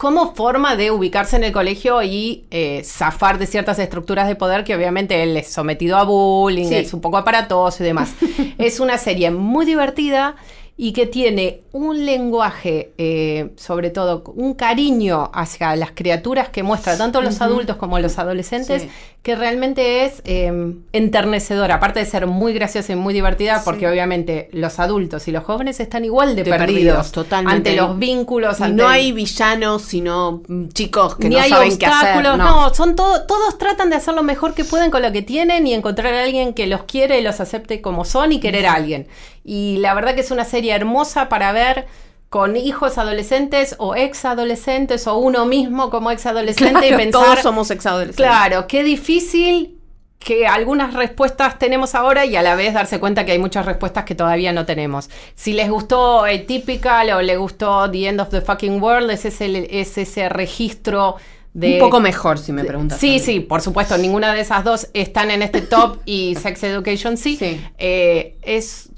como 0.00 0.34
forma 0.34 0.76
de 0.76 0.90
ubicarse 0.90 1.36
en 1.36 1.44
el 1.44 1.52
colegio 1.52 2.02
y 2.02 2.46
eh, 2.50 2.80
zafar 2.86 3.36
de 3.36 3.46
ciertas 3.46 3.78
estructuras 3.78 4.26
de 4.28 4.34
poder 4.34 4.64
que 4.64 4.74
obviamente 4.74 5.22
él 5.22 5.36
es 5.36 5.52
sometido 5.52 5.98
a 5.98 6.04
bullying, 6.04 6.68
Sí. 6.68 6.74
es 6.76 6.94
un 6.94 7.02
poco 7.02 7.18
aparatoso 7.18 7.82
y 7.82 7.86
demás. 7.86 8.14
es 8.56 8.80
una 8.80 8.96
serie 8.96 9.30
muy 9.30 9.66
divertida 9.66 10.36
y 10.82 10.92
que 10.94 11.04
tiene 11.06 11.60
un 11.72 12.06
lenguaje, 12.06 12.92
eh, 12.96 13.50
sobre 13.56 13.90
todo 13.90 14.24
un 14.34 14.54
cariño 14.54 15.30
hacia 15.34 15.76
las 15.76 15.90
criaturas 15.90 16.48
que 16.48 16.62
muestra 16.62 16.96
tanto 16.96 17.20
los 17.20 17.42
adultos 17.42 17.76
como 17.76 17.98
los 17.98 18.18
adolescentes, 18.18 18.82
Sí. 18.82 18.88
que 19.22 19.36
realmente 19.36 20.06
es 20.06 20.22
eh, 20.24 20.72
enternecedora, 20.94 21.74
aparte 21.74 22.00
de 22.00 22.06
ser 22.06 22.26
muy 22.26 22.54
graciosa 22.54 22.94
y 22.94 22.96
muy 22.96 23.12
divertida, 23.12 23.60
porque 23.62 23.86
obviamente 23.86 24.48
los 24.52 24.78
adultos 24.78 25.28
y 25.28 25.32
los 25.32 25.44
jóvenes 25.44 25.80
están 25.80 26.06
igual 26.06 26.34
de, 26.34 26.44
De 26.44 26.50
perdidos, 26.50 26.66
perdidos, 26.72 27.12
totalmente. 27.12 27.56
ante 27.70 27.76
los 27.76 27.98
vínculos, 27.98 28.58
Y 28.58 28.62
ante 28.62 28.82
no 28.82 28.88
hay 28.88 29.12
villanos, 29.12 29.82
sino 29.82 30.40
mm, 30.48 30.68
chicos 30.68 31.16
que 31.16 31.28
ni 31.28 31.34
no 31.34 31.42
hay 31.42 31.50
saben 31.50 31.76
qué 31.76 31.84
hacer. 31.84 32.16
obstáculos, 32.16 32.38
no, 32.38 32.72
son 32.72 32.96
todo, 32.96 33.26
todos 33.26 33.58
tratan 33.58 33.90
de 33.90 33.96
hacer 33.96 34.14
lo 34.14 34.22
mejor 34.22 34.54
que 34.54 34.64
pueden 34.64 34.90
con 34.90 35.02
lo 35.02 35.12
que 35.12 35.20
tienen 35.20 35.66
y 35.66 35.74
encontrar 35.74 36.14
a 36.14 36.22
alguien 36.24 36.54
que 36.54 36.66
los 36.66 36.84
quiere 36.84 37.20
y 37.20 37.22
los 37.22 37.38
acepte 37.40 37.82
como 37.82 38.06
son 38.06 38.32
y 38.32 38.40
querer 38.40 38.64
a 38.64 38.72
alguien. 38.72 39.06
Y 39.52 39.78
la 39.78 39.94
verdad 39.94 40.14
que 40.14 40.20
es 40.20 40.30
una 40.30 40.44
serie 40.44 40.72
hermosa 40.72 41.28
para 41.28 41.50
ver 41.50 41.88
con 42.28 42.56
hijos 42.56 42.98
adolescentes 42.98 43.74
o 43.78 43.96
ex 43.96 44.24
adolescentes 44.24 45.08
o 45.08 45.18
uno 45.18 45.44
mismo 45.44 45.90
como 45.90 46.12
ex 46.12 46.24
adolescente 46.24 46.86
y 46.86 46.94
pensar, 46.94 47.24
todos 47.24 47.40
somos 47.40 47.72
exadolescentes. 47.72 48.24
claro, 48.24 48.68
qué 48.68 48.84
difícil 48.84 49.76
que 50.20 50.46
algunas 50.46 50.94
respuestas 50.94 51.58
tenemos 51.58 51.96
ahora 51.96 52.24
y 52.26 52.36
a 52.36 52.42
la 52.42 52.54
vez 52.54 52.74
darse 52.74 53.00
cuenta 53.00 53.26
que 53.26 53.32
hay 53.32 53.40
muchas 53.40 53.66
respuestas 53.66 54.04
que 54.04 54.14
todavía 54.14 54.52
no 54.52 54.66
tenemos. 54.66 55.10
Si 55.34 55.52
les 55.52 55.68
gustó 55.68 56.28
eh, 56.28 56.38
Typical 56.38 57.10
o 57.10 57.20
les 57.20 57.36
gustó 57.36 57.90
The 57.90 58.06
End 58.06 58.20
of 58.20 58.28
the 58.28 58.42
Fucking 58.42 58.80
World, 58.80 59.10
es 59.10 59.24
ese, 59.24 59.80
es 59.80 59.98
ese 59.98 60.28
registro 60.28 61.16
de... 61.54 61.72
Un 61.72 61.78
poco 61.80 61.98
mejor, 61.98 62.38
si 62.38 62.52
me 62.52 62.62
preguntas. 62.62 63.00
Sí, 63.00 63.18
sí, 63.18 63.40
por 63.40 63.62
supuesto, 63.62 63.98
ninguna 63.98 64.32
de 64.32 64.42
esas 64.42 64.62
dos 64.62 64.86
están 64.94 65.32
en 65.32 65.42
este 65.42 65.60
top 65.60 65.98
y 66.04 66.36
Sex 66.36 66.62
Education 66.62 67.16
sí. 67.16 67.34
Sí. 67.34 67.60
Eh, 67.78 68.36
es 68.42 68.90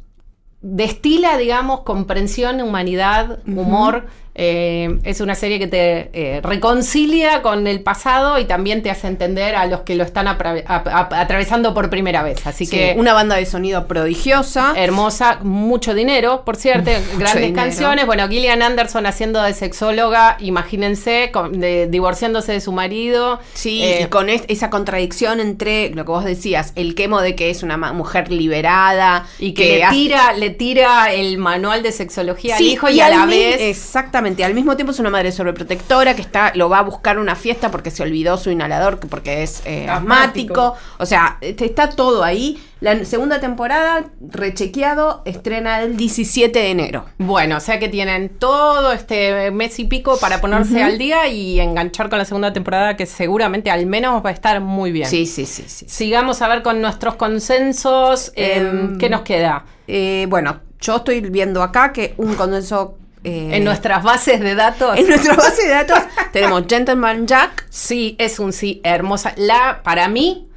destila, 0.62 1.37
digamos, 1.37 1.81
comprensión, 1.81 2.61
humanidad, 2.61 3.40
humor. 3.46 4.07
Eh, 4.34 4.98
es 5.04 5.20
una 5.20 5.34
serie 5.34 5.58
que 5.58 5.66
te 5.66 6.10
eh, 6.14 6.40
reconcilia 6.42 7.42
con 7.42 7.66
el 7.66 7.80
pasado 7.82 8.38
y 8.38 8.46
también 8.46 8.82
te 8.82 8.90
hace 8.90 9.06
entender 9.06 9.54
a 9.54 9.66
los 9.66 9.80
que 9.82 9.94
lo 9.94 10.04
están 10.04 10.26
atravesando 10.26 11.74
por 11.74 11.90
primera 11.90 12.22
vez. 12.22 12.46
Así 12.46 12.66
Sí, 12.66 12.76
que 12.76 12.94
una 12.96 13.12
banda 13.12 13.36
de 13.36 13.46
sonido 13.46 13.86
prodigiosa. 13.86 14.72
hermosa, 14.76 15.38
mucho 15.42 15.94
dinero, 15.94 16.42
por 16.44 16.56
cierto, 16.56 16.90
grandes 17.18 17.42
dinero. 17.42 17.54
canciones. 17.54 18.06
Bueno, 18.06 18.28
Gillian 18.28 18.62
Anderson 18.62 19.06
haciendo 19.06 19.42
de 19.42 19.52
sexóloga, 19.54 20.36
imagínense, 20.40 21.30
con- 21.32 21.60
de- 21.60 21.86
divorciándose 21.88 22.52
de 22.52 22.60
su 22.60 22.72
marido. 22.72 23.40
Sí, 23.54 23.82
Eh, 23.82 24.02
y 24.04 24.06
con 24.06 24.28
es- 24.30 24.44
esa 24.48 24.70
contradicción 24.70 25.40
entre 25.40 25.90
lo 25.90 26.04
que 26.04 26.10
vos 26.10 26.24
decías, 26.24 26.72
el 26.76 26.94
quemo 26.94 27.20
de 27.20 27.34
que 27.34 27.50
es 27.50 27.62
una 27.62 27.76
mujer 27.92 28.30
liberada 28.32 29.26
y 29.38 29.52
que, 29.54 29.76
le, 29.78 29.84
hace- 29.84 29.94
tira, 29.96 30.32
le 30.34 30.50
tira 30.50 31.12
el 31.12 31.38
manual 31.38 31.82
de 31.82 31.92
sexología 31.92 32.56
Sí, 32.56 32.64
al 32.68 32.72
hijo 32.72 32.88
y, 32.90 33.00
a 33.00 33.08
la 33.08 33.26
vez. 33.26 33.60
Exactamente, 33.60 34.21
al 34.26 34.54
mismo 34.54 34.76
tiempo 34.76 34.92
es 34.92 34.98
una 34.98 35.11
madre 35.11 35.32
sobreprotectora 35.32 36.14
que 36.14 36.22
está 36.22 36.52
lo 36.54 36.68
va 36.68 36.78
a 36.78 36.82
buscar 36.82 37.18
una 37.18 37.35
fiesta 37.37 37.70
porque 37.70 37.90
se 37.90 38.02
olvidó 38.02 38.37
su 38.37 38.50
inhalador, 38.50 38.98
que 38.98 39.06
porque 39.06 39.42
es 39.42 39.62
eh, 39.64 39.88
Asmático. 39.88 40.54
asmático. 40.54 40.76
O 40.98 41.06
sea, 41.06 41.38
este, 41.40 41.64
está 41.66 41.90
todo 41.90 42.24
ahí. 42.24 42.62
La 42.80 43.04
segunda 43.04 43.38
temporada, 43.38 44.06
rechequeado, 44.20 45.22
estrena 45.24 45.82
el 45.82 45.96
17 45.96 46.58
de 46.58 46.70
enero. 46.70 47.04
Bueno, 47.18 47.58
o 47.58 47.61
sea 47.61 47.78
que 47.78 47.88
tienen 47.88 48.28
todo 48.28 48.90
este 48.92 49.52
mes 49.52 49.78
y 49.78 49.85
pico 49.85 50.18
para 50.18 50.40
ponerse 50.40 50.82
al 50.82 50.98
día 50.98 51.28
y 51.28 51.61
enganchar 51.61 52.08
con 52.08 52.18
la 52.18 52.24
segunda 52.24 52.52
temporada 52.52 52.96
que 52.96 53.06
seguramente 53.06 53.70
al 53.70 53.87
menos 53.87 54.24
va 54.24 54.30
a 54.30 54.32
estar 54.32 54.61
muy 54.61 54.90
bien. 54.90 55.06
Sí, 55.08 55.26
sí, 55.26 55.46
sí, 55.46 55.64
sí. 55.68 55.87
Sigamos 55.88 56.42
a 56.42 56.48
ver 56.48 56.62
con 56.62 56.80
nuestros 56.80 57.14
consensos. 57.14 58.32
Em, 58.35 58.98
¿Qué 58.98 59.08
nos 59.08 59.20
queda? 59.22 59.64
Eh, 59.87 60.26
bueno, 60.28 60.61
yo 60.80 60.96
estoy 60.96 61.20
viendo 61.20 61.62
acá 61.62 61.92
que 61.92 62.14
un 62.16 62.35
condenso... 62.35 62.98
eh, 63.24 63.50
En 63.52 63.64
nuestras 63.64 64.02
bases 64.02 64.40
de 64.40 64.54
datos. 64.54 64.96
en 64.98 65.08
nuestra 65.08 65.35
base 65.35 65.62
de 65.64 65.70
datos 65.70 65.98
tenemos 66.32 66.64
Gentleman 66.68 67.26
Jack, 67.26 67.66
Sí, 67.70 68.16
es 68.18 68.38
un 68.38 68.52
sí 68.52 68.80
hermosa. 68.85 69.32
La, 69.37 69.80
para 69.82 70.08
mí, 70.08 70.48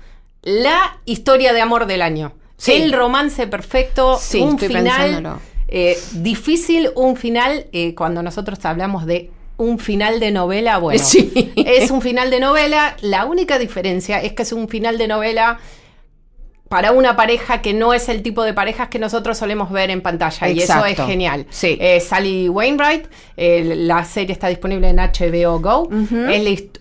la 0.42 0.98
historia 1.06 1.54
de 1.54 1.62
amor 1.62 1.86
del 1.86 2.02
año. 2.02 2.34
Sí. 2.58 2.74
El 2.74 2.94
romance 2.94 3.48
perfecto, 3.48 4.18
Sí, 4.20 4.40
un 4.42 4.52
estoy 4.54 4.68
final 4.70 5.40
eh, 5.68 5.98
difícil, 6.14 6.90
un 6.96 7.16
final, 7.18 7.66
eh, 7.72 7.96
cuando 7.96 8.22
nosotros 8.24 8.64
hablamos 8.64 9.06
de 9.06 9.32
un 9.58 9.80
final 9.80 10.20
de 10.20 10.32
novela, 10.32 10.78
bueno, 10.78 11.04
Sí. 11.04 11.54
es 11.56 11.90
un 11.92 12.02
final 12.02 12.30
de 12.30 12.40
novela. 12.40 12.96
La 13.02 13.26
única 13.26 13.58
diferencia 13.58 14.22
es 14.22 14.34
que 14.34 14.44
es 14.44 14.52
un 14.52 14.68
final 14.70 14.98
de 14.98 15.08
novela 15.08 15.60
para 16.76 16.92
una 16.92 17.16
pareja 17.16 17.62
que 17.62 17.74
no 17.74 17.94
es 17.94 18.10
el 18.10 18.22
tipo 18.22 18.44
de 18.44 18.54
parejas 18.54 18.90
que 18.90 19.00
nosotros 19.00 19.38
solemos 19.38 19.72
ver 19.72 19.92
en 19.92 20.02
pantalla. 20.02 20.50
Y 20.50 20.60
eso 20.60 20.86
es 20.86 20.98
genial. 20.98 21.46
Sí. 21.50 21.78
Eh, 21.80 22.02
Sally 22.02 22.50
Wainwright, 22.50 23.06
eh, 23.38 23.76
la 23.78 24.04
serie 24.04 24.34
está 24.34 24.50
disponible 24.50 24.90
en 24.90 24.98
HBO 24.98 25.62
Go. 25.62 25.90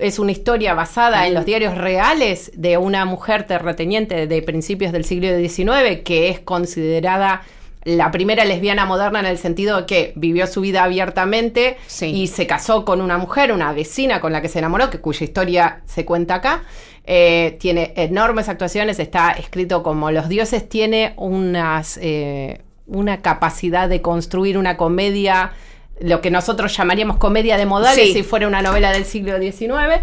es 0.01 0.19
una 0.19 0.33
historia 0.33 0.75
basada 0.75 1.29
en 1.29 1.35
los 1.35 1.45
diarios 1.47 1.79
reales 1.79 2.51
de 2.57 2.77
una 2.77 3.05
mujer 3.05 3.45
terrateniente 3.45 4.27
de 4.27 4.43
principios 4.43 4.91
del 4.91 5.05
siglo 5.05 5.29
XIX 5.29 6.03
que 6.05 6.29
es 6.29 6.41
considerada 6.41 7.43
la 7.85 8.11
primera 8.11 8.45
lesbiana 8.45 8.87
moderna 8.87 9.21
en 9.21 9.27
el 9.27 9.39
sentido 9.39 9.81
de 9.81 9.87
que 9.87 10.13
vivió 10.17 10.47
su 10.47 10.61
vida 10.63 10.85
abiertamente 10.85 11.77
Sí. 11.87 12.07
y 12.07 12.27
se 12.29 12.47
casó 12.47 12.85
con 12.85 13.01
una 13.01 13.19
mujer, 13.19 13.53
una 13.53 13.73
vecina 13.73 14.21
con 14.21 14.33
la 14.33 14.41
que 14.41 14.49
se 14.49 14.59
enamoró, 14.59 14.89
que 14.91 15.01
cuya 15.01 15.25
historia 15.25 15.83
se 15.85 16.05
cuenta 16.05 16.37
acá. 16.37 16.63
Eh, 17.07 17.57
tiene 17.61 17.93
enormes 17.97 18.49
actuaciones, 18.49 18.99
está 18.99 19.33
escrito 19.33 19.83
como 19.83 20.11
los 20.11 20.29
dioses, 20.31 20.67
tiene 20.69 21.13
unas, 21.19 21.99
eh, 22.01 22.63
una 22.87 23.21
capacidad 23.21 23.89
de 23.89 24.01
construir 24.01 24.57
una 24.57 24.77
comedia, 24.79 25.53
lo 26.01 26.21
que 26.23 26.31
nosotros 26.31 26.75
llamaríamos 26.77 27.19
comedia 27.19 27.57
de 27.59 27.67
modales 27.67 28.07
Sí. 28.07 28.13
si 28.15 28.23
fuera 28.23 28.49
una 28.49 28.63
novela 28.63 28.91
del 28.93 29.05
siglo 29.05 29.39
XIX. 29.39 30.01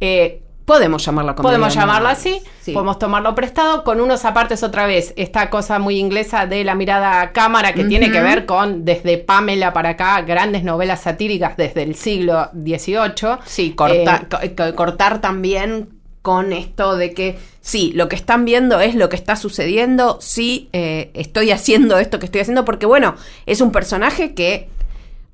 Eh, 0.00 0.42
podemos 0.70 1.04
llamarla 1.04 1.34
como 1.34 1.48
Podemos 1.48 1.74
llamarlo 1.74 2.08
así, 2.08 2.40
Sí. 2.62 2.72
podemos 2.72 2.98
tomarlo 2.98 3.34
prestado, 3.34 3.82
con 3.82 4.00
unos 4.00 4.24
apartes 4.24 4.62
otra 4.62 4.86
vez, 4.86 5.12
esta 5.16 5.50
cosa 5.50 5.78
muy 5.78 5.98
inglesa 5.98 6.46
de 6.46 6.62
la 6.64 6.74
mirada 6.74 7.20
a 7.20 7.32
cámara 7.32 7.72
que 7.74 7.84
tiene 7.84 8.12
que 8.12 8.20
ver 8.22 8.46
con 8.46 8.84
desde 8.84 9.18
Pamela 9.18 9.72
para 9.72 9.90
acá, 9.90 10.20
grandes 10.22 10.62
novelas 10.62 11.00
satíricas 11.02 11.56
desde 11.56 11.82
el 11.82 11.94
siglo 11.96 12.50
XVIII. 12.54 13.38
Sí, 13.44 13.72
corta- 13.74 14.26
Eh, 14.42 14.54
co- 14.54 14.64
co- 14.64 14.74
cortar 14.76 15.20
también 15.20 15.88
con 16.22 16.52
esto 16.52 16.96
de 16.96 17.14
que 17.14 17.38
sí, 17.60 17.92
lo 17.94 18.08
que 18.08 18.14
están 18.16 18.44
viendo 18.44 18.78
es 18.80 18.94
lo 18.94 19.08
que 19.08 19.16
está 19.16 19.36
sucediendo, 19.36 20.18
sí, 20.20 20.68
eh, 20.72 21.10
estoy 21.14 21.50
haciendo 21.50 21.98
esto 21.98 22.18
que 22.18 22.26
estoy 22.26 22.42
haciendo, 22.42 22.64
porque 22.64 22.86
bueno, 22.86 23.14
es 23.46 23.60
un 23.60 23.72
personaje 23.72 24.34
que 24.34 24.68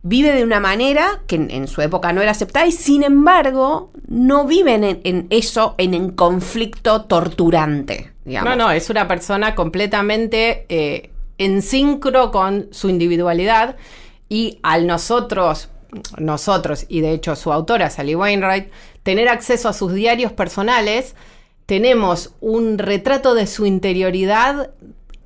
vive 0.09 0.33
de 0.33 0.45
una 0.45 0.61
manera 0.61 1.21
que 1.27 1.35
en, 1.35 1.51
en 1.51 1.67
su 1.67 1.83
época 1.83 2.13
no 2.13 2.23
era 2.23 2.31
aceptada 2.31 2.67
y 2.67 2.73
sin 2.73 3.03
embargo 3.03 3.91
no 4.07 4.47
viven 4.47 4.85
en, 4.85 5.01
en 5.03 5.27
eso, 5.31 5.75
en 5.79 5.95
un 5.95 6.11
conflicto 6.11 7.03
torturante. 7.03 8.13
No, 8.25 8.57
no, 8.57 8.71
es 8.71 8.91
una 8.91 9.07
persona 9.07 9.55
completamente 9.55 10.67
eh, 10.69 11.11
en 11.39 11.63
sincro 11.63 12.31
con 12.31 12.69
su 12.73 12.89
individualidad 12.89 13.77
y 14.29 14.59
al 14.63 14.87
nosotros, 14.87 15.71
nosotros 16.19 16.87
y 16.89 17.01
de 17.01 17.13
hecho 17.13 17.37
su 17.37 17.53
autora, 17.53 17.91
Sally 17.91 18.15
Wainwright, 18.15 18.71
tener 19.03 19.29
acceso 19.29 19.69
a 19.69 19.73
sus 19.73 19.93
diarios 19.93 20.33
personales, 20.33 21.15
tenemos 21.67 22.35
un 22.41 22.79
retrato 22.79 23.35
de 23.35 23.47
su 23.47 23.67
interioridad 23.67 24.71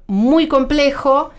muy 0.07 0.49
complejo, 0.49 1.31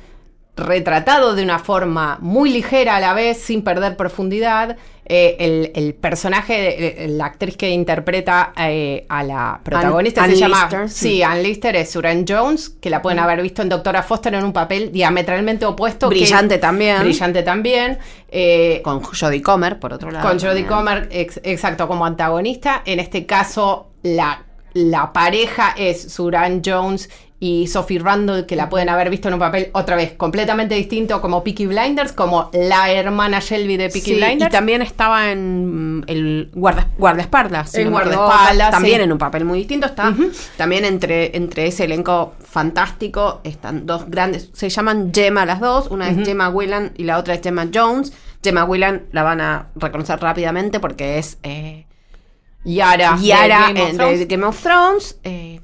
retratado 0.58 1.34
de 1.36 1.44
una 1.44 1.60
forma 1.60 2.18
muy 2.22 2.52
ligera 2.52 2.98
a 2.98 3.00
la 3.00 3.14
vez, 3.14 3.38
sin 3.40 3.64
perder 3.64 3.96
profundidad. 3.98 4.78
Eh, 5.14 5.36
el, 5.40 5.72
el 5.76 5.94
personaje, 5.94 7.06
la 7.10 7.26
actriz 7.26 7.58
que 7.58 7.70
interpreta 7.70 8.54
eh, 8.58 9.06
a 9.10 9.24
la 9.24 9.60
protagonista 9.64 10.24
se 10.26 10.32
Ann 10.32 10.38
llama. 10.38 10.62
Lister, 10.64 10.90
sí, 10.90 11.10
sí. 11.10 11.24
Ann 11.24 11.44
Lister 11.44 11.76
es 11.76 11.92
Suran 11.92 12.24
Jones, 12.28 12.70
que 12.70 12.90
la 12.90 13.02
pueden 13.02 13.20
haber 13.20 13.42
visto 13.42 13.62
en 13.62 13.68
Doctora 13.70 14.04
Foster 14.04 14.34
en 14.36 14.46
un 14.46 14.54
papel 14.54 14.92
diametralmente 14.92 15.66
opuesto. 15.66 16.08
que- 16.08 16.16
Brillante 16.16 16.60
también. 16.60 17.00
Brillante 17.02 17.44
también. 17.44 17.98
Eh, 18.30 18.82
Con 18.84 19.02
Jodie 19.02 19.42
Comer, 19.42 19.80
por 19.80 19.92
otro 19.92 20.12
lado. 20.12 20.26
con 20.28 20.40
Jodie. 20.40 20.66
Comer, 20.66 21.10
ex- 21.12 21.42
exacto, 21.44 21.88
como 21.90 22.06
antagonista. 22.06 22.82
En 22.86 23.00
este 23.02 23.26
caso, 23.26 23.90
la, 24.04 24.44
la 24.74 25.12
pareja 25.12 25.74
es 25.78 26.14
Suran 26.14 26.62
Jones 26.64 27.10
y 27.43 27.65
Sophie 27.65 27.97
Randall, 27.97 28.45
que 28.45 28.56
la 28.56 28.69
pueden 28.69 28.88
haber 28.88 29.10
visto 29.10 29.27
en 29.27 29.34
un 29.34 29.39
papel 29.39 29.71
otra 29.73 29.95
vez 29.95 30.13
completamente 30.13 30.75
distinto, 30.75 31.19
como 31.21 31.43
Peaky 31.43 31.65
Blinders, 31.65 32.12
como 32.13 32.51
la 32.54 32.91
hermana 32.91 33.39
Shelby 33.41 33.77
de 33.77 33.89
Peaky 33.89 34.12
Sí, 34.12 34.15
Blinders. 34.17 34.49
y 34.49 34.51
también 34.51 34.84
estaba 34.84 35.32
en 35.32 35.97
mm, 35.97 36.04
el 36.06 36.51
guarda, 36.54 36.88
guardaespaldas. 36.99 37.71
si 37.71 37.82
En 37.82 37.86
no 37.86 37.91
guardaespaldas, 37.93 38.69
También 38.69 38.97
sí. 38.97 39.04
en 39.06 39.12
un 39.12 39.17
papel 39.17 39.43
muy 39.45 39.58
distinto. 39.58 39.88
Está 39.88 40.13
también 40.56 40.86
entre, 40.86 41.36
entre 41.36 41.65
ese 41.65 41.86
elenco 41.86 42.36
fantástico. 42.39 43.41
Están 43.43 43.88
dos 43.88 44.08
grandes. 44.08 44.51
Se 44.54 44.69
llaman 44.69 45.12
Gemma 45.12 45.45
las 45.47 45.60
dos. 45.60 45.88
Una 45.89 46.10
es 46.10 46.23
Gemma 46.23 46.49
Whelan 46.49 46.91
y 46.95 47.06
la 47.06 47.17
otra 47.17 47.34
es 47.34 47.41
Gemma 47.41 47.67
Jones. 47.73 48.13
Gemma 48.43 48.65
Whelan 48.65 49.04
la 49.12 49.23
van 49.23 49.41
a 49.41 49.69
reconocer 49.75 50.19
rápidamente 50.19 50.80
porque 50.80 51.17
es 51.17 51.39
eh, 51.41 51.88
Yara, 52.63 53.17
de 53.19 53.26
Yara 53.26 53.67
Game 53.74 53.82
of 53.82 53.97
de 54.19 54.26
Game 54.26 54.43
of 54.45 54.62
Thrones. 54.62 55.17
eh, 55.24 55.60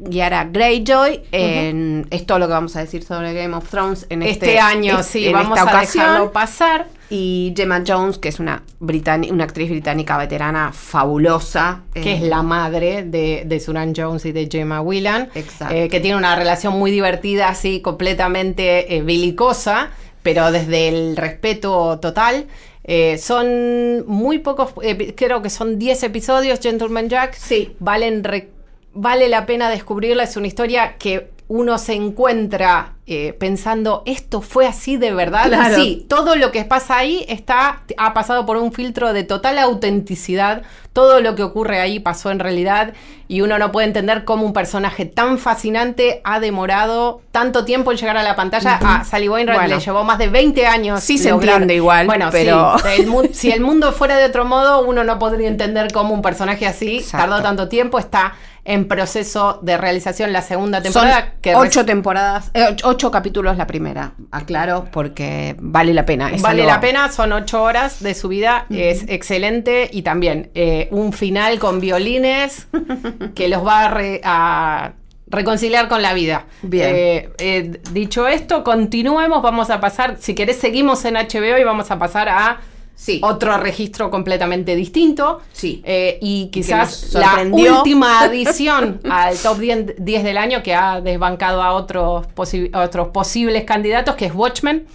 Yara 0.00 0.44
Greyjoy. 0.44 1.22
Es 1.30 2.26
todo 2.26 2.38
lo 2.38 2.46
que 2.46 2.52
vamos 2.52 2.74
a 2.76 2.80
decir 2.80 3.02
sobre 3.04 3.34
Game 3.34 3.54
of 3.54 3.68
Thrones 3.68 4.06
en 4.08 4.22
este, 4.22 4.46
este, 4.46 4.60
año, 4.60 5.00
es- 5.00 5.06
sí, 5.06 5.26
en 5.26 5.32
vamos 5.34 5.58
esta 5.58 5.70
a 5.70 5.74
ocasión. 5.74 6.04
dejarlo 6.04 6.32
pasar. 6.32 6.86
Y 7.10 7.54
Gemma 7.56 7.82
Jones, 7.86 8.18
que 8.18 8.28
es 8.28 8.38
una, 8.38 8.62
una 8.80 9.44
actriz 9.44 9.70
británica 9.70 10.18
veterana 10.18 10.72
fabulosa. 10.74 11.82
que 11.94 12.00
eh, 12.12 12.14
es 12.16 12.22
la 12.22 12.42
madre 12.42 13.02
de, 13.04 13.44
de 13.46 13.60
Suran 13.60 13.94
Jones 13.96 14.24
y 14.26 14.32
de 14.32 14.46
Gemma 14.50 14.82
Whelan, 14.82 15.30
Exacto. 15.34 15.74
eh, 15.74 15.88
que 15.88 16.00
tiene 16.00 16.18
una 16.18 16.36
relación 16.36 16.78
muy 16.78 16.90
divertida, 16.90 17.48
así 17.48 17.80
completamente 17.80 19.02
belicosa, 19.02 19.88
pero 20.22 20.50
desde 20.52 20.88
el 20.88 21.16
respeto 21.16 21.98
total. 21.98 22.46
Eh, 22.90 23.18
son 23.18 24.06
muy 24.06 24.38
pocos, 24.38 24.72
eh, 24.82 25.14
creo 25.14 25.42
que 25.42 25.50
son 25.50 25.78
10 25.78 26.02
episodios, 26.04 26.58
Gentleman 26.60 27.10
Jack. 27.10 27.34
Sí. 27.34 27.76
Valen 27.80 28.24
re- 28.24 28.48
vale 28.94 29.28
la 29.28 29.44
pena 29.44 29.68
descubrirla, 29.68 30.22
es 30.24 30.36
una 30.38 30.46
historia 30.46 30.96
que 30.98 31.28
uno 31.48 31.78
se 31.78 31.94
encuentra 31.94 32.92
eh, 33.06 33.32
pensando, 33.38 34.02
esto 34.04 34.42
fue 34.42 34.66
así 34.66 34.98
de 34.98 35.14
verdad. 35.14 35.46
Claro. 35.46 35.74
Sí, 35.76 36.04
todo 36.08 36.36
lo 36.36 36.52
que 36.52 36.64
pasa 36.66 36.98
ahí 36.98 37.24
está, 37.26 37.80
ha 37.96 38.12
pasado 38.12 38.44
por 38.44 38.58
un 38.58 38.70
filtro 38.72 39.14
de 39.14 39.24
total 39.24 39.58
autenticidad. 39.58 40.62
Todo 40.92 41.20
lo 41.20 41.34
que 41.34 41.42
ocurre 41.42 41.80
ahí 41.80 42.00
pasó 42.00 42.30
en 42.30 42.38
realidad 42.38 42.92
y 43.28 43.40
uno 43.40 43.58
no 43.58 43.72
puede 43.72 43.86
entender 43.86 44.24
cómo 44.24 44.44
un 44.44 44.52
personaje 44.52 45.04
tan 45.06 45.38
fascinante 45.38 46.20
ha 46.24 46.40
demorado 46.40 47.22
tanto 47.30 47.64
tiempo 47.64 47.92
en 47.92 47.98
llegar 47.98 48.16
a 48.16 48.22
la 48.22 48.36
pantalla. 48.36 48.78
A 48.82 49.04
Sally 49.04 49.28
Bueno. 49.28 49.52
le 49.66 49.80
llevó 49.80 50.04
más 50.04 50.18
de 50.18 50.28
20 50.28 50.66
años. 50.66 51.00
Sí 51.02 51.16
se 51.16 51.30
entiende 51.30 51.74
igual, 51.74 52.06
Bueno, 52.06 52.28
pero- 52.32 52.76
sí, 52.78 52.88
el 53.00 53.06
mu- 53.06 53.28
si 53.32 53.50
el 53.52 53.60
mundo 53.60 53.92
fuera 53.92 54.16
de 54.16 54.24
otro 54.26 54.44
modo, 54.44 54.84
uno 54.86 55.04
no 55.04 55.18
podría 55.18 55.48
entender 55.48 55.90
cómo 55.92 56.12
un 56.12 56.20
personaje 56.22 56.66
así 56.66 56.98
Exacto. 56.98 57.26
tardó 57.28 57.42
tanto 57.42 57.68
tiempo. 57.68 57.98
Está 57.98 58.34
en 58.68 58.86
proceso 58.86 59.58
de 59.62 59.78
realización 59.78 60.32
la 60.32 60.42
segunda 60.42 60.82
temporada. 60.82 61.20
Son 61.22 61.30
que 61.40 61.56
ocho 61.56 61.84
temporadas, 61.86 62.50
eh, 62.52 62.64
ocho- 62.70 62.86
ocho 62.88 63.10
capítulos 63.10 63.56
la 63.56 63.66
primera, 63.66 64.12
aclaro, 64.30 64.84
porque 64.92 65.56
vale 65.58 65.94
la 65.94 66.04
pena. 66.04 66.30
es 66.30 66.42
Vale 66.42 66.64
la 66.66 66.78
pena, 66.80 67.10
son 67.10 67.32
ocho 67.32 67.62
horas 67.62 68.02
de 68.02 68.14
su 68.14 68.28
vida, 68.28 68.66
es 68.70 69.04
excelente 69.08 69.88
y 69.90 70.02
también 70.02 70.50
eh, 70.54 70.88
un 70.90 71.12
final 71.14 71.58
con 71.58 71.80
violines 71.80 72.68
que 73.34 73.48
los 73.48 73.66
va 73.66 73.86
a, 73.86 73.88
re- 73.90 74.20
a 74.22 74.92
reconciliar 75.28 75.88
con 75.88 76.02
la 76.02 76.12
vida. 76.12 76.44
Bien. 76.62 76.90
Eh, 76.94 77.30
eh, 77.38 77.80
dicho 77.92 78.26
esto, 78.28 78.62
continuemos, 78.64 79.42
vamos 79.42 79.70
a 79.70 79.80
pasar, 79.80 80.16
si 80.20 80.34
querés 80.34 80.56
seguimos 80.58 81.04
en 81.06 81.14
HBO 81.14 81.58
y 81.58 81.64
vamos 81.64 81.90
a 81.90 81.98
pasar 81.98 82.28
a 82.28 82.60
Sí. 83.00 83.20
otro 83.22 83.56
registro 83.58 84.10
completamente 84.10 84.74
distinto. 84.74 85.40
Sí. 85.52 85.80
Eh, 85.84 86.18
y 86.20 86.48
quizás 86.48 87.12
la 87.14 87.46
última 87.48 88.20
adición 88.24 89.00
al 89.08 89.38
top 89.38 89.58
10, 89.58 89.94
10 90.04 90.24
del 90.24 90.36
año 90.36 90.62
que 90.64 90.74
ha 90.74 91.00
desbancado 91.00 91.62
a 91.62 91.72
otros, 91.74 92.26
posi- 92.34 92.74
otros 92.76 93.08
posibles 93.08 93.62
candidatos, 93.64 94.16
que 94.16 94.26
es 94.26 94.34
Watchmen. 94.34 94.86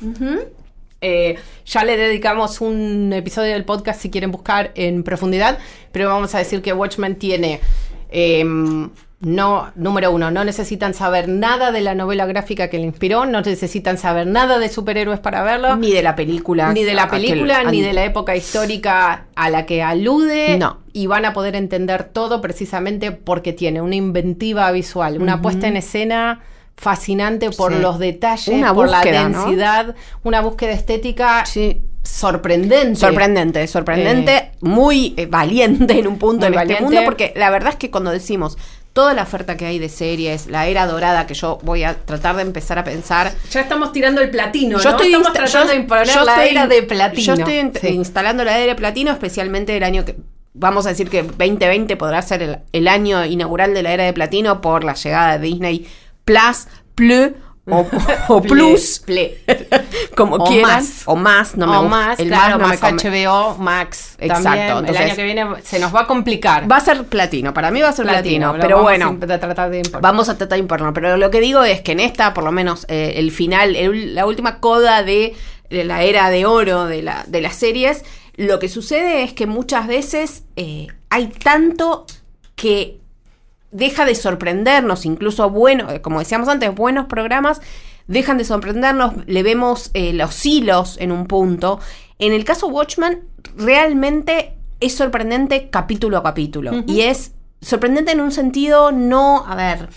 Eh, 1.01 1.35
ya 1.65 1.83
le 1.85 1.97
dedicamos 1.97 2.59
un 2.61 3.11
episodio 3.13 3.53
del 3.53 3.63
podcast 3.65 4.01
si 4.01 4.09
quieren 4.11 4.31
buscar 4.31 4.71
en 4.75 5.03
profundidad, 5.03 5.57
pero 5.93 6.09
vamos 6.09 6.35
a 6.35 6.39
decir 6.39 6.61
que 6.61 6.71
Watchmen 6.73 7.15
tiene, 7.17 7.61
em, 8.09 8.89
no, 9.23 9.71
número 9.75 10.11
uno, 10.11 10.31
no 10.31 10.43
necesitan 10.43 10.93
saber 10.93 11.29
nada 11.29 11.71
de 11.71 11.81
la 11.81 11.95
novela 11.95 12.25
gráfica 12.25 12.67
que 12.69 12.77
le 12.77 12.83
inspiró, 12.85 13.25
no 13.25 13.41
necesitan 13.41 13.97
saber 13.97 14.27
nada 14.27 14.59
de 14.59 14.67
superhéroes 14.69 15.19
para 15.19 15.43
verlo, 15.43 15.75
Ni 15.77 15.91
de 15.91 16.03
la 16.03 16.15
película. 16.15 16.73
ni 16.73 16.83
de 16.83 16.93
la 16.93 17.03
aquel- 17.07 17.27
película, 17.29 17.63
ni 17.63 17.81
de 17.81 17.93
la 17.93 18.03
época 18.03 18.35
histórica 18.35 19.25
a 19.35 19.49
la 19.49 19.65
que 19.65 19.81
alude. 19.81 20.57
No. 20.57 20.79
Y 20.91 21.07
van 21.07 21.25
a 21.25 21.33
poder 21.33 21.55
entender 21.55 22.03
todo 22.03 22.41
precisamente 22.41 23.11
porque 23.11 23.53
tiene 23.53 23.81
una 23.81 23.95
inventiva 23.95 24.69
visual, 24.71 25.21
una 25.21 25.41
puesta 25.41 25.67
en 25.67 25.77
escena 25.77 26.41
fascinante 26.75 27.49
por 27.51 27.73
Sí. 27.73 27.79
los 27.79 27.99
detalles, 27.99 28.47
Una 28.49 28.73
por 28.73 28.87
búsqueda, 28.89 29.23
la 29.23 29.29
¿no? 29.29 29.39
densidad, 29.45 29.95
una 30.23 30.41
búsqueda 30.41 30.71
estética 30.71 31.45
Sí. 31.45 31.81
sorprendente. 32.03 32.95
Sorprendente, 32.99 33.65
sorprendente, 33.67 34.51
muy 34.61 35.13
eh, 35.17 35.25
valiente 35.27 35.97
en 35.99 36.07
un 36.07 36.17
punto 36.17 36.45
muy 36.45 36.47
en 36.47 36.53
este 36.53 36.57
valiente. 36.73 36.83
mundo, 36.83 37.01
porque 37.05 37.31
la 37.35 37.49
verdad 37.49 37.69
es 37.69 37.75
que 37.77 37.89
cuando 37.91 38.11
decimos 38.11 38.57
toda 38.93 39.13
la 39.15 39.23
oferta 39.23 39.57
que 39.57 39.65
hay 39.65 39.79
de 39.79 39.89
series, 39.89 40.47
la 40.47 40.67
era 40.67 40.85
dorada, 40.85 41.25
que 41.27 41.33
yo 41.33 41.57
voy 41.63 41.83
a 41.83 41.95
tratar 41.95 42.35
de 42.35 42.43
empezar 42.43 42.77
a 42.79 42.83
pensar. 42.83 43.33
Ya 43.51 43.61
estamos 43.61 43.91
tirando 43.91 44.21
el 44.21 44.29
platino, 44.29 44.77
Yo 44.77 44.83
¿no? 44.83 44.89
estoy 44.91 45.07
estamos 45.07 45.33
tratando 45.33 45.67
yo- 45.67 45.73
de 45.73 45.75
imponer 45.81 46.07
yo 46.07 46.23
la 46.23 46.33
estoy- 46.35 46.49
era 46.49 46.67
de 46.67 46.83
platino. 46.83 47.35
Yo 47.35 47.43
estoy 47.45 47.71
Sí. 47.81 47.87
instalando 47.95 48.43
la 48.43 48.57
era 48.59 48.67
de 48.73 48.75
platino, 48.75 49.11
especialmente 49.11 49.75
el 49.75 49.83
año 49.83 50.05
que. 50.05 50.15
Vamos 50.55 50.85
a 50.85 50.89
decir 50.89 51.09
que 51.09 51.23
2020 51.23 51.97
podrá 51.97 52.21
ser 52.21 52.43
el, 52.43 52.59
el 52.71 52.87
año 52.87 53.25
inaugural 53.25 53.73
de 53.73 53.81
la 53.81 53.91
era 53.91 54.03
de 54.03 54.13
platino 54.13 54.61
por 54.61 54.83
la 54.83 54.93
llegada 54.93 55.39
de 55.39 55.47
Disney 55.47 55.87
Plus, 56.25 56.67
Plus 56.93 57.31
o, 57.65 58.41
Plus, 58.41 58.99
ple. 59.05 59.37
como 60.17 60.35
O 60.35 60.43
quieran. 60.45 60.71
más. 60.71 61.03
O 61.05 61.15
más, 61.15 61.55
no 61.55 61.65
me 61.67 61.77
o 61.77 61.81
gusta. 61.83 61.95
más, 61.97 62.19
El 62.19 62.27
claro, 62.27 62.57
no 62.57 62.67
me 62.67 62.77
más, 62.77 62.81
HBO, 62.81 63.57
Max. 63.57 64.15
Exacto, 64.19 64.43
También. 64.75 64.85
el 64.95 64.97
año 65.01 65.15
que 65.15 65.23
viene 65.23 65.45
se 65.63 65.79
nos 65.79 65.95
va 65.95 66.01
a 66.01 66.07
complicar. 66.07 66.69
Va 66.69 66.77
a 66.77 66.81
ser 66.81 67.05
platino, 67.05 67.53
para 67.53 67.71
mí 67.71 67.81
va 67.81 67.89
a 67.89 67.93
ser 67.93 68.05
platino, 68.05 68.53
pero 68.59 68.77
vamos 68.77 68.83
bueno. 68.83 69.17
a 69.21 69.39
tratar 69.39 69.69
de. 69.69 69.81
Vamos 70.01 70.27
a 70.29 70.37
tratar 70.37 70.57
de 70.57 70.61
imponerlo, 70.61 70.93
pero 70.93 71.15
lo 71.17 71.31
que 71.31 71.39
digo 71.39 71.63
es 71.63 71.81
que 71.81 71.93
en 71.93 72.01
esta, 72.01 72.33
por 72.33 72.43
lo 72.43 72.51
menos, 72.51 72.85
eh, 72.89 73.13
el 73.15 73.31
final, 73.31 73.75
el- 73.75 74.13
la 74.15 74.25
última 74.25 74.59
coda 74.59 75.03
de, 75.03 75.33
de 75.69 75.83
la 75.85 76.03
era 76.03 76.29
de 76.29 76.45
oro 76.45 76.85
de, 76.85 77.01
la, 77.01 77.23
de 77.27 77.41
las 77.41 77.55
series, 77.55 78.03
lo 78.35 78.59
que 78.59 78.67
sucede 78.67 79.23
es 79.23 79.33
que 79.33 79.45
muchas 79.47 79.87
veces 79.87 80.43
eh, 80.57 80.87
hay 81.09 81.27
tanto 81.27 82.05
que 82.55 82.99
deja 83.73 84.05
de 84.05 84.15
sorprendernos, 84.15 85.05
incluso 85.05 85.49
bueno, 85.49 85.89
eh, 85.91 86.01
como 86.01 86.19
decíamos 86.19 86.47
antes, 86.47 86.73
buenos 86.73 87.07
programas 87.07 87.59
dejan 88.07 88.37
de 88.37 88.45
sorprendernos, 88.45 89.13
le 89.27 89.43
vemos 89.43 89.91
eh, 89.93 90.13
los 90.13 90.45
hilos 90.45 90.97
en 90.99 91.11
un 91.11 91.25
punto. 91.25 91.79
En 92.19 92.33
el 92.33 92.45
caso 92.45 92.67
Watchman, 92.67 93.21
realmente 93.57 94.55
es 94.79 94.95
sorprendente 94.95 95.69
capítulo 95.69 96.17
a 96.17 96.23
capítulo. 96.23 96.83
Y 96.87 97.01
es 97.01 97.31
sorprendente 97.61 98.11
en 98.11 98.21
un 98.21 98.31
sentido 98.31 98.91
no, 98.91 99.45
a 99.47 99.55
ver, 99.55 99.89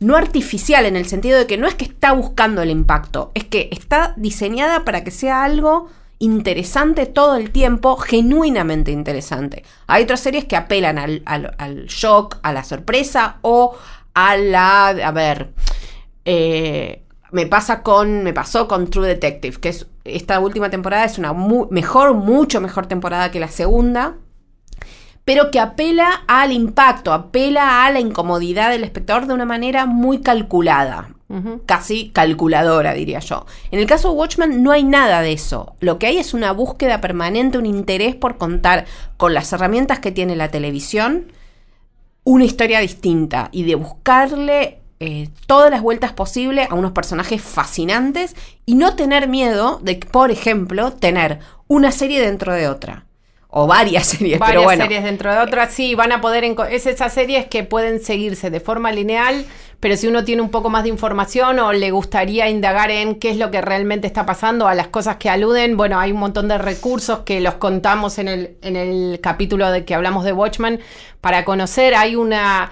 no 0.00 0.16
artificial, 0.16 0.86
en 0.86 0.96
el 0.96 1.06
sentido 1.06 1.38
de 1.38 1.46
que 1.46 1.58
no 1.58 1.68
es 1.68 1.74
que 1.74 1.84
está 1.84 2.12
buscando 2.12 2.62
el 2.62 2.70
impacto, 2.70 3.30
es 3.34 3.44
que 3.44 3.68
está 3.70 4.14
diseñada 4.16 4.84
para 4.84 5.04
que 5.04 5.12
sea 5.12 5.44
algo 5.44 5.88
interesante 6.22 7.06
todo 7.06 7.34
el 7.34 7.50
tiempo, 7.50 7.96
genuinamente 7.96 8.92
interesante. 8.92 9.64
Hay 9.88 10.04
otras 10.04 10.20
series 10.20 10.44
que 10.44 10.54
apelan 10.54 10.96
al, 10.96 11.22
al- 11.26 11.86
shock, 11.86 12.38
a 12.44 12.52
la 12.52 12.62
sorpresa 12.62 13.38
o 13.42 13.76
a 14.14 14.36
la, 14.36 14.88
a 14.88 15.10
ver, 15.10 15.52
eh, 16.24 17.02
me 17.32 17.46
pasa 17.46 17.82
con, 17.82 18.22
me 18.22 18.32
pasó 18.32 18.68
con 18.68 18.88
True 18.88 19.08
Detective, 19.08 19.58
que 19.58 19.70
es 19.70 19.88
esta 20.04 20.38
última 20.38 20.70
temporada 20.70 21.04
es 21.04 21.18
una 21.18 21.32
mejor, 21.32 22.14
mucho 22.14 22.60
mejor 22.60 22.86
temporada 22.86 23.32
que 23.32 23.40
la 23.40 23.48
segunda, 23.48 24.14
pero 25.24 25.50
que 25.50 25.58
apela 25.58 26.22
al 26.28 26.52
impacto, 26.52 27.12
apela 27.12 27.84
a 27.84 27.90
la 27.90 27.98
incomodidad 27.98 28.70
del 28.70 28.84
espectador 28.84 29.26
de 29.26 29.34
una 29.34 29.44
manera 29.44 29.86
muy 29.86 30.20
calculada, 30.20 31.10
Casi 31.64 32.10
calculadora, 32.10 32.92
diría 32.92 33.20
yo. 33.20 33.46
En 33.70 33.78
el 33.78 33.86
caso 33.86 34.10
de 34.10 34.16
Watchmen 34.16 34.62
no 34.62 34.70
hay 34.70 34.84
nada 34.84 35.22
de 35.22 35.32
eso. 35.32 35.76
Lo 35.80 35.98
que 35.98 36.06
hay 36.06 36.18
es 36.18 36.34
una 36.34 36.52
búsqueda 36.52 37.00
permanente, 37.00 37.56
un 37.56 37.64
interés 37.64 38.14
por 38.14 38.36
contar 38.36 38.84
con 39.16 39.32
las 39.32 39.52
herramientas 39.52 39.98
que 39.98 40.12
tiene 40.12 40.36
la 40.36 40.50
televisión 40.50 41.32
una 42.24 42.44
historia 42.44 42.80
distinta 42.80 43.48
y 43.52 43.64
de 43.64 43.74
buscarle 43.74 44.78
eh, 45.00 45.28
todas 45.46 45.70
las 45.70 45.82
vueltas 45.82 46.12
posibles 46.12 46.68
a 46.70 46.74
unos 46.74 46.92
personajes 46.92 47.42
fascinantes 47.42 48.36
y 48.64 48.76
no 48.76 48.94
tener 48.94 49.28
miedo 49.28 49.80
de, 49.82 49.96
por 49.96 50.30
ejemplo, 50.30 50.92
tener 50.92 51.40
una 51.66 51.90
serie 51.90 52.20
dentro 52.20 52.52
de 52.52 52.68
otra. 52.68 53.06
O 53.48 53.66
varias 53.66 54.06
series, 54.08 54.38
Varias 54.38 54.56
pero 54.56 54.62
bueno. 54.62 54.84
series 54.84 55.02
dentro 55.02 55.32
de 55.32 55.38
otras, 55.40 55.74
sí, 55.74 55.94
van 55.94 56.12
a 56.12 56.20
poder... 56.20 56.44
Es 56.70 56.86
esas 56.86 57.12
series 57.12 57.46
que 57.46 57.64
pueden 57.64 58.00
seguirse 58.00 58.50
de 58.50 58.60
forma 58.60 58.92
lineal, 58.92 59.44
pero 59.82 59.96
si 59.96 60.06
uno 60.06 60.22
tiene 60.22 60.42
un 60.42 60.50
poco 60.50 60.70
más 60.70 60.84
de 60.84 60.90
información 60.90 61.58
o 61.58 61.72
le 61.72 61.90
gustaría 61.90 62.48
indagar 62.48 62.92
en 62.92 63.16
qué 63.16 63.30
es 63.30 63.36
lo 63.36 63.50
que 63.50 63.60
realmente 63.60 64.06
está 64.06 64.24
pasando, 64.24 64.68
a 64.68 64.76
las 64.76 64.86
cosas 64.86 65.16
que 65.16 65.28
aluden, 65.28 65.76
bueno, 65.76 65.98
hay 65.98 66.12
un 66.12 66.20
montón 66.20 66.46
de 66.46 66.56
recursos 66.56 67.22
que 67.24 67.40
los 67.40 67.54
contamos 67.54 68.18
en 68.18 68.28
el, 68.28 68.56
en 68.62 68.76
el 68.76 69.18
capítulo 69.20 69.68
de 69.72 69.84
que 69.84 69.96
hablamos 69.96 70.24
de 70.24 70.32
Watchmen 70.32 70.78
para 71.20 71.44
conocer. 71.44 71.96
Hay 71.96 72.14
una, 72.14 72.70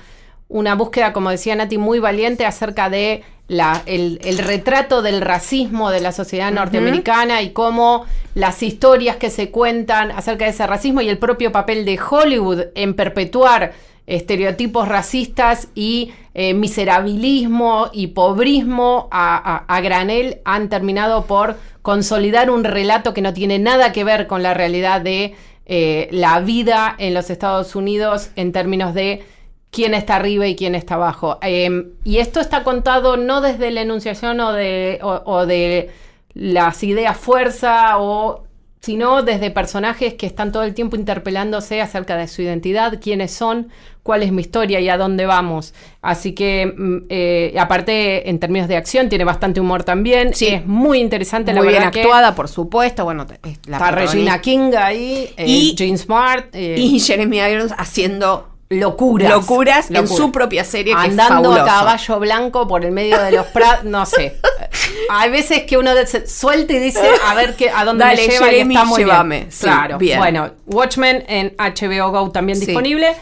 una 0.48 0.76
búsqueda, 0.76 1.12
como 1.12 1.30
decía 1.30 1.56
Nati, 1.56 1.78
muy 1.78 1.98
valiente 1.98 2.46
acerca 2.46 2.88
de 2.88 3.24
la, 3.48 3.82
el, 3.86 4.20
el 4.22 4.38
retrato 4.38 5.02
del 5.02 5.20
racismo 5.20 5.90
de 5.90 6.00
la 6.00 6.12
sociedad 6.12 6.52
norteamericana 6.52 7.42
y 7.42 7.50
cómo 7.50 8.06
las 8.36 8.62
historias 8.62 9.16
que 9.16 9.30
se 9.30 9.50
cuentan 9.50 10.12
acerca 10.12 10.44
de 10.44 10.52
ese 10.52 10.64
racismo 10.64 11.00
y 11.00 11.08
el 11.08 11.18
propio 11.18 11.50
papel 11.50 11.84
de 11.84 11.98
Hollywood 11.98 12.66
en 12.76 12.94
perpetuar 12.94 13.72
estereotipos 14.10 14.88
racistas 14.88 15.68
y 15.74 16.12
eh, 16.34 16.52
miserabilismo 16.52 17.90
y 17.92 18.08
pobrismo 18.08 19.08
a, 19.12 19.80
granel 19.82 20.40
han 20.44 20.68
terminado 20.68 21.26
por 21.26 21.56
consolidar 21.82 22.50
un 22.50 22.64
relato 22.64 23.14
que 23.14 23.22
no 23.22 23.32
tiene 23.32 23.58
nada 23.58 23.92
que 23.92 24.04
ver 24.04 24.26
con 24.26 24.42
la 24.42 24.52
realidad 24.52 25.00
de 25.00 25.34
eh, 25.66 26.08
la 26.10 26.40
vida 26.40 26.94
en 26.98 27.14
los 27.14 27.30
Estados 27.30 27.76
Unidos 27.76 28.30
en 28.34 28.50
términos 28.50 28.94
de 28.94 29.24
quién 29.70 29.94
está 29.94 30.16
arriba 30.16 30.48
y 30.48 30.56
quién 30.56 30.74
está 30.74 30.96
abajo. 30.96 31.38
Eh, 31.42 31.70
y 32.02 32.18
esto 32.18 32.40
está 32.40 32.64
contado 32.64 33.16
no 33.16 33.40
desde 33.40 33.70
la 33.70 33.82
enunciación 33.82 34.40
o 34.40 34.52
de, 34.52 34.98
o 35.02 35.46
de 35.46 35.90
las 36.34 36.82
ideas 36.82 37.16
fuerza 37.16 37.98
o 37.98 38.44
sino 38.80 39.22
desde 39.22 39.50
personajes 39.50 40.14
que 40.14 40.26
están 40.26 40.52
todo 40.52 40.62
el 40.62 40.74
tiempo 40.74 40.96
interpelándose 40.96 41.80
acerca 41.80 42.16
de 42.16 42.28
su 42.28 42.42
identidad, 42.42 42.98
quiénes 43.00 43.30
son, 43.30 43.68
cuál 44.10 44.24
es 44.24 44.32
mi 44.32 44.40
historia 44.42 44.80
y 44.80 44.88
a 44.88 44.96
dónde 44.96 45.24
vamos. 45.24 45.72
Así 46.02 46.32
que, 46.32 46.66
mm, 46.76 46.96
eh, 47.10 47.54
aparte, 47.56 48.28
en 48.28 48.40
términos 48.40 48.66
de 48.66 48.74
acción, 48.76 49.08
tiene 49.08 49.22
bastante 49.22 49.60
humor 49.60 49.84
también. 49.84 50.34
Sí. 50.34 50.48
Es 50.48 50.66
muy 50.66 50.98
interesante, 50.98 51.52
la 51.52 51.60
Muy 51.60 51.68
bien 51.68 51.78
verdad 51.82 51.92
que 51.92 52.00
actuada, 52.00 52.34
por 52.34 52.48
supuesto. 52.48 53.04
Bueno, 53.04 53.24
la 53.68 53.76
Está 53.76 53.92
Regina. 53.92 54.40
King 54.40 54.72
ahí, 54.76 55.32
eh, 55.36 55.44
Y- 55.46 55.76
Jean 55.76 55.96
Smart. 55.96 56.46
eh, 56.54 56.74
Y 56.76 56.98
Jeremy 56.98 57.38
Irons 57.38 57.72
haciendo 57.78 58.48
locuras. 58.68 59.30
locuras 59.30 59.90
en 59.92 60.08
su 60.08 60.32
propia 60.32 60.64
serie 60.64 60.92
que 60.94 61.00
Andando 61.00 61.54
es 61.54 61.62
a 61.62 61.64
caballo 61.66 62.18
blanco 62.18 62.66
por 62.66 62.84
el 62.84 62.90
medio 62.90 63.16
de 63.22 63.30
los 63.30 63.46
prados, 63.46 63.84
no 63.84 64.04
sé. 64.06 64.36
Hay 65.10 65.30
veces 65.30 65.62
que 65.64 65.76
uno 65.78 65.90
se 66.06 66.26
suelta 66.26 66.72
y 66.72 66.78
dice, 66.80 67.00
a 67.28 67.34
ver 67.34 67.54
qué, 67.54 67.70
a 67.70 67.84
dónde 67.84 68.04
Dale, 68.04 68.26
me 68.26 68.32
lleva 68.32 68.46
Jeremy, 68.46 68.74
y 68.74 68.76
está 68.76 68.84
muy 68.88 68.98
llévame. 69.04 69.36
bien. 69.38 69.52
Sí, 69.52 69.62
claro. 69.64 69.98
bien. 69.98 70.18
Bueno, 70.18 70.50
Watchmen 70.66 71.24
en 71.28 71.54
HBO 71.58 72.10
Go 72.10 72.30
también 72.32 72.58
Sí. 72.58 72.66
disponible. 72.66 73.12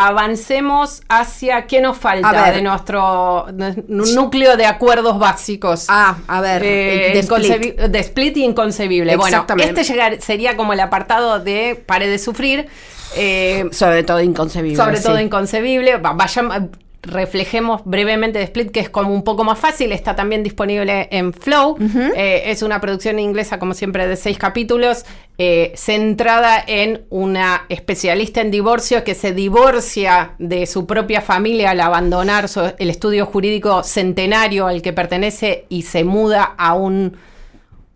Avancemos 0.00 1.02
hacia 1.08 1.66
qué 1.66 1.80
nos 1.80 1.98
falta 1.98 2.52
de 2.52 2.62
nuestro 2.62 3.46
de- 3.52 3.82
núcleo 3.88 4.56
de 4.56 4.64
acuerdos 4.64 5.18
básicos. 5.18 5.86
Ah, 5.88 6.18
a 6.28 6.40
ver, 6.40 6.62
Eh, 6.64 7.10
de 7.14 7.18
Split. 7.18 7.44
inconcebi- 7.52 7.74
de 7.88 7.98
Split 7.98 8.36
y 8.36 8.44
inconcebible. 8.44 9.16
Bueno, 9.16 9.44
este 9.58 9.82
llegar- 9.82 10.20
sería 10.20 10.56
como 10.56 10.72
el 10.72 10.80
apartado 10.80 11.40
de 11.40 11.74
Pare 11.84 12.06
de 12.08 12.18
Sufrir, 12.18 12.68
Eh, 13.16 13.64
sobre 13.72 14.02
todo 14.04 14.20
inconcebible. 14.20 14.76
Sobre 14.76 15.00
todo 15.00 15.18
inconcebible. 15.18 15.96
Va- 15.96 16.12
Vayamos, 16.12 16.56
reflejemos 17.02 17.82
brevemente 17.84 18.38
de 18.38 18.44
Split, 18.44 18.70
que 18.70 18.80
es 18.80 18.90
como 18.90 19.12
un 19.14 19.22
poco 19.24 19.44
más 19.44 19.58
fácil. 19.58 19.92
Está 19.92 20.14
también 20.16 20.42
disponible 20.42 21.08
en 21.10 21.32
Flow. 21.32 21.76
Eh, 22.16 22.42
es 22.46 22.62
una 22.62 22.80
producción 22.80 23.18
inglesa, 23.18 23.58
como 23.58 23.74
siempre, 23.74 24.06
de 24.06 24.16
seis 24.16 24.36
capítulos, 24.38 25.04
eh, 25.38 25.72
centrada 25.76 26.62
en 26.66 27.02
una 27.10 27.64
especialista 27.68 28.40
en 28.40 28.50
divorcio 28.50 29.04
que 29.04 29.14
se 29.14 29.32
divorcia 29.32 30.32
de 30.38 30.66
su 30.66 30.86
propia 30.86 31.20
familia 31.20 31.70
al 31.70 31.80
abandonar 31.80 32.48
su- 32.48 32.72
el 32.78 32.90
estudio 32.90 33.26
jurídico 33.26 33.82
centenario 33.84 34.66
al 34.66 34.82
que 34.82 34.92
pertenece 34.92 35.66
y 35.68 35.82
se 35.82 36.04
muda 36.04 36.42
a 36.58 36.74
un 36.74 37.16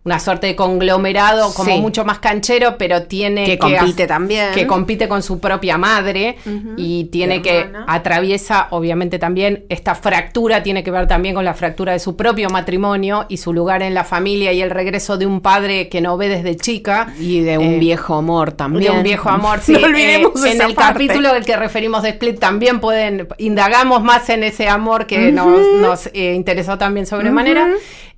una 0.05 0.19
suerte 0.19 0.47
de 0.47 0.55
conglomerado 0.55 1.53
como 1.53 1.71
Sí. 1.75 1.79
mucho 1.79 2.03
más 2.03 2.19
canchero, 2.19 2.77
pero 2.77 3.03
tiene 3.03 3.45
Que 3.45 3.51
que 3.53 3.57
compite 3.59 4.05
también. 4.05 4.51
que 4.53 4.67
compite 4.67 5.07
con 5.07 5.23
su 5.23 5.39
propia 5.39 5.77
madre 5.77 6.37
y 6.75 7.05
tiene 7.05 7.41
que 7.41 7.69
atraviesa 7.87 8.67
obviamente 8.71 9.17
también 9.19 9.63
esta 9.69 9.95
fractura 9.95 10.61
tiene 10.61 10.83
que 10.83 10.91
ver 10.91 11.07
también 11.07 11.33
con 11.35 11.45
la 11.45 11.53
fractura 11.53 11.93
de 11.93 11.99
su 11.99 12.15
propio 12.17 12.49
matrimonio 12.49 13.25
y 13.29 13.37
su 13.37 13.53
lugar 13.53 13.81
en 13.81 13.93
la 13.93 14.03
familia 14.03 14.51
y 14.51 14.61
el 14.61 14.71
regreso 14.71 15.17
de 15.17 15.25
un 15.25 15.39
padre 15.39 15.87
que 15.87 16.01
no 16.01 16.17
ve 16.17 16.27
desde 16.27 16.55
chica 16.57 17.13
Y 17.19 17.39
de 17.39 17.57
un 17.57 17.75
Eh, 17.75 17.79
viejo 17.79 18.15
amor 18.15 18.51
también. 18.51 18.91
de 18.91 18.97
un 18.97 19.03
viejo 19.03 19.29
amor, 19.29 19.59
sí. 19.63 19.71
no 19.71 19.85
olvidemos 19.87 20.43
Eh, 20.43 20.51
en 20.51 20.61
el 20.61 20.73
parte. 20.73 20.93
capítulo 21.07 21.33
del 21.33 21.45
que 21.45 21.55
referimos 21.55 22.03
de 22.03 22.09
Split 22.09 22.39
también 22.39 22.79
pueden, 22.81 23.27
indagamos 23.37 24.03
más 24.03 24.29
en 24.29 24.43
ese 24.43 24.67
amor 24.67 25.07
que 25.07 25.31
nos, 25.31 25.59
nos, 25.79 26.07
eh, 26.13 26.33
interesó 26.33 26.77
también 26.77 27.05
sobremanera. 27.05 27.67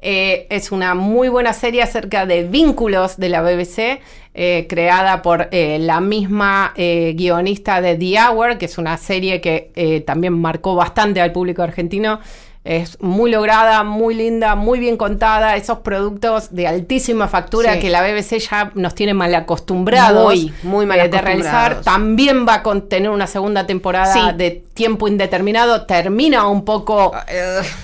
Eh, 0.07 0.45
es 0.51 0.71
una 0.71 0.93
muy 0.93 1.29
buena 1.29 1.51
serie 1.51 1.81
acerca 1.81 2.27
de 2.27 2.43
vínculos 2.43 3.17
de 3.17 3.27
la 3.27 3.41
BBC, 3.41 4.01
eh, 4.35 4.67
creada 4.69 5.23
por 5.23 5.47
eh, 5.49 5.79
la 5.79 5.99
misma 5.99 6.75
guionista 6.75 7.81
de 7.81 7.95
The 7.95 8.19
Hour, 8.21 8.59
que 8.59 8.65
es 8.65 8.77
una 8.77 8.97
serie 8.97 9.41
que 9.41 10.03
también 10.05 10.39
marcó 10.39 10.75
bastante 10.75 11.21
al 11.21 11.31
público 11.31 11.63
argentino. 11.63 12.19
Es 12.65 12.99
muy 12.99 13.29
lograda, 13.29 13.83
muy 13.83 14.15
linda, 14.15 14.55
muy 14.55 14.79
bien 14.79 14.97
contada. 14.97 15.55
Esos 15.55 15.77
productos 15.81 16.47
de 16.55 16.65
altísima 16.67 17.27
factura 17.27 17.73
Sí. 17.75 17.79
que 17.79 17.89
la 17.91 18.01
BBC 18.01 18.39
ya 18.39 18.71
nos 18.73 18.95
tiene 18.95 19.13
mal 19.13 19.35
acostumbrados 19.35 20.23
Muy, 20.25 20.51
muy 20.63 20.87
mal 20.87 20.99
eh, 20.99 21.07
de 21.07 21.21
realizar. 21.21 21.53
acostumbrados. 21.73 21.85
También 21.85 22.47
va 22.47 22.55
a 22.55 22.63
contener 22.63 23.11
una 23.11 23.27
segunda 23.27 23.67
temporada 23.67 24.11
Sí. 24.11 24.19
de 24.35 24.63
tiempo 24.73 25.07
indeterminado. 25.07 25.85
Termina 25.85 26.47
un 26.47 26.65
poco 26.65 27.13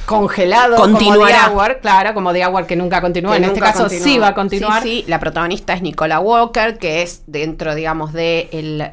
congelado. 0.07 0.77
Continuará. 0.77 1.49
Como 1.49 1.61
The 1.61 1.69
Hour, 1.69 1.79
claro, 1.79 2.13
como 2.15 2.33
The 2.33 2.47
Hour 2.47 2.65
que 2.65 2.75
nunca 2.75 3.01
continuó. 3.01 3.33
que 3.33 3.37
en 3.37 3.43
este 3.43 3.59
caso 3.59 3.87
sí 3.87 4.17
va 4.17 4.29
a 4.29 4.33
continuar. 4.33 4.81
Sí, 4.81 5.03
sí, 5.03 5.05
la 5.07 5.19
protagonista 5.19 5.73
es 5.73 5.83
Nicola 5.83 6.19
Walker, 6.19 6.79
que 6.79 7.03
es 7.03 7.21
dentro, 7.27 7.75
digamos, 7.75 8.13
de 8.13 8.49
el 8.51 8.83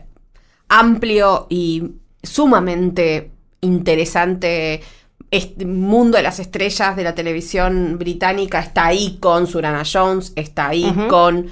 amplio 0.69 1.47
y 1.49 1.93
sumamente 2.23 3.31
interesante 3.63 4.83
este 5.31 5.67
mundo 5.67 6.17
de 6.17 6.23
las 6.23 6.39
estrellas 6.39 6.97
de 6.97 7.05
la 7.05 7.15
televisión 7.15 7.99
británica. 7.99 8.61
Está 8.61 8.87
ahí 8.87 9.19
con 9.21 9.47
Surana 9.47 9.83
Jones, 9.91 10.33
está 10.37 10.69
ahí 10.69 10.93
con, 11.09 11.47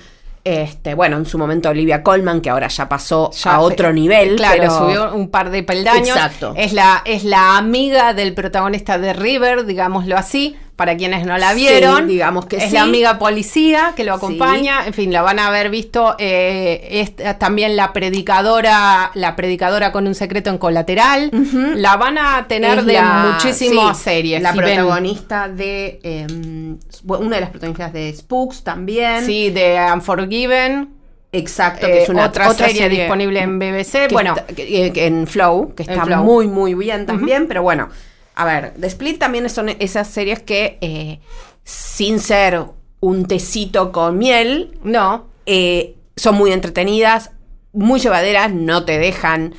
este, 0.44 0.94
bueno, 0.94 1.16
en 1.18 1.26
su 1.26 1.38
momento 1.38 1.68
Olivia 1.68 2.02
Colman, 2.02 2.40
que 2.40 2.50
ahora 2.50 2.68
ya 2.68 2.88
pasó 2.88 3.30
Ya, 3.32 3.56
a 3.56 3.60
otro 3.60 3.92
nivel. 3.92 4.36
Claro, 4.36 4.56
pero- 4.60 4.78
subió 4.78 5.14
un 5.14 5.28
par 5.28 5.50
de 5.50 5.62
peldaños. 5.62 6.08
Exacto. 6.16 6.54
Es 6.56 6.72
la, 6.72 7.02
es 7.04 7.24
la 7.24 7.58
amiga 7.58 8.14
del 8.14 8.32
protagonista 8.32 8.98
de 8.98 9.12
River, 9.12 9.66
digámoslo 9.66 10.16
así, 10.16 10.56
para 10.76 10.94
quienes 10.96 11.24
no 11.24 11.38
la 11.38 11.54
Sí, 11.54 11.60
vieron. 11.60 12.06
digamos 12.06 12.44
que 12.46 12.56
es 12.58 12.64
sí. 12.64 12.72
la 12.74 12.82
amiga 12.82 13.18
policía 13.18 13.94
que 13.96 14.04
lo 14.04 14.12
acompaña. 14.14 14.86
En 14.86 14.92
fin, 14.92 15.10
la 15.12 15.22
van 15.22 15.38
a 15.38 15.46
haber 15.48 15.70
visto. 15.70 16.14
eh, 16.18 17.02
es 17.16 17.38
también 17.38 17.76
la 17.76 17.92
predicadora, 17.94 19.10
la 19.14 19.34
predicadora 19.36 19.90
con 19.90 20.06
un 20.06 20.14
secreto 20.14 20.50
en 20.50 20.58
colateral. 20.58 21.30
La 21.76 21.96
van 21.96 22.18
a 22.18 22.46
tener 22.46 22.80
Es 22.80 22.86
de 22.86 22.92
la- 22.92 23.32
muchísimas 23.32 23.98
series. 23.98 24.42
La 24.42 24.52
si 24.52 24.58
ven. 24.58 24.66
protagonista 24.66 25.48
de. 25.48 25.98
em, 26.02 26.78
una 27.06 27.36
de 27.36 27.40
las 27.40 27.50
protagonistas 27.50 27.92
de 27.94 28.12
Spooks 28.14 28.62
también. 28.62 29.24
Sí, 29.24 29.50
de 29.50 29.78
Unforgiven. 29.94 30.90
Exacto, 31.32 31.86
eh, 31.86 31.90
que 31.92 32.02
es 32.04 32.08
una 32.08 32.26
otra, 32.26 32.52
serie, 32.54 32.88
disponible 32.88 33.40
en 33.40 33.58
BBC. 33.58 34.08
Bueno, 34.12 34.34
está- 34.36 34.54
que- 34.54 34.90
que 34.92 35.06
en 35.06 35.26
Flow, 35.26 35.74
que 35.74 35.82
está 35.82 36.04
Flow. 36.04 36.22
muy, 36.24 36.46
muy 36.48 36.74
bien 36.74 37.04
también, 37.04 37.46
pero 37.48 37.62
bueno, 37.62 37.88
a 38.37 38.44
ver, 38.44 38.75
The 38.81 38.87
Split 38.87 39.18
también 39.18 39.49
son 39.51 39.68
esas 39.70 40.09
series 40.09 40.40
que, 40.40 40.79
eh, 40.81 41.18
sin 41.64 42.20
ser 42.20 42.61
un 43.01 43.27
tecito 43.27 43.92
con 43.92 44.18
miel, 44.18 44.79
no. 44.85 45.27
eh, 45.46 45.94
son 46.16 46.35
muy 46.37 46.53
entretenidas, 46.53 47.31
muy 47.72 48.01
llevaderas, 48.01 48.53
no 48.53 48.85
te 48.85 48.99
dejan 48.99 49.55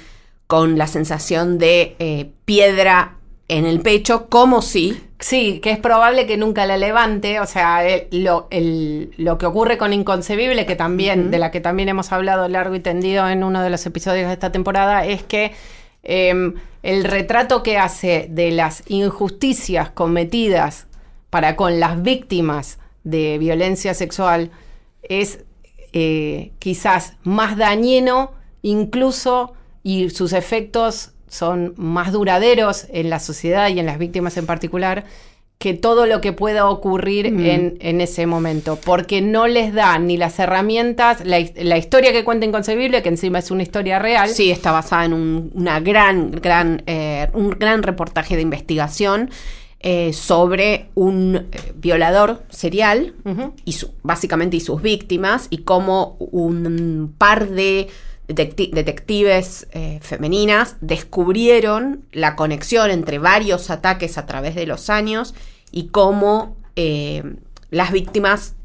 con 0.48 0.78
la 0.78 0.88
sensación 0.88 1.60
de 1.60 1.96
eh, 2.00 2.32
piedra 2.46 3.16
en 3.48 3.66
el 3.66 3.82
pecho, 3.82 4.28
como 4.30 4.62
si 4.62 5.04
Sí, 5.20 5.60
que 5.64 5.72
es 5.72 5.80
probable 5.80 6.28
que 6.28 6.38
nunca 6.38 6.68
la 6.68 6.78
levante, 6.78 7.40
o 7.40 7.48
sea, 7.48 7.84
el- 7.88 8.08
lo, 8.24 8.48
el- 8.52 9.12
lo 9.18 9.40
que 9.40 9.48
ocurre 9.48 9.80
con 9.80 9.92
Inconcebible, 9.92 10.68
que 10.68 10.76
también, 10.76 11.32
de 11.32 11.40
la 11.40 11.50
que 11.50 11.60
también 11.60 11.90
hemos 11.90 12.12
hablado 12.12 12.48
largo 12.48 12.76
y 12.76 12.80
tendido 12.82 13.28
en 13.28 13.44
uno 13.44 13.64
de 13.64 13.72
los 13.72 13.84
episodios 13.88 14.28
de 14.28 14.34
esta 14.34 14.52
temporada, 14.52 15.06
es 15.06 15.24
que 15.24 15.54
em, 16.04 16.56
el 16.84 17.04
retrato 17.04 17.64
que 17.64 17.78
hace 17.78 18.28
de 18.30 18.52
las 18.52 18.84
injusticias 18.88 19.90
cometidas 19.90 20.88
para 21.30 21.56
con 21.56 21.80
las 21.80 22.02
víctimas 22.02 22.80
de 23.04 23.38
violencia 23.38 23.94
sexual 23.94 24.52
es 25.04 25.46
eh, 25.94 26.52
quizás 26.60 27.14
más 27.24 27.58
dañino, 27.58 28.32
incluso, 28.62 29.54
y 29.84 30.10
sus 30.10 30.34
efectos 30.34 31.12
son 31.28 31.74
más 31.78 32.12
duraderos 32.12 32.88
en 32.90 33.10
la 33.10 33.20
sociedad 33.20 33.70
y 33.70 33.80
en 33.80 33.86
las 33.86 33.98
víctimas 33.98 34.38
en 34.38 34.46
particular, 34.46 35.06
que 35.60 35.74
todo 35.74 36.06
lo 36.06 36.22
que 36.22 36.34
pueda 36.34 36.70
ocurrir 36.70 37.32
Mm. 37.32 37.46
en, 37.46 37.78
en 37.80 38.02
ese 38.02 38.28
momento, 38.28 38.78
porque 38.86 39.22
no 39.22 39.48
les 39.48 39.74
da 39.74 39.98
ni 39.98 40.16
las 40.16 40.38
herramientas, 40.38 41.26
la, 41.26 41.40
his- 41.40 41.54
la 41.56 41.78
historia 41.80 42.12
que 42.12 42.24
cuenta 42.24 42.46
Inconcebible, 42.46 43.02
que 43.02 43.10
encima 43.10 43.40
es 43.40 43.50
una 43.50 43.64
historia 43.64 43.98
real, 43.98 44.30
Sí, 44.30 44.52
está 44.52 44.72
basada 44.72 45.06
en 45.06 45.14
un, 45.14 45.52
una 45.56 45.80
gran, 45.80 46.30
gran, 46.32 46.84
eh, 46.86 47.28
un 47.34 47.50
gran 47.50 47.82
reportaje 47.82 48.36
de 48.36 48.44
investigación 48.44 49.32
eh, 49.80 50.12
sobre 50.14 50.88
un 50.96 51.36
eh, 51.36 51.44
violador 51.76 52.42
serial 52.50 53.14
y 53.66 53.74
su- 53.74 53.92
básicamente 54.04 54.58
y 54.58 54.60
sus 54.60 54.82
víctimas 54.82 55.48
y 55.50 55.60
cómo 55.60 56.18
un 56.20 57.14
par 57.18 57.50
de 57.50 57.88
detecti- 58.28 58.72
detectives 58.72 59.68
eh, 59.72 60.00
femeninas 60.02 60.76
descubrieron 60.82 62.06
la 62.12 62.36
conexión 62.36 62.92
entre 62.92 63.20
varios 63.20 63.70
ataques 63.70 64.18
a 64.18 64.26
través 64.26 64.56
de 64.56 64.66
los 64.66 64.90
años 64.90 65.34
y 65.72 65.88
cómo 65.90 66.58
eh, 66.76 67.24
las 67.70 67.92
víctimas 67.92 68.56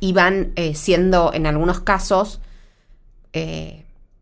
iban 0.00 0.52
eh, 0.56 0.74
siendo 0.74 1.32
en 1.32 1.46
algunos 1.46 1.80
casos 1.80 2.40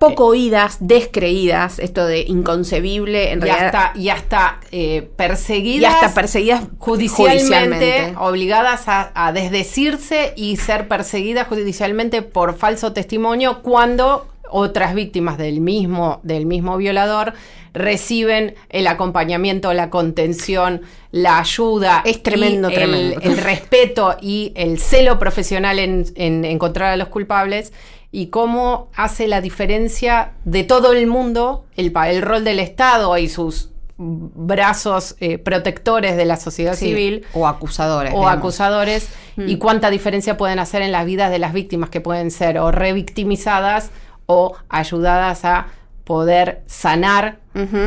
poco 0.01 0.29
oídas, 0.29 0.79
descreídas, 0.81 1.79
esto 1.79 2.07
de 2.07 2.21
inconcebible, 2.27 3.33
en 3.33 3.41
y 3.41 3.43
realidad, 3.43 3.67
hasta, 3.67 3.99
y 3.99 4.09
hasta 4.09 4.61
eh, 4.73 4.97
y 4.97 5.17
perseguidas 5.17 5.95
hasta 5.95 6.15
perseguidas 6.15 6.63
judicialmente, 6.79 7.43
judicialmente. 7.45 8.15
obligadas 8.17 8.89
a, 8.89 9.13
a 9.15 9.33
desdecirse 9.35 10.33
y 10.37 10.57
ser 10.57 10.89
perseguidas 10.89 11.49
judicialmente 11.49 12.23
por 12.23 12.57
falso 12.57 12.95
testimonio 12.95 13.61
cuando 13.61 14.27
otras 14.51 14.95
víctimas 14.95 15.39
del 15.39 15.61
mismo, 15.61 16.21
del 16.23 16.47
mismo 16.47 16.77
violador 16.77 17.33
reciben 17.73 18.55
el 18.69 18.87
acompañamiento, 18.89 19.73
la 19.73 19.91
contención, 19.91 20.83
la 21.13 21.39
ayuda. 21.39 22.03
Es 22.05 22.23
tremendo, 22.23 22.69
y 22.69 22.73
el- 22.75 22.79
tremendo. 22.79 23.21
El, 23.23 23.37
respeto 23.39 24.17
y 24.21 24.53
el 24.57 24.79
celo 24.79 25.19
profesional 25.19 25.79
en, 25.79 26.05
en 26.17 26.45
encontrar 26.45 26.93
a 26.93 26.97
los 26.97 27.09
culpables 27.09 27.73
y 28.13 28.27
cómo 28.27 28.89
hace 28.97 29.29
la 29.29 29.41
diferencia 29.41 30.33
de 30.45 30.65
todo 30.65 30.93
el 30.93 31.07
mundo 31.07 31.65
el, 31.77 31.93
el 32.09 32.23
rol 32.23 32.43
del 32.43 32.59
Estado 32.59 33.17
y 33.19 33.29
sus 33.29 33.71
brazos 33.97 35.15
eh, 35.21 35.39
protectores 35.39 36.17
de 36.17 36.25
la 36.25 36.37
sociedad 36.37 36.75
Sí, 36.75 36.87
civil 36.87 37.25
o 37.35 37.47
acusadores. 37.47 38.13
o 38.13 38.17
digamos. 38.21 38.39
acusadores 38.39 39.09
y 39.37 39.57
Mm. 39.57 39.59
cuánta 39.59 39.91
diferencia 39.91 40.37
pueden 40.37 40.59
hacer 40.59 40.83
en 40.83 40.91
las 40.91 41.07
vidas 41.07 41.31
de 41.31 41.39
las 41.39 41.53
víctimas 41.53 41.89
que 41.91 42.01
pueden 42.01 42.31
ser 42.31 42.59
o 42.59 42.71
revictimizadas 42.73 43.91
o 44.33 44.55
ayudadas 44.69 45.45
a 45.45 45.67
poder 46.05 46.63
sanar 46.67 47.39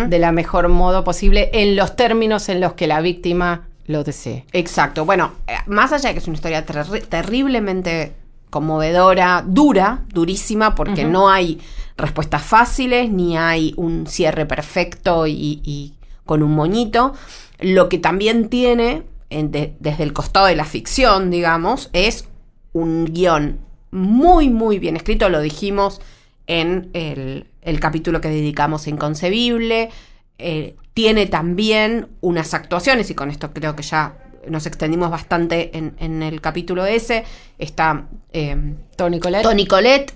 de 0.10 0.20
la 0.20 0.32
mejor 0.34 0.68
modo 0.68 1.04
posible 1.06 1.50
en 1.54 1.76
los 1.78 1.96
términos 1.96 2.50
en 2.50 2.60
los 2.60 2.74
que 2.74 2.86
la 2.86 3.00
víctima 3.02 3.68
lo 3.88 4.04
desee. 4.04 4.46
Exacto. 4.52 5.06
Bueno, 5.06 5.32
eh, 5.48 5.54
más 5.68 5.94
allá 5.94 6.10
de 6.10 6.14
que 6.16 6.20
es 6.20 6.28
una 6.28 6.36
historia 6.36 6.66
terri- 6.66 7.06
terriblemente 7.08 8.14
conmovedora, 8.50 9.44
dura, 9.46 10.02
durísima, 10.10 10.76
porque 10.76 11.06
no 11.06 11.30
hay 11.30 11.60
respuestas 11.98 12.44
fáciles, 12.44 13.10
ni 13.10 13.38
hay 13.38 13.74
un 13.78 14.06
cierre 14.08 14.46
perfecto 14.46 15.26
y, 15.28 15.62
y 15.64 15.94
con 16.26 16.44
un 16.44 16.54
moñito. 16.54 17.14
Lo 17.60 17.88
que 17.90 17.98
también 17.98 18.50
tiene, 18.50 19.04
en 19.30 19.52
de- 19.52 19.76
desde 19.80 20.04
el 20.04 20.14
costado 20.14 20.46
de 20.48 20.56
la 20.56 20.66
ficción, 20.66 21.32
digamos, 21.32 21.90
es 21.94 22.28
un 22.74 23.06
guion 23.06 23.60
muy, 23.92 24.50
muy 24.50 24.80
bien 24.80 24.96
escrito, 24.98 25.30
lo 25.30 25.40
dijimos 25.42 26.00
en 26.48 26.90
el 26.94 27.48
el 27.62 27.80
capítulo 27.80 28.20
que 28.20 28.28
dedicamos 28.28 28.88
a 28.88 28.90
Inconcebible. 28.90 29.90
Eh, 30.38 30.76
tiene 30.94 31.28
también 31.28 32.10
unas 32.22 32.54
actuaciones, 32.54 33.10
y 33.10 33.16
con 33.16 33.30
esto 33.30 33.54
creo 33.54 33.76
que 33.76 33.84
ya 33.84 34.18
nos 34.50 34.66
extendimos 34.66 35.10
bastante 35.10 35.78
en, 35.78 35.96
en 36.00 36.22
el 36.22 36.42
capítulo 36.42 36.86
ese. 36.86 37.24
Está 37.58 38.08
eh, 38.34 38.76
Tony 38.98 39.20
Colette. 39.20 39.44
Tony 39.44 39.66
Colette. 39.66 40.14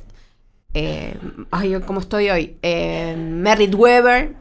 eh, 0.74 1.16
ay, 1.52 1.80
¿cómo 1.86 2.02
estoy 2.02 2.30
hoy? 2.30 2.58
Eh, 2.62 3.16
Merritt 3.18 3.74
Weber 3.74 4.36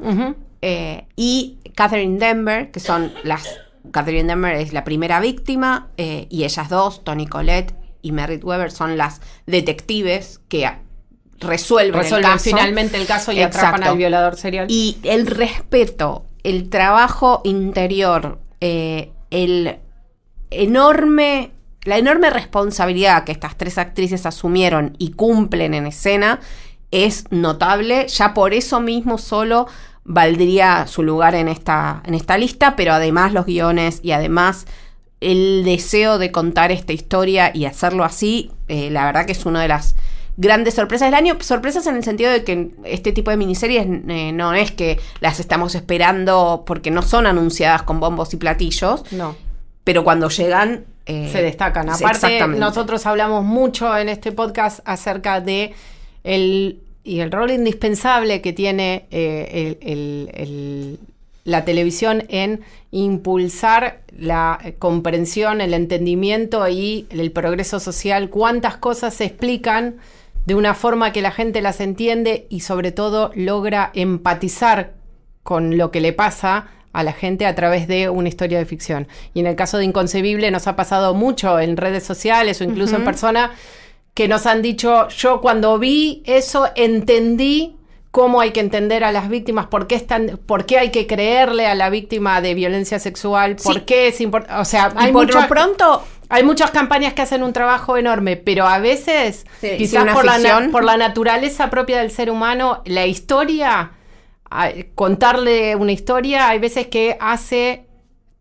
eh, 0.63 1.07
y 1.15 1.59
Catherine 1.75 2.19
Denver, 2.19 2.71
que 2.71 2.81
son 2.81 3.13
las. 3.23 3.61
Catherine 3.93 4.27
Denver 4.27 4.57
es 4.57 4.73
la 4.73 4.83
primera 4.83 5.21
víctima 5.21 5.89
y 5.97 6.43
ellas 6.43 6.69
dos, 6.69 7.05
Tony 7.05 7.29
Colette 7.29 7.73
y 8.03 8.11
Merritt 8.11 8.43
Weber, 8.43 8.73
son 8.73 8.97
las 8.97 9.21
detectives 9.47 10.41
que 10.49 10.67
resuelven, 11.41 12.01
Resuelven 12.01 12.31
el 12.31 12.37
caso. 12.37 12.45
finalmente 12.45 12.97
el 12.97 13.07
caso 13.07 13.33
y 13.33 13.41
atrapan 13.41 13.85
al 13.85 13.97
violador 13.97 14.37
serial. 14.37 14.67
Y 14.69 14.99
el 15.03 15.27
respeto, 15.27 16.25
el 16.43 16.69
trabajo 16.69 17.41
interior, 17.45 18.39
eh, 18.61 19.11
el 19.31 19.79
enorme, 20.51 21.51
la 21.85 21.99
enorme 21.99 22.31
responsabilidad 22.31 23.25
que 23.25 23.33
estas 23.33 23.57
tres 23.57 23.79
actrices 23.79 24.27
asumieron 24.27 24.95
y 24.99 25.13
cumplen 25.13 25.75
en 25.75 25.87
escena 25.87 26.41
es 26.91 27.25
notable. 27.31 28.07
Ya 28.09 28.35
por 28.35 28.55
eso 28.55 28.81
mismo 28.81 29.19
solo 29.19 29.67
valdría 30.05 30.87
su 30.87 31.03
lugar 31.03 31.35
en 31.35 31.49
esta, 31.49 32.03
en 32.05 32.15
esta 32.15 32.39
lista, 32.39 32.77
pero 32.77 32.93
además 32.93 33.33
los 33.33 33.47
guiones 33.47 34.01
y 34.03 34.13
además 34.13 34.67
el 35.21 35.65
deseo 35.65 36.19
de 36.19 36.31
contar 36.31 36.71
esta 36.71 36.93
historia 36.93 37.51
y 37.53 37.65
hacerlo 37.65 38.05
así, 38.05 38.53
eh, 38.69 38.91
la 38.91 39.07
verdad 39.07 39.27
que 39.27 39.33
es 39.33 39.47
una 39.47 39.63
de 39.63 39.69
las 39.69 39.97
grandes 40.37 40.75
sorpresas 40.75 41.09
del 41.09 41.15
año. 41.15 41.37
Sorpresas 41.41 41.87
en 41.87 41.97
el 41.97 42.05
sentido 42.05 42.31
de 42.31 42.45
que 42.45 42.71
este 42.85 43.13
tipo 43.13 43.31
de 43.31 43.37
miniseries 43.37 43.87
eh, 44.09 44.33
no 44.33 44.53
es 44.55 44.71
que 44.73 44.99
las 45.21 45.41
estamos 45.41 45.75
esperando 45.75 46.65
porque 46.67 46.91
no 46.91 47.03
son 47.03 47.27
anunciadas 47.27 47.83
con 47.83 48.01
bombos 48.01 48.33
y 48.35 48.37
platillos, 48.37 49.05
no. 49.13 49.35
pero 49.85 50.05
cuando 50.05 50.29
llegan... 50.29 50.85
eh, 51.07 51.29
se 51.33 51.41
destacan. 51.43 51.89
Aparte, 51.89 52.19
nosotros 52.61 53.07
hablamos 53.07 53.45
mucho 53.45 53.97
en 53.97 54.09
este 54.09 54.33
podcast 54.33 54.81
acerca 54.85 55.41
de 55.41 55.73
el 56.25 56.81
y 57.05 57.21
el 57.21 57.31
rol 57.31 57.53
indispensable 57.53 58.41
que 58.43 58.53
tiene 58.53 59.07
eh, 59.13 59.77
el- 59.81 59.89
el- 59.89 60.31
el- 60.35 60.99
la 61.45 61.65
televisión 61.65 62.25
en 62.29 62.63
impulsar 62.91 64.01
la 64.19 64.59
comprensión, 64.81 65.61
el 65.61 65.75
entendimiento 65.75 66.67
y 66.69 67.07
el 67.11 67.31
progreso 67.31 67.79
social. 67.79 68.29
Cuántas 68.31 68.77
cosas 68.79 69.15
se 69.15 69.25
explican 69.27 69.97
de 70.47 70.55
una 70.55 70.75
forma 70.75 71.13
que 71.13 71.23
la 71.23 71.33
gente 71.33 71.61
las 71.61 71.81
entiende 71.81 72.47
y 72.49 72.61
sobre 72.61 72.93
todo 72.93 73.31
logra 73.35 73.91
empatizar 73.95 74.95
con 75.43 75.77
lo 75.77 75.91
que 75.91 76.01
le 76.01 76.13
pasa 76.13 76.69
a 76.93 77.03
la 77.03 77.13
gente 77.13 77.47
a 77.47 77.55
través 77.55 77.87
de 77.89 78.09
una 78.09 78.29
historia 78.29 78.59
de 78.59 78.65
ficción. 78.65 79.07
Y 79.35 79.41
en 79.41 79.47
el 79.47 79.55
caso 79.57 79.77
de 79.77 79.85
Inconcebible 79.85 80.51
nos 80.51 80.67
ha 80.67 80.77
pasado 80.77 81.13
mucho 81.15 81.61
en 81.61 81.77
redes 81.77 82.05
sociales 82.05 82.61
o 82.61 82.65
incluso 82.65 82.97
en 82.97 83.05
persona 83.05 83.53
que 84.15 84.29
nos 84.29 84.47
han 84.47 84.63
dicho, 84.63 85.09
yo 85.09 85.43
cuando 85.43 85.79
vi 85.79 86.23
eso 86.25 86.69
entendí 86.75 87.77
cómo 88.11 88.41
hay 88.41 88.53
que 88.53 88.61
entender 88.61 89.05
a 89.05 89.13
las 89.13 89.29
víctimas, 89.29 89.67
por 89.67 89.87
qué, 89.87 89.95
están, 89.95 90.41
por 90.47 90.65
qué 90.65 90.79
hay 90.79 90.91
que 90.91 91.07
creerle 91.07 91.67
a 91.67 91.75
la 91.75 91.91
víctima 91.91 92.41
de 92.41 92.55
violencia 92.55 92.99
sexual, 92.99 93.57
por 93.57 93.75
Sí. 93.75 93.81
qué 93.83 94.09
es 94.09 94.23
importante, 94.23 94.59
o 94.59 94.65
sea, 94.65 94.91
Y 94.95 95.05
hay 95.05 95.13
por 95.13 95.31
lo 95.35 95.47
pronto, 95.47 96.03
hay 96.29 96.43
muchas 96.45 96.71
campañas 96.71 97.13
que 97.15 97.23
hacen 97.23 97.43
un 97.43 97.53
trabajo 97.53 97.97
enorme, 97.97 98.37
pero 98.37 98.67
a 98.67 98.79
veces, 98.79 99.47
Sí, 99.61 99.71
quizás 99.79 100.05
por 100.13 100.25
la, 100.25 100.69
por 100.73 100.85
naturaleza 100.97 101.71
propia 101.71 101.99
del 101.99 102.11
ser 102.11 102.31
humano, 102.31 102.83
la 102.85 103.07
historia, 103.07 103.93
contarle 104.95 105.77
una 105.77 105.93
historia, 105.93 106.49
hay 106.49 106.59
veces 106.59 106.87
que 106.87 107.17
hace 107.21 107.83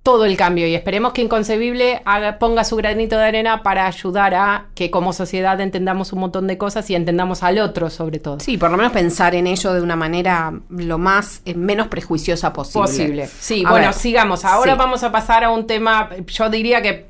todo 0.04 0.26
el 0.26 0.38
cambio 0.38 0.68
y 0.68 0.76
esperemos 0.76 1.14
que 1.14 1.24
Inconcebible 1.24 2.04
haga- 2.06 2.38
ponga 2.38 2.64
su 2.64 2.76
granito 2.76 3.18
de 3.18 3.24
arena 3.24 3.64
para 3.64 3.88
ayudar 3.88 4.36
a 4.36 4.68
que 4.76 4.92
como 4.92 5.14
sociedad 5.14 5.60
entendamos 5.60 6.14
un 6.14 6.20
montón 6.20 6.46
de 6.46 6.60
cosas 6.60 6.88
y 6.92 6.96
entendamos 6.96 7.42
al 7.42 7.58
otro 7.58 7.90
sobre 7.90 8.20
todo. 8.20 8.40
sí, 8.40 8.56
por 8.60 8.70
lo 8.70 8.78
menos 8.78 8.92
pensar 8.92 9.34
en 9.34 9.48
ello 9.48 9.74
de 9.74 9.82
una 9.82 9.96
manera 9.96 10.54
lo 10.70 11.00
más, 11.00 11.42
eh, 11.46 11.56
menos 11.56 11.88
prejuiciosa 11.88 12.54
posible. 12.54 12.82
posible. 12.88 13.28
Sí, 13.40 13.64
A 13.66 13.72
bueno, 13.72 13.88
ver, 13.88 13.96
sigamos. 13.96 14.46
Ahora 14.46 14.74
sí. 14.74 14.78
vamos 14.78 15.02
a 15.04 15.12
pasar 15.12 15.44
a 15.44 15.50
un 15.50 15.66
tema, 15.66 16.12
yo 16.28 16.50
diría 16.52 16.84
que, 16.84 17.08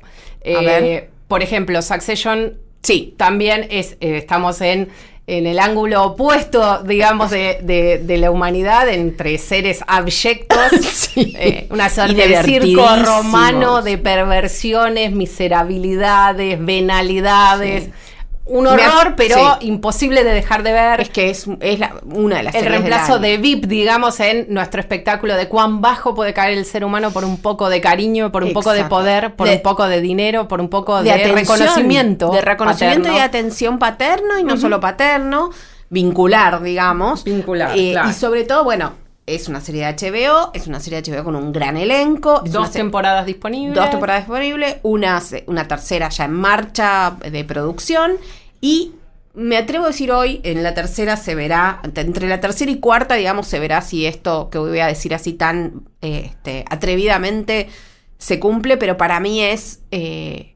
eh, 0.52 0.64
ver. 0.64 1.10
por 1.28 1.42
ejemplo, 1.42 1.80
Succession 1.82 2.58
Sí, 2.82 3.14
también 3.16 3.66
es, 3.70 3.96
eh, 4.00 4.16
estamos 4.16 4.60
en, 4.60 4.88
en 5.26 5.46
el 5.48 5.58
ángulo 5.58 6.04
opuesto, 6.04 6.84
digamos, 6.84 7.32
de, 7.32 7.58
de- 7.62 7.98
de 7.98 8.16
la 8.18 8.30
humanidad, 8.30 8.88
entre 8.88 9.38
seres 9.38 9.80
abyectos, 9.88 10.58
Sí. 10.92 11.34
eh, 11.36 11.66
una 11.70 11.88
suerte 11.90 12.28
de 12.28 12.42
circo 12.44 12.86
romano 13.04 13.82
de 13.82 13.98
perversiones, 13.98 15.10
miserabilidades, 15.12 16.64
venalidades. 16.64 17.84
Sí. 17.84 17.90
Un 18.48 18.68
ha- 18.68 18.72
horror, 18.74 19.14
pero 19.16 19.34
sí. 19.60 19.66
imposible 19.66 20.22
de 20.22 20.32
dejar 20.32 20.62
de 20.62 20.72
ver 20.72 21.00
es 21.00 21.08
que 21.10 21.30
es, 21.30 21.46
es 21.60 21.80
la- 21.80 21.94
una 22.04 22.36
de 22.36 22.42
las 22.44 22.54
el 22.54 22.64
reemplazo 22.66 23.18
de 23.18 23.38
VIP, 23.38 23.66
digamos, 23.66 24.20
en 24.20 24.46
nuestro 24.48 24.80
espectáculo 24.80 25.34
de 25.34 25.48
cuán 25.48 25.80
bajo 25.80 26.14
puede 26.14 26.32
caer 26.32 26.56
el 26.56 26.64
ser 26.64 26.84
humano 26.84 27.10
por 27.10 27.24
un 27.24 27.38
poco 27.38 27.68
de 27.68 27.80
cariño, 27.80 28.30
por 28.30 28.44
un 28.44 28.52
poco 28.52 28.72
de 28.72 28.84
poder, 28.84 29.34
por 29.34 29.48
De- 29.48 29.56
un 29.56 29.62
poco 29.62 29.88
de 29.88 30.00
dinero, 30.00 30.46
por 30.46 30.60
un 30.60 30.68
poco 30.68 31.02
de, 31.02 31.16
reconocimiento. 31.32 32.30
De 32.30 32.40
reconocimiento 32.40 33.10
y 33.12 33.18
atención 33.18 33.78
paterno 33.80 34.38
y 34.38 34.44
no 34.44 34.56
solo 34.56 34.78
paterno, 34.80 35.50
vincular, 35.90 36.62
digamos. 36.62 37.24
Vincular, 37.24 37.72
Eh, 37.76 37.92
claro. 37.92 38.10
Y 38.10 38.12
sobre 38.12 38.44
todo, 38.44 38.62
bueno, 38.64 38.92
es 39.26 39.48
una 39.48 39.60
serie 39.60 39.84
de 39.84 39.92
HBO, 39.94 40.50
es 40.54 40.66
una 40.68 40.78
serie 40.80 41.02
de 41.02 41.12
HBO 41.12 41.24
con 41.24 41.36
un 41.36 41.52
gran 41.52 41.76
elenco. 41.76 42.40
Dos 42.46 42.70
temporadas 42.70 43.26
disponibles. 43.26 43.74
Dos 43.74 43.90
temporadas 43.90 44.22
disponibles, 44.22 44.76
una, 44.82 45.20
una 45.46 45.66
tercera 45.68 46.08
ya 46.08 46.24
en 46.26 46.32
marcha 46.32 47.16
de 47.30 47.44
producción 47.44 48.12
y 48.60 48.92
me 49.34 49.58
atrevo 49.58 49.84
a 49.84 49.88
decir 49.88 50.12
hoy, 50.12 50.40
en 50.44 50.62
la 50.62 50.72
tercera 50.72 51.16
se 51.18 51.34
verá, 51.34 51.80
entre 51.94 52.26
la 52.26 52.40
tercera 52.40 52.70
y 52.70 52.80
cuarta, 52.80 53.16
digamos, 53.16 53.46
se 53.46 53.58
verá 53.58 53.82
si 53.82 54.06
esto 54.06 54.48
que 54.48 54.56
voy 54.56 54.78
a 54.78 54.86
decir 54.86 55.12
así 55.14 55.34
tan 55.34 55.82
eh, 56.00 56.22
este, 56.30 56.64
atrevidamente 56.70 57.68
se 58.16 58.40
cumple, 58.40 58.78
pero 58.78 58.96
para 58.96 59.20
mí 59.20 59.42
es, 59.42 59.80
eh, 59.90 60.54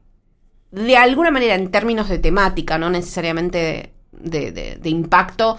de 0.71 0.97
alguna 0.97 1.29
manera, 1.29 1.53
en 1.53 1.69
términos 1.69 2.09
de 2.09 2.17
temática, 2.17 2.79
no 2.79 2.89
necesariamente 2.89 3.93
de, 4.13 4.51
de- 4.51 4.77
de 4.77 4.89
impacto, 4.89 5.57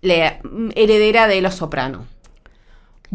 la 0.00 0.38
heredera 0.74 1.28
de 1.28 1.40
Los 1.42 1.54
Soprano. 1.54 2.06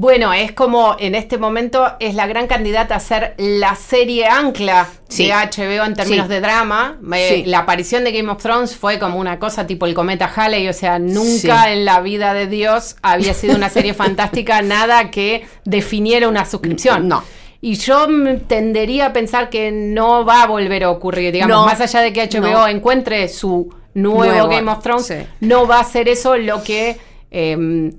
Bueno, 0.02 0.32
es 0.32 0.54
como 0.54 0.96
en 0.98 1.14
este 1.14 1.38
momento 1.38 1.86
es 2.00 2.16
la 2.16 2.26
gran 2.26 2.48
candidata 2.48 2.96
a 2.96 3.02
ser 3.02 3.34
la 3.38 3.76
serie 3.76 4.28
ancla 4.28 4.88
Sí. 5.10 5.26
de 5.26 5.34
HBO 5.34 5.84
en 5.86 5.94
términos 5.94 6.28
Sí. 6.28 6.34
de 6.34 6.40
drama. 6.40 6.98
Eh, 7.14 7.42
Sí. 7.44 7.44
La 7.50 7.60
aparición 7.60 8.06
de 8.06 8.14
Game 8.14 8.32
of 8.32 8.42
Thrones 8.42 8.78
fue 8.78 8.98
como 8.98 9.20
una 9.20 9.40
cosa 9.40 9.68
tipo 9.68 9.86
el 9.86 9.94
cometa 9.94 10.32
Halley, 10.34 10.70
o 10.70 10.74
sea, 10.74 11.00
nunca 11.00 11.74
en 11.74 11.84
la 11.84 12.00
vida 12.00 12.34
de 12.34 12.48
Dios 12.48 12.96
había 13.02 13.34
sido 13.34 13.58
una 13.58 13.68
serie 13.68 13.94
fantástica, 14.48 14.62
nada 14.62 15.12
que 15.12 15.46
definiera 15.66 16.30
una 16.30 16.46
suscripción. 16.46 17.10
No. 17.10 17.22
Y 17.60 17.74
yo 17.76 18.08
tendería 18.48 19.08
a 19.08 19.12
pensar 19.12 19.50
que 19.50 19.70
no 19.70 20.24
va 20.24 20.44
a 20.44 20.48
volver 20.48 20.86
a 20.86 20.92
ocurrir, 20.92 21.34
digamos, 21.34 21.58
No. 21.58 21.66
más 21.66 21.82
allá 21.82 22.00
de 22.00 22.14
que 22.14 22.22
HBO 22.22 22.52
No. 22.54 22.68
encuentre 22.70 23.28
su 23.28 23.68
nuevo, 23.96 24.24
Nuevo, 24.24 24.48
Game 24.48 24.72
of 24.72 24.82
Thrones, 24.82 25.14
no 25.42 25.68
va 25.68 25.82
a 25.82 25.84
ser 25.84 26.08
eso 26.08 26.38
lo 26.38 26.64
que 26.64 26.96
em. 27.32 27.92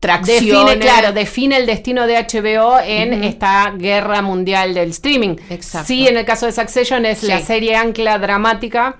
Define, 0.00 0.78
claro, 0.78 1.12
define 1.12 1.56
el 1.58 1.66
destino 1.66 2.06
de 2.06 2.14
HBO 2.16 2.78
en 2.80 3.22
esta 3.24 3.72
guerra 3.76 4.22
mundial 4.22 4.74
del 4.74 4.90
streaming. 4.90 5.36
Exacto. 5.50 5.86
Sí, 5.88 6.08
en 6.08 6.16
el 6.16 6.24
caso 6.24 6.46
de 6.46 6.52
Succession 6.52 7.04
es 7.04 7.18
Sí. 7.18 7.26
la 7.28 7.40
serie 7.40 7.76
ancla 7.76 8.18
dramática. 8.18 8.96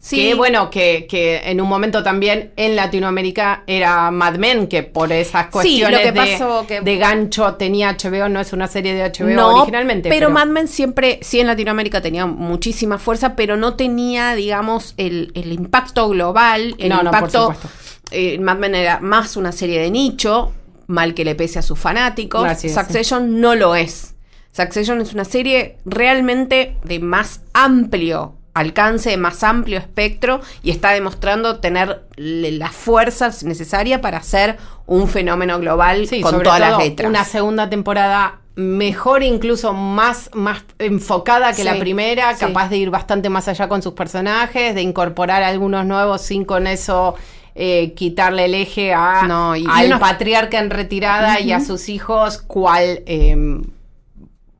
Sí. 0.00 0.16
Que 0.16 0.34
bueno, 0.34 0.68
que, 0.68 1.06
que 1.08 1.42
en 1.44 1.60
un 1.60 1.68
momento 1.68 2.02
también 2.02 2.50
en 2.56 2.74
Latinoamérica 2.74 3.62
era 3.68 4.10
Mad 4.10 4.34
Men, 4.36 4.66
que 4.66 4.82
por 4.82 5.12
esas 5.12 5.46
cuestiones 5.46 6.00
que 6.00 6.06
de, 6.06 6.12
pasó 6.12 6.66
que- 6.66 6.80
de 6.80 6.96
gancho 6.96 7.54
tenía 7.54 7.90
HBO, 7.96 8.28
no 8.28 8.40
es 8.40 8.52
una 8.52 8.66
serie 8.66 8.94
de 8.94 9.04
HBO 9.04 9.28
no, 9.28 9.56
originalmente. 9.58 10.08
Pero, 10.08 10.28
Mad 10.30 10.46
Men 10.46 10.66
siempre, 10.66 11.20
sí 11.22 11.38
en 11.40 11.46
Latinoamérica 11.46 12.00
tenía 12.00 12.26
muchísima 12.26 12.98
fuerza, 12.98 13.36
pero 13.36 13.56
no 13.56 13.76
tenía, 13.76 14.34
digamos, 14.34 14.94
el, 14.96 15.30
el 15.36 15.52
impacto 15.52 16.08
global, 16.08 16.74
el 16.78 16.88
No, 16.88 17.02
no, 17.02 17.10
por 17.10 17.18
impacto... 17.20 17.40
supuesto. 17.52 17.68
Eh, 18.12 18.38
Mad 18.38 18.58
Men 18.58 18.74
era 18.74 19.00
más 19.00 19.36
una 19.36 19.52
serie 19.52 19.80
de 19.80 19.90
nicho, 19.90 20.52
mal 20.86 21.14
que 21.14 21.24
le 21.24 21.34
pese 21.34 21.58
a 21.58 21.62
sus 21.62 21.78
fanáticos. 21.78 22.64
Es, 22.64 22.74
Succession 22.74 23.40
no 23.40 23.54
lo 23.54 23.74
es. 23.74 24.14
Succession 24.52 25.00
es 25.00 25.14
una 25.14 25.24
serie 25.24 25.78
realmente 25.84 26.76
de 26.84 26.98
más 27.00 27.40
amplio 27.54 28.34
alcance, 28.54 29.10
de 29.10 29.16
más 29.16 29.42
amplio 29.42 29.78
espectro 29.78 30.40
y 30.62 30.70
está 30.70 30.90
demostrando 30.90 31.58
tener 31.58 32.02
las 32.16 32.72
fuerzas 32.72 33.44
necesarias 33.44 34.00
para 34.00 34.18
hacer 34.18 34.58
un 34.86 35.08
fenómeno 35.08 35.58
global 35.58 36.06
Sí, 36.06 36.20
con 36.20 36.32
sobre 36.32 36.44
todas 36.44 36.60
todo 36.60 36.70
las 36.70 36.78
letras. 36.78 37.08
una 37.08 37.24
segunda 37.24 37.70
temporada 37.70 38.40
mejor, 38.54 39.22
incluso 39.22 39.72
más, 39.72 40.28
más 40.34 40.62
enfocada 40.78 41.54
que 41.54 41.64
la 41.64 41.78
primera, 41.78 42.34
sí. 42.34 42.40
capaz 42.40 42.68
de 42.68 42.76
ir 42.76 42.90
bastante 42.90 43.30
más 43.30 43.48
allá 43.48 43.68
con 43.68 43.80
sus 43.80 43.94
personajes, 43.94 44.74
de 44.74 44.82
incorporar 44.82 45.42
algunos 45.42 45.86
nuevos 45.86 46.20
sin 46.20 46.44
con 46.44 46.66
eso 46.66 47.14
eh, 47.54 47.92
quitarle 47.94 48.46
el 48.46 48.54
eje 48.54 48.92
a, 48.94 49.22
No, 49.28 49.54
y- 49.56 49.62
y 49.62 49.66
al 49.68 49.86
unos- 49.86 50.00
patriarca 50.00 50.58
en 50.58 50.70
retirada 50.70 51.38
y 51.40 51.52
a 51.52 51.60
sus 51.60 51.88
hijos 51.88 52.38
cual... 52.38 53.02
eh, 53.06 53.36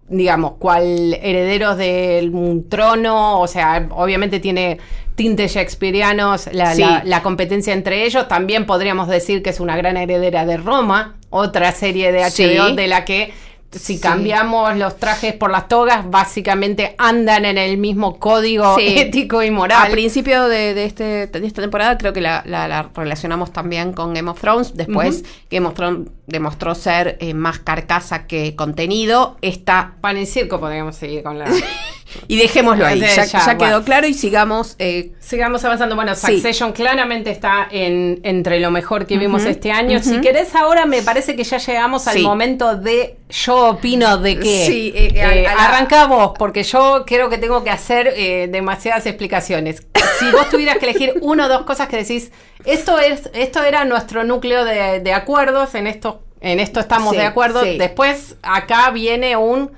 digamos, 0.08 0.54
cual 0.58 1.14
herederos 1.22 1.78
del 1.78 2.30
un 2.34 2.68
trono, 2.68 3.40
o 3.40 3.46
sea, 3.48 3.86
obviamente 3.92 4.40
tiene 4.40 4.78
tintes 5.14 5.54
shakespearianos, 5.54 6.50
la, 6.52 6.74
Sí. 6.74 6.82
la- 6.82 7.02
la 7.04 7.22
competencia 7.22 7.72
entre 7.72 8.04
ellos, 8.04 8.28
también 8.28 8.66
podríamos 8.66 9.08
decir 9.08 9.42
que 9.42 9.48
es 9.50 9.58
una 9.60 9.74
gran 9.76 9.96
heredera 9.96 10.44
de 10.44 10.58
Roma, 10.58 11.16
otra 11.30 11.72
serie 11.72 12.12
de 12.12 12.24
HBO 12.24 12.68
Sí. 12.68 12.76
de 12.76 12.86
la 12.88 13.06
que 13.06 13.32
si 13.72 13.96
Sí. 13.96 14.00
cambiamos 14.00 14.76
los 14.76 14.96
trajes 14.98 15.32
por 15.34 15.50
las 15.50 15.68
togas, 15.68 16.08
básicamente 16.10 16.94
andan 16.98 17.44
en 17.44 17.58
el 17.58 17.78
mismo 17.78 18.18
código 18.18 18.76
Sí. 18.76 18.98
ético 18.98 19.42
y 19.42 19.50
moral. 19.50 19.86
A 19.88 19.90
principio 19.90 20.48
de, 20.48 20.74
de 20.74 20.84
este, 20.84 21.26
de 21.26 21.46
esta 21.46 21.62
temporada 21.62 21.96
creo 21.98 22.12
que 22.12 22.20
la, 22.20 22.42
la- 22.46 22.68
la 22.68 22.90
relacionamos 22.94 23.52
también 23.52 23.92
con 23.92 24.14
Game 24.14 24.30
of 24.30 24.40
Thrones. 24.40 24.76
Después 24.76 25.24
Game 25.50 25.66
of 25.66 25.74
Thrones 25.74 26.08
demostró 26.26 26.74
ser 26.74 27.16
eh, 27.20 27.34
más 27.34 27.58
carcasa 27.58 28.26
que 28.26 28.54
contenido. 28.56 29.36
Esta 29.42 29.94
Pan 30.00 30.18
y 30.18 30.26
circo 30.26 30.60
podríamos 30.60 30.96
seguir 30.96 31.22
con 31.22 31.38
la... 31.38 31.46
y 32.28 32.36
dejémoslo 32.36 32.84
ahí. 32.86 33.00
Ya, 33.00 33.56
quedó 33.58 33.82
claro 33.84 34.06
y 34.06 34.14
sigamos. 34.14 34.76
eh, 34.78 35.12
Sigamos 35.20 35.64
avanzando. 35.64 35.94
Bueno, 35.96 36.14
Sí. 36.14 36.34
Succession 36.34 36.72
claramente 36.72 37.30
está 37.30 37.66
en, 37.70 38.20
entre 38.22 38.60
lo 38.60 38.70
mejor 38.70 39.06
que 39.06 39.16
vimos 39.18 39.44
este 39.44 39.70
año. 39.72 39.98
Si 40.02 40.20
querés, 40.20 40.54
ahora 40.54 40.84
me 40.86 41.02
parece 41.02 41.36
que 41.36 41.44
ya 41.44 41.58
llegamos 41.58 42.06
al 42.06 42.20
momento 42.20 42.76
de 42.76 43.16
yo 43.30 43.61
opino 43.70 44.18
de 44.18 44.38
qué. 44.38 44.66
Sí, 44.66 44.92
eh, 44.94 45.12
Eh, 45.14 45.42
la- 45.42 45.52
arranca 45.66 46.06
vos, 46.06 46.32
porque 46.38 46.62
yo 46.62 47.04
creo 47.06 47.28
que 47.28 47.38
tengo 47.38 47.62
que 47.64 47.70
hacer 47.70 48.12
eh, 48.16 48.48
demasiadas 48.50 49.06
explicaciones. 49.06 49.86
Si 50.18 50.30
vos 50.30 50.48
tuvieras 50.50 50.78
que 50.78 50.86
elegir 50.90 51.14
una 51.20 51.46
o 51.46 51.48
dos 51.48 51.62
cosas 51.62 51.88
que 51.88 51.96
decís, 51.96 52.30
esto 52.64 52.98
es, 52.98 53.30
esto 53.34 53.62
era 53.64 53.84
nuestro 53.84 54.24
núcleo 54.24 54.64
de, 54.64 55.00
de 55.00 55.12
acuerdos, 55.12 55.74
en 55.74 55.86
esto, 55.86 56.22
en 56.40 56.60
esto 56.60 56.80
estamos 56.80 57.10
Sí, 57.12 57.16
de 57.18 57.24
acuerdo. 57.26 57.62
sí. 57.64 57.78
Después 57.78 58.36
acá 58.42 58.90
viene 58.90 59.36
un 59.36 59.70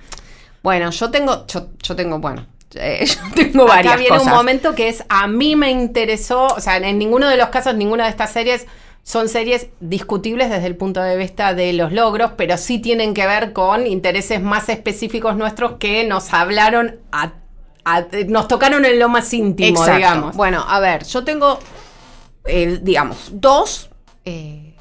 bueno, 0.63 0.91
yo 0.91 1.11
tengo, 1.11 1.47
yo, 1.47 1.67
yo 1.83 1.95
tengo, 1.95 2.19
bueno, 2.21 2.47
eh, 2.75 3.05
yo 3.07 3.21
tengo 3.35 3.65
Acá 3.65 3.75
varias 3.77 3.97
viene 3.99 4.17
cosas. 4.17 4.27
un 4.33 4.37
momento 4.39 4.75
que 4.75 4.89
es 4.89 5.05
a 5.11 5.27
mí 5.27 5.57
me 5.57 5.71
interesó, 5.71 6.47
o 6.47 6.61
sea, 6.61 6.79
en 6.79 6.99
ninguno 6.99 7.29
de 7.29 7.37
los 7.37 7.49
casos, 7.51 7.75
ninguna 7.75 8.05
de 8.05 8.11
estas 8.11 8.33
series 8.33 8.67
son 9.05 9.29
series 9.29 9.69
discutibles 9.81 10.49
desde 10.51 10.67
el 10.67 10.77
punto 10.77 11.01
de 11.03 11.17
vista 11.17 11.53
de 11.55 11.73
los 11.75 11.93
logros, 11.93 12.33
pero 12.37 12.57
sí 12.57 12.79
tienen 12.79 13.13
que 13.15 13.27
ver 13.27 13.53
con 13.53 13.87
intereses 13.87 14.41
más 14.43 14.69
específicos 14.71 15.37
nuestros 15.37 15.73
que 15.79 16.05
nos 16.07 16.33
hablaron 16.33 16.97
a, 17.13 17.35
a- 17.85 18.07
nos 18.27 18.49
tocaron 18.49 18.85
en 18.87 18.99
lo 18.99 19.09
más 19.11 19.33
íntimo, 19.35 19.69
Exacto. 19.79 19.95
digamos. 19.97 20.37
Bueno, 20.37 20.65
a 20.67 20.81
ver, 20.81 21.05
yo 21.05 21.23
tengo, 21.23 21.59
eh, 22.47 22.79
digamos, 22.83 23.29
dos. 23.33 23.91
eh, 24.25 24.75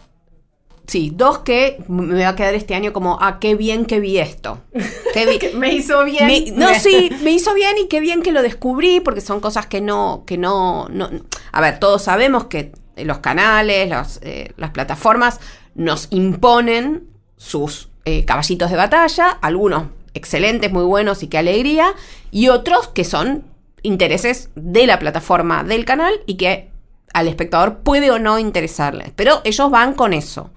sí, 0.87 1.11
dos 1.13 1.39
que 1.39 1.83
me 1.89 2.23
va 2.23 2.29
a 2.29 2.35
quedar 2.37 2.53
este 2.55 2.75
año 2.75 2.93
como, 2.93 3.17
ah, 3.21 3.39
qué 3.41 3.55
bien 3.55 3.85
que 3.85 3.99
vi 3.99 4.19
esto. 4.19 4.59
Qué 5.13 5.51
me 5.55 5.73
hizo 5.73 6.03
bien. 6.05 6.27
Me- 6.27 6.51
no, 6.51 6.73
sí, 6.79 7.09
me 7.21 7.31
hizo 7.31 7.53
bien 7.53 7.77
y 7.77 7.87
qué 7.87 7.99
bien 7.99 8.21
que 8.23 8.31
lo 8.31 8.41
descubrí, 8.41 8.99
porque 8.99 9.21
son 9.21 9.39
cosas 9.41 9.67
que 9.67 9.79
no, 9.81 10.23
que 10.25 10.37
no, 10.37 10.87
no- 10.89 11.09
a 11.51 11.61
ver, 11.61 11.79
todos 11.79 12.03
sabemos 12.03 12.45
que 12.45 12.71
los 12.97 13.19
canales, 13.19 14.19
eh, 14.21 14.53
las 14.57 14.71
plataformas 14.71 15.39
nos 15.75 16.07
imponen 16.11 17.07
sus 17.37 17.89
eh, 18.05 18.25
caballitos 18.25 18.69
de 18.69 18.77
batalla, 18.77 19.29
algunos 19.41 19.85
excelentes, 20.13 20.71
muy 20.71 20.83
buenos 20.83 21.23
y 21.23 21.27
qué 21.27 21.39
alegría, 21.39 21.93
y 22.31 22.49
otros 22.49 22.87
que 22.89 23.03
son 23.03 23.43
intereses 23.81 24.49
de 24.55 24.87
la 24.87 24.99
plataforma 24.99 25.63
del 25.63 25.85
canal 25.85 26.13
y 26.25 26.35
que 26.35 26.69
al 27.13 27.27
espectador 27.27 27.79
puede 27.79 28.11
o 28.11 28.19
no 28.19 28.39
interesarles, 28.39 29.11
pero 29.15 29.41
ellos 29.43 29.69
van 29.69 29.93
con 29.93 30.13
eso. 30.13 30.51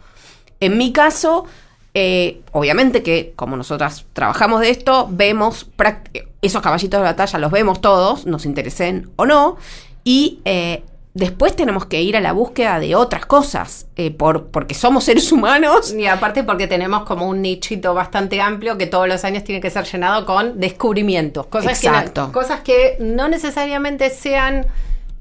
En 0.60 0.78
mi 0.78 0.92
caso, 0.92 1.44
eh, 1.94 2.42
obviamente 2.52 3.02
que 3.02 3.32
como 3.36 3.56
nosotras 3.56 4.06
trabajamos 4.12 4.60
de 4.60 4.70
esto, 4.70 5.08
vemos 5.10 5.66
esos 6.42 6.62
caballitos 6.62 7.00
de 7.00 7.04
batalla, 7.04 7.38
los 7.38 7.50
vemos 7.50 7.80
todos, 7.80 8.26
nos 8.26 8.46
interesen 8.46 9.10
o 9.16 9.26
no, 9.26 9.56
y 10.04 10.40
eh, 10.44 10.82
después 11.16 11.56
tenemos 11.56 11.86
que 11.86 12.02
ir 12.02 12.14
a 12.16 12.20
la 12.20 12.32
búsqueda 12.32 12.78
de 12.78 12.94
otras 12.94 13.24
cosas, 13.24 13.86
eh, 13.96 14.10
por, 14.10 14.48
porque 14.48 14.74
somos 14.74 15.04
seres 15.04 15.32
humanos. 15.32 15.92
Y 15.94 16.06
aparte 16.06 16.44
porque 16.44 16.66
tenemos 16.66 17.04
como 17.04 17.26
un 17.26 17.40
nichito 17.40 17.94
bastante 17.94 18.40
amplio 18.42 18.76
que 18.76 18.86
todos 18.86 19.08
los 19.08 19.24
años 19.24 19.42
tiene 19.42 19.60
que 19.62 19.70
ser 19.70 19.84
llenado 19.84 20.26
con 20.26 20.60
descubrimientos. 20.60 21.46
Cosas, 21.46 21.80
que 21.80 21.86
Exacto. 21.86 22.26
no, 22.26 22.32
cosas 22.32 22.60
que 22.60 22.98
no 23.00 23.28
necesariamente 23.28 24.10
sean 24.10 24.66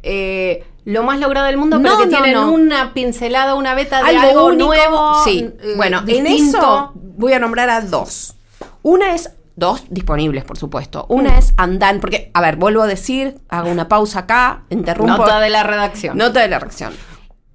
eh, 0.04 0.66
lo 0.84 1.04
más 1.04 1.20
logrado 1.20 1.48
del 1.48 1.58
mundo, 1.58 1.80
No, 1.80 1.84
pero 1.84 1.98
que 2.00 2.06
no, 2.08 2.12
tienen 2.12 2.34
no. 2.34 2.52
una 2.52 2.94
pincelada, 2.94 3.56
una 3.56 3.74
beta 3.74 4.04
de 4.04 4.10
Algo, 4.10 4.22
algo, 4.22 4.46
único. 4.48 4.66
nuevo. 4.66 5.24
Sí, 5.24 5.50
eh, 5.62 5.74
bueno, 5.78 6.04
en 6.08 6.28
eso 6.28 6.92
voy 6.94 7.32
a 7.34 7.40
nombrar 7.40 7.70
a 7.70 7.80
dos. 7.82 8.36
Una 8.84 9.16
es, 9.16 9.32
dos 9.56 9.86
disponibles, 9.90 10.44
por 10.44 10.58
supuesto. 10.58 11.06
Una 11.10 11.38
es 11.38 11.54
Andan, 11.58 12.00
porque, 12.00 12.32
a 12.34 12.42
ver, 12.42 12.56
vuelvo 12.58 12.82
a 12.82 12.88
decir, 12.88 13.40
hago 13.50 13.70
una 13.70 13.88
pausa 13.88 14.20
acá, 14.20 14.64
interrumpo. 14.70 15.18
Nota 15.18 15.40
de 15.40 15.50
la 15.50 15.64
redacción. 15.64 16.18
Nota 16.18 16.42
de 16.42 16.48
la 16.48 16.60
reacción. 16.60 16.94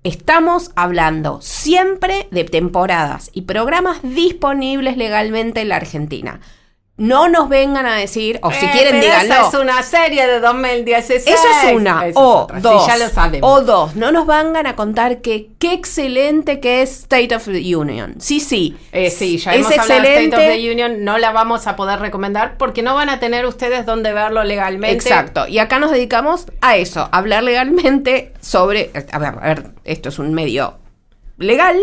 Estamos 0.02 0.70
hablando 0.76 1.40
siempre 1.42 2.26
de 2.30 2.44
temporadas 2.44 3.30
y 3.34 3.42
programas 3.42 3.98
disponibles 4.02 4.96
legalmente 4.96 5.60
en 5.60 5.68
la 5.68 5.76
Argentina. 5.76 6.40
No 7.00 7.28
nos 7.30 7.48
vengan 7.48 7.86
a 7.86 7.96
decir, 7.96 8.38
o 8.42 8.52
si 8.52 8.66
Eh, 8.66 8.70
quieren 8.72 9.00
díganlo. 9.00 9.32
Esa 9.34 9.48
es 9.48 9.54
una 9.54 9.82
serie 9.82 10.26
de 10.26 10.38
2016. 10.38 11.34
Eso 11.34 11.48
es 11.66 11.72
una. 11.74 11.92
Esa 12.00 12.06
es 12.08 12.16
o 12.16 12.42
otra. 12.42 12.56
Sí, 12.58 12.62
dos. 12.62 12.86
ya 12.86 12.96
lo 12.98 13.08
sabemos. 13.08 13.50
O 13.50 13.62
dos. 13.62 13.96
No 13.96 14.12
nos 14.12 14.26
vengan 14.26 14.66
a 14.66 14.76
contar 14.76 15.22
que 15.22 15.48
qué 15.58 15.72
excelente 15.72 16.60
que 16.60 16.82
es 16.82 16.90
State 17.00 17.34
of 17.34 17.44
the 17.46 17.74
Union. 17.74 18.16
Sí, 18.20 18.38
sí. 18.38 18.76
Eh, 18.92 19.08
sí, 19.08 19.38
ya 19.38 19.54
es 19.54 19.60
hemos 19.66 19.78
hablado 19.78 20.02
de 20.02 20.08
State 20.08 20.26
of 20.26 20.32
excelente. 20.42 20.60
the 20.62 20.70
Union, 20.72 21.02
no 21.04 21.16
la 21.16 21.32
vamos 21.32 21.66
a 21.66 21.74
poder 21.74 22.00
recomendar 22.00 22.58
porque 22.58 22.82
no 22.82 22.94
van 22.94 23.08
a 23.08 23.18
tener 23.18 23.46
ustedes 23.46 23.86
donde 23.86 24.12
verlo 24.12 24.44
legalmente. 24.44 24.94
Exacto. 24.94 25.48
Y 25.48 25.58
acá 25.58 25.78
nos 25.78 25.92
dedicamos 25.92 26.44
a 26.60 26.76
eso, 26.76 27.08
a 27.10 27.16
hablar 27.16 27.42
legalmente 27.44 28.34
sobre. 28.42 28.90
A 29.10 29.18
ver, 29.18 29.28
a 29.40 29.46
ver, 29.54 29.70
esto 29.84 30.10
es 30.10 30.18
un 30.18 30.34
medio 30.34 30.76
legal. 31.38 31.78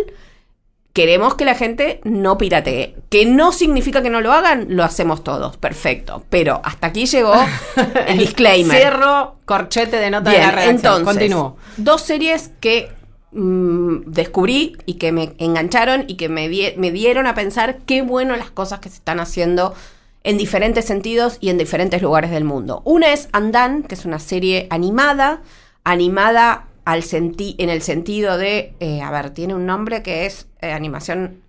Queremos 0.98 1.36
que 1.36 1.46
la 1.46 1.54
gente 1.54 2.02
no 2.04 2.40
piratee. 2.40 2.96
Que 3.10 3.28
no 3.28 3.52
significa 3.52 4.02
que 4.02 4.10
no 4.10 4.20
lo 4.20 4.34
hagan, 4.34 4.66
lo 4.70 4.84
hacemos 4.84 5.24
todos. 5.24 5.56
Perfecto. 5.58 6.24
Pero 6.32 6.60
hasta 6.64 6.88
aquí 6.88 7.06
llegó 7.06 7.34
el 8.08 8.18
disclaimer. 8.18 8.76
Cierro 8.76 9.36
corchete 9.46 9.98
de 9.98 10.10
nota 10.10 10.32
de 10.32 10.40
la 10.40 10.50
redacción. 10.50 10.76
entonces, 10.76 11.06
Continúo. 11.06 11.58
dos 11.78 12.02
series 12.02 12.50
que 12.60 12.90
mm, 13.32 13.98
descubrí 14.08 14.76
y 14.88 14.96
que 14.96 15.12
me 15.12 15.34
engancharon 15.38 16.06
y 16.08 16.16
que 16.16 16.30
me, 16.30 16.50
die- 16.50 16.74
me 16.78 16.90
dieron 16.92 17.28
a 17.28 17.36
pensar 17.36 17.78
qué 17.86 18.02
bueno 18.02 18.36
las 18.36 18.50
cosas 18.50 18.80
que 18.80 18.90
se 18.90 18.96
están 18.96 19.20
haciendo 19.20 19.76
en 20.24 20.40
diferentes 20.40 20.86
sentidos 20.86 21.38
y 21.42 21.50
en 21.50 21.60
diferentes 21.60 22.02
lugares 22.02 22.32
del 22.32 22.44
mundo. 22.44 22.82
Una 22.86 23.14
es 23.14 23.30
Andan, 23.34 23.84
que 23.84 23.94
es 23.94 24.04
una 24.06 24.18
serie 24.20 24.66
animada, 24.72 25.42
animada 25.84 26.66
al 26.86 27.04
senti 27.04 27.56
en 27.60 27.70
el 27.70 27.82
sentido 27.82 28.38
de, 28.38 28.74
eh, 28.80 29.02
a 29.02 29.12
ver, 29.12 29.30
tiene 29.30 29.54
un 29.54 29.66
nombre 29.68 30.02
que 30.04 30.26
es 30.26 30.47
eh, 30.62 30.72
animación 30.72 31.42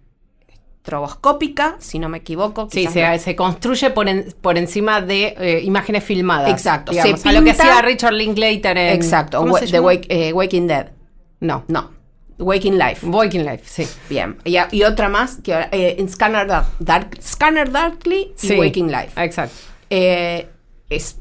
estroboscópica, 0.83 1.77
si 1.81 1.99
no 1.99 2.09
me 2.09 2.19
equivoco. 2.19 2.69
Sí, 2.71 2.87
se, 2.87 3.07
no- 3.07 3.19
se 3.19 3.37
construye 3.37 3.91
por, 3.91 4.09
en- 4.09 4.35
por 4.41 4.57
encima 4.57 5.01
de 5.01 5.35
eh, 5.39 5.61
imágenes 5.65 6.05
filmadas. 6.05 6.51
Exacto, 6.51 6.93
digamos, 6.93 7.21
se 7.21 7.29
a 7.29 7.33
lo 7.33 7.43
que 7.45 7.51
hacía 7.51 7.83
Richard 7.83 8.15
Linklater 8.15 8.79
en... 8.79 8.95
Exacto, 8.95 9.39
¿cómo 9.39 9.53
Wa- 9.55 9.61
se 9.61 9.67
The 9.67 9.73
llama? 9.73 9.87
Wake- 9.89 10.07
eh, 10.09 10.33
Waking 10.33 10.67
Dead. 10.67 10.89
No, 11.41 11.65
No, 11.69 11.91
Waking 12.39 12.79
Life. 12.79 13.07
Waking 13.07 13.45
Life, 13.45 13.65
sí. 13.67 13.87
Bien. 14.09 14.39
Y, 14.45 14.57
y 14.71 14.83
otra 14.85 15.09
más 15.09 15.37
que 15.43 15.53
ahora, 15.55 15.69
en 15.73 16.09
Scanner, 16.09 16.47
Dark, 16.47 16.67
Dark- 16.79 17.19
Scanner 17.23 17.71
Darkly 17.71 18.33
y 18.43 18.47
Sí, 18.49 18.59
Waking 18.59 18.91
Life. 18.91 19.11
Exacto. 19.23 19.55
Es 19.91 21.19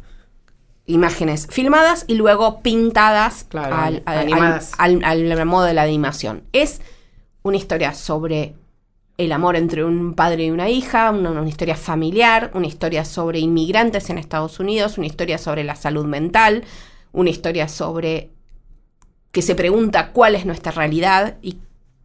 imágenes 0.85 1.47
filmadas 1.49 2.05
y 2.07 2.15
luego 2.15 2.61
pintadas 2.61 3.43
Claro, 3.49 3.75
al, 3.75 4.03
al- 4.05 4.61
al- 4.77 5.03
al 5.03 5.45
modo 5.45 5.65
de 5.65 5.73
la 5.73 5.81
animación. 5.83 6.43
Es 6.53 6.81
una 7.47 7.57
historia 7.57 7.93
sobre 7.93 8.55
el 9.17 9.31
amor 9.31 9.55
entre 9.55 9.83
un 9.83 10.13
padre 10.13 10.45
y 10.45 10.51
una 10.51 10.69
hija, 10.69 11.09
una, 11.11 11.47
historia 11.47 11.75
familiar, 11.75 12.51
una 12.53 12.67
historia 12.67 13.03
sobre 13.03 13.39
inmigrantes 13.39 14.09
en 14.09 14.17
Estados 14.19 14.59
Unidos, 14.59 14.97
una 14.97 15.07
historia 15.07 15.37
sobre 15.37 15.63
la 15.63 15.75
salud 15.75 16.05
mental, 16.05 16.63
una 17.13 17.31
historia 17.31 17.67
sobre 17.67 18.29
que 19.31 19.41
se 19.41 19.55
pregunta 19.55 20.11
cuál 20.11 20.35
es 20.35 20.45
nuestra 20.45 20.71
realidad 20.71 21.37
y 21.41 21.57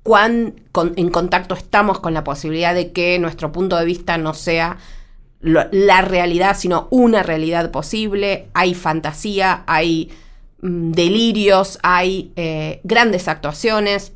cuán 0.02 0.54
en 0.96 1.10
contacto 1.10 1.54
estamos 1.54 2.00
con 2.00 2.14
la 2.14 2.24
posibilidad 2.24 2.74
de 2.74 2.92
que 2.92 3.18
nuestro 3.18 3.52
punto 3.52 3.76
de 3.76 3.84
vista 3.84 4.16
no 4.18 4.34
sea 4.34 4.78
la 5.40 6.02
realidad, 6.02 6.56
sino 6.56 6.86
una 6.90 7.22
realidad 7.22 7.70
posible. 7.70 8.48
Hay 8.54 8.74
fantasía, 8.74 9.64
hay 9.66 10.10
mm, 10.62 10.92
delirios, 10.92 11.78
hay 11.82 12.32
eh, 12.36 12.80
grandes 12.84 13.28
actuaciones. 13.28 14.12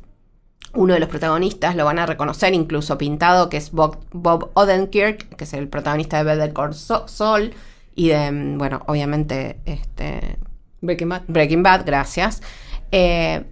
Uno 0.77 0.93
de 0.93 0.99
los 0.99 1.09
protagonistas 1.09 1.75
lo 1.75 1.85
van 1.85 1.97
a 1.97 2.05
reconocer 2.05 2.53
incluso 2.53 2.99
pintado, 2.99 3.49
que 3.49 3.57
es 3.57 3.71
Bob, 3.71 3.97
Bob 4.11 4.51
Odenkirk, 4.53 5.35
que 5.35 5.43
es 5.43 5.53
el 5.53 5.67
protagonista 5.67 6.17
de 6.17 6.23
Better 6.23 6.53
Call 6.53 6.75
Saul 6.75 7.55
y 7.95 8.09
de, 8.09 8.31
mm, 8.31 8.57
bueno, 8.59 8.83
obviamente, 8.85 9.59
este, 9.65 10.37
Breaking 10.81 11.09
Bad. 11.09 11.21
Breaking 11.27 11.63
Bad, 11.63 11.83
gracias. 11.83 12.43
Eh, 12.91 13.43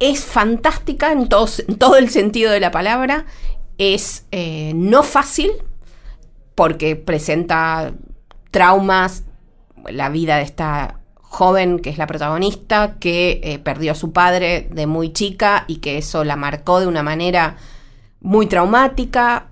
es 0.00 0.24
fantástica 0.24 1.12
en 1.12 1.28
todo, 1.28 1.46
en 1.68 1.78
todo 1.78 1.96
el 1.96 2.10
sentido 2.10 2.50
de 2.50 2.58
la 2.58 2.72
palabra. 2.72 3.26
Es 3.78 4.26
eh, 4.32 4.72
no 4.74 5.04
fácil 5.04 5.52
porque 6.56 6.96
presenta 6.96 7.92
traumas, 8.50 9.22
la 9.88 10.08
vida 10.08 10.38
de 10.38 10.42
esta 10.42 10.99
joven 11.30 11.78
que 11.78 11.90
es 11.90 11.96
la 11.96 12.08
protagonista, 12.08 12.96
que 12.98 13.40
eh, 13.44 13.60
perdió 13.60 13.92
a 13.92 13.94
su 13.94 14.12
padre 14.12 14.68
de 14.72 14.88
muy 14.88 15.12
chica 15.12 15.64
y 15.68 15.76
que 15.76 15.96
eso 15.96 16.24
la 16.24 16.34
marcó 16.34 16.80
de 16.80 16.88
una 16.88 17.04
manera 17.04 17.56
muy 18.20 18.46
traumática. 18.46 19.46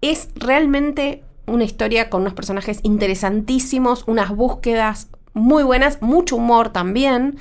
Es 0.00 0.28
realmente 0.36 1.24
una 1.46 1.64
historia 1.64 2.08
con 2.08 2.20
unos 2.20 2.34
personajes 2.34 2.78
interesantísimos, 2.84 4.04
unas 4.06 4.30
búsquedas 4.30 5.08
muy 5.32 5.64
buenas, 5.64 6.00
mucho 6.00 6.36
humor 6.36 6.68
también 6.68 7.36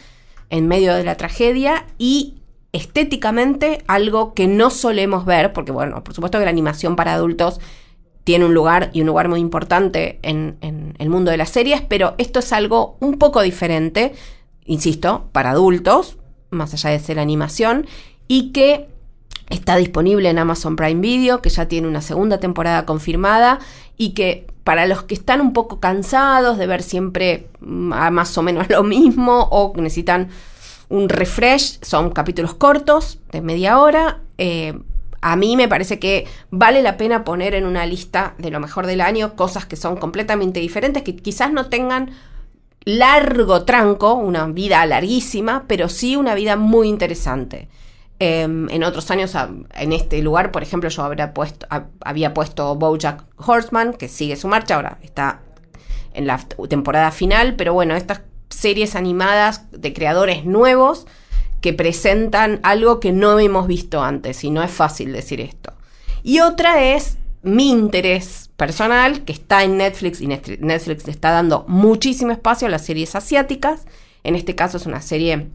en 0.50 0.68
medio 0.68 0.96
de 0.96 1.04
la 1.04 1.16
tragedia 1.16 1.86
y 2.00 2.40
estéticamente 2.72 3.84
algo 3.86 4.34
que 4.34 4.48
no 4.48 4.72
solemos 4.72 5.24
ver, 5.24 5.54
porque 5.54 5.72
bueno, 5.72 6.04
por 6.04 6.16
supuesto 6.16 6.40
que 6.40 6.46
la 6.46 6.52
animación 6.52 6.96
para 6.96 7.14
adultos 7.14 7.60
tiene 8.24 8.46
un 8.46 8.54
lugar 8.54 8.90
y 8.94 9.02
un 9.02 9.08
lugar 9.08 9.28
muy 9.28 9.40
importante 9.40 10.20
en, 10.22 10.58
el 10.98 11.10
mundo 11.10 11.32
de 11.32 11.38
las 11.38 11.50
series, 11.50 11.82
pero 11.82 12.16
esto 12.18 12.40
es 12.40 12.54
algo 12.54 12.98
un 13.00 13.18
poco 13.18 13.42
diferente, 13.42 14.14
insisto, 14.66 15.28
para 15.32 15.52
adultos, 15.52 16.18
más 16.50 16.74
allá 16.74 16.92
de 16.92 17.00
ser 17.00 17.20
animación, 17.20 17.86
y 18.28 18.52
que 18.52 18.88
está 19.50 19.76
disponible 19.76 20.30
en 20.30 20.40
Amazon 20.40 20.76
Prime 20.76 21.02
Video, 21.02 21.42
que 21.42 21.50
ya 21.50 21.68
tiene 21.68 21.88
una 21.88 22.02
segunda 22.02 22.40
temporada 22.40 22.86
confirmada, 22.86 23.60
y 23.98 24.12
que 24.12 24.48
para 24.64 24.86
los 24.86 25.04
que 25.04 25.16
están 25.16 25.42
un 25.42 25.52
poco 25.52 25.82
cansados 25.82 26.58
de 26.58 26.68
ver 26.68 26.82
siempre 26.82 27.50
mm, 27.60 28.12
más 28.12 28.38
o 28.38 28.42
menos 28.42 28.70
lo 28.70 28.84
mismo 28.84 29.50
o 29.52 29.74
necesitan 29.76 30.30
un 30.90 31.10
refresh, 31.10 31.80
son 31.82 32.12
capítulos 32.12 32.54
cortos 32.54 33.20
de 33.32 33.42
media 33.42 33.80
hora. 33.80 34.22
Eh, 34.38 34.80
a 35.24 35.38
mí 35.38 35.56
me 35.56 35.70
parece 35.70 36.00
que 36.00 36.28
vale 36.52 36.82
la 36.82 36.98
pena 36.98 37.24
poner 37.24 37.56
en 37.56 37.66
una 37.66 37.86
lista 37.86 38.36
de 38.38 38.52
lo 38.52 38.60
mejor 38.60 38.86
del 38.88 39.00
año 39.00 39.36
cosas 39.38 39.66
que 39.66 39.78
son 39.78 39.96
completamente 39.96 40.60
diferentes, 40.60 41.02
que 41.02 41.16
quizás 41.16 41.54
no 41.54 41.68
tengan 41.70 42.12
largo 42.84 43.64
tranco, 43.64 44.16
una 44.16 44.46
vida 44.48 44.86
larguísima, 44.86 45.64
pero 45.66 45.88
sí 45.88 46.18
una 46.18 46.36
vida 46.36 46.58
muy 46.58 46.90
interesante. 46.90 47.70
Em, 48.20 48.70
en 48.70 48.84
otros 48.84 49.10
años, 49.12 49.34
en 49.76 49.94
este 49.94 50.22
lugar, 50.22 50.52
por 50.52 50.62
ejemplo, 50.62 50.90
yo 50.90 51.04
habría 51.04 51.34
puesto, 51.34 51.68
había 52.02 52.34
puesto 52.34 52.76
Bojack 52.76 53.24
Horseman, 53.38 53.94
que 53.94 54.10
sigue 54.10 54.36
su 54.36 54.50
marcha, 54.50 54.76
ahora 54.76 54.98
está 55.02 55.40
en 56.14 56.28
la 56.28 56.38
temporada 56.68 57.12
final, 57.12 57.56
pero 57.56 57.74
bueno, 57.74 57.96
estas 57.96 58.22
series 58.50 58.96
animadas 58.96 59.72
de 59.72 59.94
creadores 59.94 60.44
nuevos, 60.44 61.08
que 61.64 61.72
presentan 61.72 62.60
algo 62.62 63.00
que 63.00 63.14
no 63.14 63.40
hemos 63.40 63.68
visto 63.68 64.04
antes 64.04 64.44
y 64.44 64.52
no 64.52 64.62
es 64.62 64.70
fácil 64.70 65.14
decir 65.14 65.40
esto. 65.40 65.72
Y 66.22 66.42
otra 66.42 66.84
es 66.84 67.18
mi 67.42 67.70
interés 67.70 68.52
personal, 68.58 69.24
que 69.24 69.32
está 69.32 69.64
en 69.64 69.78
Netflix 69.78 70.20
y 70.20 70.28
Netflix 70.28 71.08
está 71.08 71.32
dando 71.32 71.64
muchísimo 71.70 72.34
espacio 72.34 72.68
a 72.68 72.70
las 72.70 72.86
series 72.86 73.16
asiáticas. 73.16 73.86
En 74.26 74.36
este 74.36 74.56
caso 74.56 74.76
es 74.76 74.86
una 74.86 75.02
serie 75.02 75.52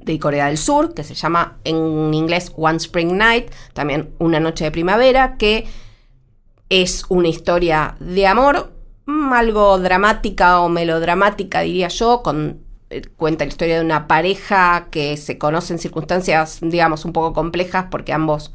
de 0.00 0.18
Corea 0.18 0.48
del 0.48 0.58
Sur, 0.58 0.92
que 0.92 1.02
se 1.02 1.14
llama 1.14 1.56
en 1.64 2.12
inglés 2.12 2.52
One 2.54 2.76
Spring 2.76 3.16
Night, 3.16 3.50
también 3.72 4.10
Una 4.18 4.38
Noche 4.38 4.64
de 4.64 4.70
Primavera, 4.70 5.38
que 5.38 5.64
es 6.68 7.06
una 7.08 7.28
historia 7.28 7.96
de 8.00 8.26
amor, 8.26 8.70
algo 9.32 9.78
dramática 9.78 10.60
o 10.60 10.68
melodramática, 10.68 11.62
diría 11.62 11.88
yo, 11.88 12.22
con 12.22 12.70
cuenta 13.16 13.44
la 13.44 13.50
historia 13.50 13.76
de 13.78 13.84
una 13.84 14.06
pareja 14.06 14.88
que 14.90 15.16
se 15.16 15.38
conoce 15.38 15.72
en 15.72 15.78
circunstancias, 15.78 16.58
digamos, 16.60 17.04
un 17.04 17.12
poco 17.12 17.32
complejas 17.32 17.86
porque 17.90 18.12
ambos 18.12 18.52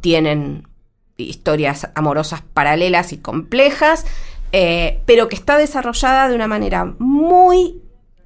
tienen 0.00 0.68
historias 1.16 1.88
amorosas 1.94 2.42
paralelas 2.42 3.12
y 3.12 3.18
complejas, 3.18 4.04
eh, 4.52 5.00
pero 5.06 5.28
que 5.28 5.36
está 5.36 5.58
desarrollada 5.58 6.28
de 6.28 6.34
una 6.34 6.46
manera 6.46 6.94
muy 6.98 7.80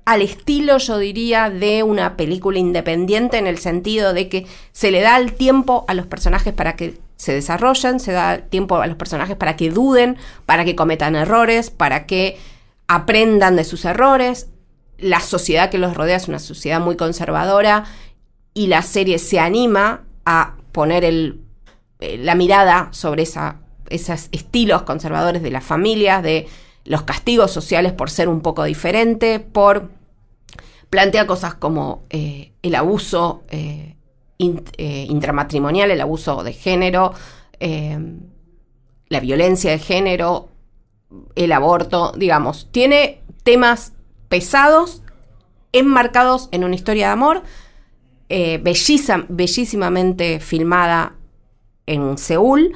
al 0.05 0.23
estilo, 0.23 0.79
yo 0.79 0.97
diría, 0.99 1.51
de 1.51 1.83
una 1.83 2.17
película 2.17 2.59
independiente 2.59 3.37
en 3.37 3.47
el 3.47 3.59
sentido 3.59 4.15
de 4.15 4.31
que 4.31 4.47
se 4.73 4.91
le 4.91 5.03
da 5.03 5.19
el 5.19 5.35
tiempo 5.35 5.85
a 5.87 5.93
los 5.93 6.07
personajes 6.07 6.55
para 6.55 6.77
que 6.77 6.99
se 7.17 7.35
desarrollen, 7.35 8.01
se 8.01 8.13
da 8.13 8.39
tiempo 8.39 8.77
a 8.77 8.87
los 8.87 8.97
personajes 8.97 9.37
para 9.37 9.57
que 9.57 9.71
duden, 9.71 10.17
para 10.47 10.65
que 10.65 10.75
cometan 10.75 11.15
errores, 11.15 11.69
para 11.69 12.07
que 12.07 12.39
aprendan 12.87 13.57
de 13.57 13.65
sus 13.65 13.85
errores 13.85 14.49
la 14.99 15.21
sociedad 15.21 15.71
que 15.71 15.79
los 15.79 15.97
rodea 15.97 16.17
es 16.17 16.29
una 16.29 16.41
sociedad 16.41 16.81
muy 16.81 16.97
conservadora 16.97 17.85
y 18.53 18.67
la 18.67 18.83
serie 18.83 19.19
se 19.19 19.39
anima 19.39 20.05
a 20.25 20.57
poner 20.73 21.05
eh, 21.05 22.19
la 22.19 22.35
mirada 22.35 22.89
sobre 22.91 23.23
esos 23.23 24.29
estilos 24.33 24.83
conservadores 24.83 25.43
de 25.43 25.51
las 25.51 25.65
familias, 25.65 26.23
de 26.23 26.49
los 26.85 27.03
castigos 27.03 27.53
sociales 27.53 27.93
por 27.93 28.11
ser 28.11 28.29
un 28.29 28.41
poco 28.41 28.65
diferente, 28.65 29.39
por 29.39 29.91
plantea 30.91 31.27
cosas 31.27 31.55
como 31.55 32.03
eh, 32.11 32.53
el 32.63 32.75
abuso 32.75 33.43
eh, 33.51 33.95
intramatrimonial, 34.39 35.91
el 35.91 36.01
abuso 36.01 36.43
de 36.43 36.53
género, 36.53 37.13
la 37.61 39.21
violencia 39.21 39.73
de 39.73 39.79
género, 39.79 40.49
el 41.35 41.53
aborto, 41.53 42.13
digamos, 42.17 42.69
tiene 42.71 43.23
temas 43.43 43.93
pesados, 44.29 45.03
enmarcados 45.73 46.49
en 46.53 46.65
una 46.65 46.75
historia 46.75 47.07
de 47.07 47.13
amor, 47.13 47.43
eh, 48.29 48.61
bellísimamente 48.63 50.41
filmada 50.41 51.15
en 51.87 52.19
Seúl. 52.19 52.73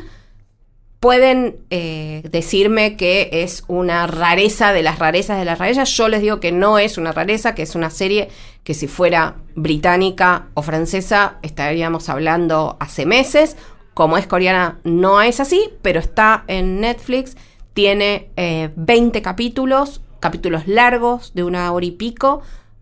Pueden 0.98 1.56
eh, 1.70 2.22
decirme 2.30 2.96
que 2.96 3.28
es 3.32 3.64
una 3.66 4.06
rareza 4.06 4.72
de 4.72 4.82
las 4.82 4.98
rarezas 4.98 5.38
de 5.38 5.44
las 5.44 5.58
rarezas. 5.58 5.90
Yo 5.90 6.08
les 6.08 6.22
digo 6.22 6.38
que 6.38 6.52
no 6.52 6.78
es 6.78 6.96
una 6.96 7.12
rareza, 7.12 7.54
que 7.54 7.62
es 7.62 7.74
una 7.74 7.90
serie 7.90 8.28
que 8.62 8.72
si 8.72 8.86
fuera 8.86 9.36
británica 9.54 10.46
o 10.54 10.62
francesa 10.62 11.38
estaríamos 11.42 12.08
hablando 12.08 12.76
hace 12.80 13.04
meses. 13.04 13.56
Como 13.94 14.16
es 14.16 14.26
coreana 14.26 14.78
no 14.84 15.20
es 15.20 15.40
así, 15.40 15.70
pero 15.82 16.00
está 16.00 16.44
en 16.46 16.80
Netflix. 16.80 17.36
Tiene 17.74 18.30
20 18.36 19.18
eh, 19.18 19.22
capítulos, 19.22 20.02
capítulos 20.22 20.66
largos 20.66 21.34
de 21.34 21.42
una 21.42 21.70
hora 21.72 21.84
y 21.84 21.90
pico, 21.90 22.40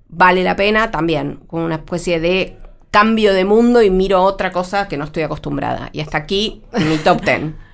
vale 0.09 0.45
la 0.45 0.55
pena 0.55 0.91
también, 0.91 1.41
con 1.47 1.63
una 1.63 1.77
especie 1.77 2.21
de 2.21 2.59
cambio 2.91 3.33
de 3.33 3.45
mundo 3.45 3.83
y 3.83 3.91
miro 3.91 4.23
otra 4.23 4.53
cosa 4.53 4.87
que 4.87 4.97
no 4.97 5.05
estoy 5.05 5.23
acostumbrada. 5.23 5.89
Y 5.93 6.01
hasta 6.01 6.19
aquí 6.19 6.63
mi 6.73 6.99
top 6.99 7.23
ten. 7.23 7.57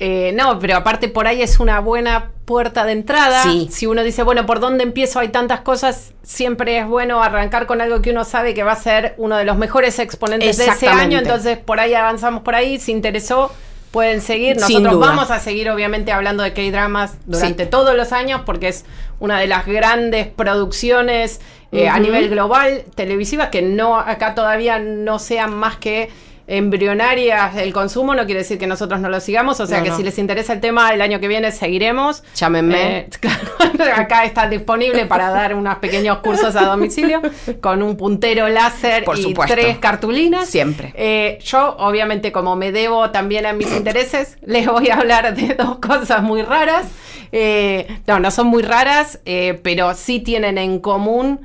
Eh, 0.00 0.32
no, 0.36 0.60
pero 0.60 0.76
aparte 0.76 1.08
por 1.08 1.26
ahí 1.26 1.42
es 1.42 1.58
una 1.58 1.80
buena 1.80 2.30
puerta 2.44 2.84
de 2.84 2.92
entrada. 2.92 3.42
Si 3.68 3.86
uno 3.86 4.04
dice, 4.04 4.22
bueno, 4.22 4.46
¿por 4.46 4.60
dónde 4.60 4.84
empiezo? 4.84 5.18
Hay 5.18 5.30
tantas 5.30 5.62
cosas. 5.62 6.12
Siempre 6.22 6.78
es 6.78 6.86
bueno 6.86 7.20
arrancar 7.20 7.66
con 7.66 7.80
algo 7.80 8.00
que 8.00 8.12
uno 8.12 8.24
sabe 8.24 8.54
que 8.54 8.62
va 8.62 8.72
a 8.72 8.76
ser 8.76 9.14
uno 9.18 9.36
de 9.36 9.44
los 9.44 9.58
mejores 9.58 9.98
exponentes 9.98 10.56
de 10.56 10.66
ese 10.66 10.86
año. 10.86 11.18
Entonces, 11.18 11.58
por 11.58 11.80
ahí 11.80 11.94
avanzamos 11.94 12.42
por 12.42 12.54
ahí. 12.54 12.78
Si 12.78 12.92
interesó, 12.92 13.50
pueden 13.90 14.20
seguir. 14.20 14.56
Nosotros 14.56 14.98
vamos 14.98 15.30
a 15.30 15.40
seguir, 15.40 15.70
obviamente, 15.70 16.12
hablando 16.12 16.42
de 16.42 16.52
K-dramas 16.52 17.16
durante 17.26 17.66
todos 17.66 17.96
los 17.96 18.12
años 18.12 18.42
porque 18.44 18.68
es 18.68 18.84
una 19.20 19.40
de 19.40 19.46
las 19.46 19.66
grandes 19.66 20.26
producciones 20.28 21.40
eh, 21.72 21.88
a 21.88 21.98
nivel 21.98 22.30
global 22.30 22.84
televisivas 22.94 23.48
que 23.48 23.60
no 23.60 23.98
acá 23.98 24.34
todavía 24.34 24.78
no 24.78 25.18
sean 25.18 25.54
más 25.54 25.76
que 25.76 26.08
embrionarias 26.48 27.56
el 27.56 27.74
consumo, 27.74 28.14
no 28.14 28.24
quiere 28.24 28.40
decir 28.40 28.58
que 28.58 28.66
nosotros 28.66 29.00
no 29.00 29.10
lo 29.10 29.20
sigamos, 29.20 29.60
o 29.60 29.66
sea 29.66 29.82
que 29.82 29.92
si 29.92 30.02
les 30.02 30.18
interesa 30.18 30.54
el 30.54 30.60
tema, 30.60 30.92
el 30.94 31.02
año 31.02 31.20
que 31.20 31.28
viene 31.28 31.52
seguiremos. 31.52 32.24
Llámenme. 32.34 33.00
Eh, 33.00 33.08
acá 33.94 34.24
está 34.24 34.48
disponible 34.48 35.04
para 35.04 35.28
dar 35.30 35.54
unos 35.54 35.76
pequeños 35.76 36.18
cursos 36.18 36.56
a 36.56 36.64
domicilio 36.64 37.20
con 37.60 37.82
un 37.82 37.98
puntero 37.98 38.48
láser 38.48 39.04
y 39.16 39.34
tres 39.34 39.76
cartulinas. 39.76 40.48
Siempre. 40.48 40.94
Eh, 40.96 41.38
yo, 41.44 41.76
obviamente, 41.78 42.32
como 42.32 42.56
me 42.56 42.72
debo 42.72 43.10
también 43.10 43.44
a 43.44 43.52
mis 43.52 43.70
intereses, 43.76 44.38
les 44.40 44.66
voy 44.66 44.88
a 44.88 44.96
hablar 44.96 45.36
de 45.36 45.54
dos 45.54 45.78
cosas 45.80 46.22
muy 46.22 46.40
raras. 46.40 46.86
Eh, 47.30 48.00
no, 48.06 48.20
no 48.20 48.30
son 48.30 48.46
muy 48.46 48.62
raras, 48.62 49.20
pero 49.62 49.92
sí 49.94 50.20
tienen 50.20 50.56
en 50.56 50.78
común 50.78 51.40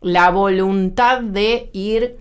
la 0.00 0.30
voluntad 0.30 1.20
de 1.20 1.70
ir 1.72 2.16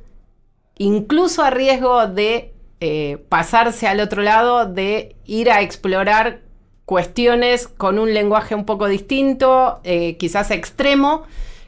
incluso 0.79 1.43
a 1.43 1.51
riesgo 1.51 2.07
de 2.07 2.53
eh, 2.79 3.23
pasarse 3.29 3.87
al 3.87 3.99
otro 3.99 4.23
lado, 4.23 4.65
de 4.65 5.15
ir 5.25 5.51
a 5.51 5.61
explorar 5.61 6.39
cuestiones 6.85 7.67
con 7.67 7.99
un 7.99 8.15
lenguaje 8.15 8.55
un 8.55 8.65
poco 8.65 8.87
distinto, 8.87 9.81
eh, 9.83 10.17
quizás 10.17 10.49
extremo, 10.49 11.23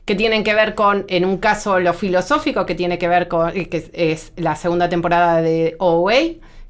que 0.06 0.16
tienen 0.16 0.44
que 0.44 0.56
ver 0.56 0.74
con, 0.74 1.06
en 1.10 1.26
un 1.26 1.38
caso, 1.38 1.80
lo 1.80 1.94
filosófico, 1.94 2.66
que 2.66 2.74
tiene 2.74 2.98
que 2.98 3.08
ver 3.08 3.28
con, 3.28 3.56
eh, 3.56 3.70
que 3.70 3.92
es 3.94 4.34
la 4.36 4.56
segunda 4.56 4.90
temporada 4.90 5.42
de 5.42 5.76
OA, 5.78 6.14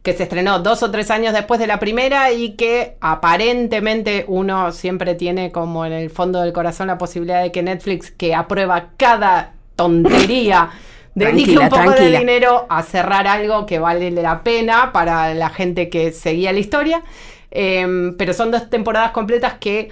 que 0.01 0.13
se 0.13 0.23
estrenó 0.23 0.59
dos 0.59 0.81
o 0.81 0.89
tres 0.89 1.11
años 1.11 1.33
después 1.33 1.59
de 1.59 1.67
la 1.67 1.77
primera 1.77 2.31
y 2.31 2.55
que 2.55 2.97
aparentemente 3.01 4.25
uno 4.27 4.71
siempre 4.71 5.13
tiene 5.13 5.51
como 5.51 5.85
en 5.85 5.93
el 5.93 6.09
fondo 6.09 6.41
del 6.41 6.53
corazón 6.53 6.87
la 6.87 6.97
posibilidad 6.97 7.43
de 7.43 7.51
que 7.51 7.61
Netflix, 7.61 8.09
que 8.09 8.33
aprueba 8.33 8.89
cada 8.97 9.53
tontería, 9.75 10.71
dedique 11.15 11.57
un 11.57 11.69
poco 11.69 11.91
de 11.91 12.17
dinero 12.17 12.65
a 12.69 12.83
cerrar 12.83 13.27
algo 13.27 13.65
que 13.65 13.79
vale 13.79 14.11
la 14.11 14.43
pena 14.43 14.91
para 14.91 15.33
la 15.33 15.49
gente 15.49 15.89
que 15.89 16.11
seguía 16.11 16.53
la 16.53 16.59
historia. 16.59 17.03
Em, 17.51 18.15
pero 18.15 18.33
son 18.33 18.51
dos 18.51 18.69
temporadas 18.69 19.11
completas 19.11 19.55
que 19.59 19.89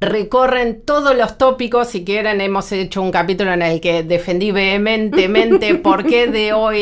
recorren 0.00 0.82
todos 0.82 1.16
los 1.16 1.38
tópicos. 1.38 1.88
Si 1.88 2.04
quieren, 2.04 2.40
hemos 2.40 2.70
hecho 2.72 3.02
un 3.02 3.10
capítulo 3.10 3.52
en 3.52 3.62
el 3.62 3.80
que 3.80 4.02
defendí 4.02 4.50
vehementemente 4.50 5.74
por 5.76 6.04
qué 6.04 6.28
The 6.28 6.52
OA 6.52 6.74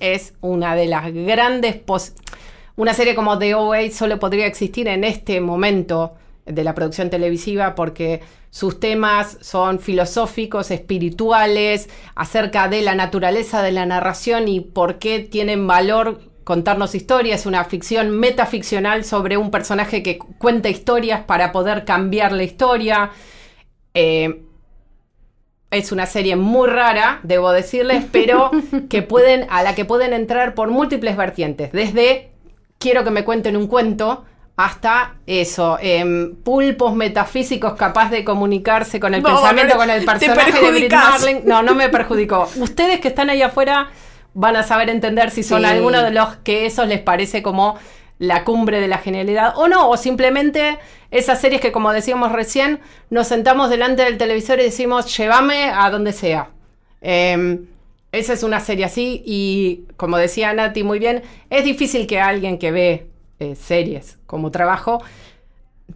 es 0.00 0.34
una 0.40 0.74
de 0.74 0.86
las 0.86 1.12
grandes... 1.12 1.76
Una 2.74 2.94
serie 2.94 3.14
como 3.14 3.38
The 3.38 3.54
OA 3.54 3.90
solo 3.90 4.18
podría 4.18 4.46
existir 4.46 4.88
en 4.88 5.04
este 5.04 5.42
momento 5.42 6.14
de 6.46 6.64
la 6.64 6.74
producción 6.74 7.10
televisiva 7.10 7.74
porque 7.74 8.20
sus 8.50 8.80
temas 8.80 9.38
son 9.40 9.78
filosóficos, 9.78 10.70
espirituales, 10.70 11.88
acerca 12.14 12.68
de 12.68 12.82
la 12.82 12.94
naturaleza 12.94 13.62
de 13.62 13.72
la 13.72 13.86
narración 13.86 14.48
y 14.48 14.60
por 14.60 14.98
qué 14.98 15.20
tienen 15.20 15.66
valor 15.66 16.20
contarnos 16.44 16.94
historias, 16.94 17.46
una 17.46 17.64
ficción 17.64 18.10
metaficcional 18.10 19.04
sobre 19.04 19.36
un 19.36 19.50
personaje 19.50 20.02
que 20.02 20.18
cuenta 20.18 20.68
historias 20.68 21.22
para 21.24 21.52
poder 21.52 21.84
cambiar 21.84 22.32
la 22.32 22.42
historia. 22.42 23.10
Eh, 23.94 24.42
es 25.70 25.90
una 25.90 26.06
serie 26.06 26.36
muy 26.36 26.68
rara, 26.68 27.20
debo 27.22 27.52
decirles, 27.52 28.04
pero 28.12 28.50
que 28.90 29.02
pueden, 29.02 29.46
a 29.48 29.62
la 29.62 29.74
que 29.74 29.84
pueden 29.84 30.12
entrar 30.12 30.54
por 30.54 30.70
múltiples 30.70 31.16
vertientes. 31.16 31.72
Desde 31.72 32.32
quiero 32.78 33.04
que 33.04 33.10
me 33.10 33.24
cuenten 33.24 33.56
un 33.56 33.68
cuento 33.68 34.24
hasta 34.56 35.14
eso, 35.26 35.78
em, 35.80 36.34
pulpos 36.36 36.94
metafísicos 36.94 37.74
capaz 37.74 38.10
de 38.10 38.22
comunicarse 38.22 39.00
con 39.00 39.14
el 39.14 39.22
pensamiento, 39.22 39.76
con 39.76 39.90
el 39.90 40.04
personaje 40.04 40.60
de 40.60 40.70
Brit 40.70 40.92
Marling. 40.92 41.36
No, 41.44 41.62
no 41.62 41.74
me 41.74 41.88
perjudicó. 41.88 42.48
Ustedes 42.56 43.00
que 43.00 43.08
están 43.08 43.30
ahí 43.30 43.42
afuera 43.42 43.90
van 44.34 44.56
a 44.56 44.62
saber 44.62 44.90
entender 44.90 45.30
si 45.30 45.42
son 45.42 45.64
algunos 45.64 46.02
de 46.02 46.10
los 46.10 46.36
que 46.36 46.66
eso 46.66 46.84
les 46.84 47.00
parece 47.00 47.42
como 47.42 47.76
la 48.18 48.44
cumbre 48.44 48.80
de 48.80 48.88
la 48.88 48.98
genialidad 48.98 49.54
o 49.56 49.68
no, 49.68 49.88
o 49.88 49.96
simplemente 49.96 50.78
esas 51.10 51.40
series 51.40 51.60
que 51.60 51.72
como 51.72 51.92
decíamos 51.92 52.30
recién, 52.30 52.80
nos 53.10 53.26
sentamos 53.26 53.68
delante 53.68 54.02
del 54.02 54.16
televisor 54.16 54.60
y 54.60 54.64
decimos, 54.64 55.16
llévame 55.16 55.64
a 55.64 55.90
donde 55.90 56.12
sea. 56.12 56.50
Em, 57.00 57.66
esa 58.12 58.34
es 58.34 58.42
una 58.42 58.60
serie 58.60 58.84
así 58.84 59.22
y 59.26 59.86
como 59.96 60.18
decía 60.18 60.52
Nati 60.52 60.84
muy 60.84 60.98
bien, 60.98 61.22
es 61.50 61.64
difícil 61.64 62.06
que 62.06 62.20
alguien 62.20 62.58
que 62.58 62.70
ve 62.70 63.11
eh, 63.42 63.56
series 63.56 64.18
como 64.26 64.50
trabajo 64.50 65.02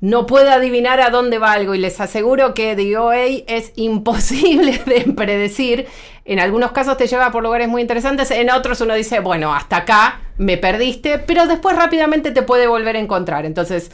no 0.00 0.26
pueda 0.26 0.54
adivinar 0.54 1.00
a 1.00 1.10
dónde 1.10 1.38
va 1.38 1.52
algo 1.52 1.74
y 1.74 1.78
les 1.78 2.00
aseguro 2.00 2.54
que 2.54 2.76
The 2.76 2.96
OA 2.98 3.24
es 3.46 3.72
imposible 3.76 4.78
de 4.86 5.12
predecir. 5.12 5.86
En 6.24 6.40
algunos 6.40 6.72
casos 6.72 6.96
te 6.96 7.06
lleva 7.06 7.30
por 7.30 7.42
lugares 7.42 7.68
muy 7.68 7.82
interesantes, 7.82 8.30
en 8.30 8.50
otros 8.50 8.80
uno 8.80 8.94
dice, 8.94 9.20
bueno, 9.20 9.54
hasta 9.54 9.78
acá 9.78 10.20
me 10.38 10.58
perdiste, 10.58 11.18
pero 11.18 11.46
después 11.46 11.76
rápidamente 11.76 12.30
te 12.32 12.42
puede 12.42 12.66
volver 12.66 12.96
a 12.96 12.98
encontrar. 12.98 13.46
Entonces, 13.46 13.90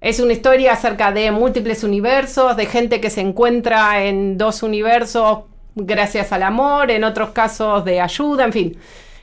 es 0.00 0.20
una 0.20 0.32
historia 0.32 0.72
acerca 0.72 1.12
de 1.12 1.30
múltiples 1.30 1.82
universos, 1.84 2.56
de 2.56 2.66
gente 2.66 3.00
que 3.00 3.10
se 3.10 3.20
encuentra 3.20 4.04
en 4.04 4.36
dos 4.38 4.62
universos 4.62 5.44
gracias 5.74 6.32
al 6.32 6.42
amor, 6.42 6.90
en 6.90 7.04
otros 7.04 7.30
casos 7.30 7.84
de 7.84 8.00
ayuda, 8.00 8.44
en 8.44 8.52
fin. 8.52 8.78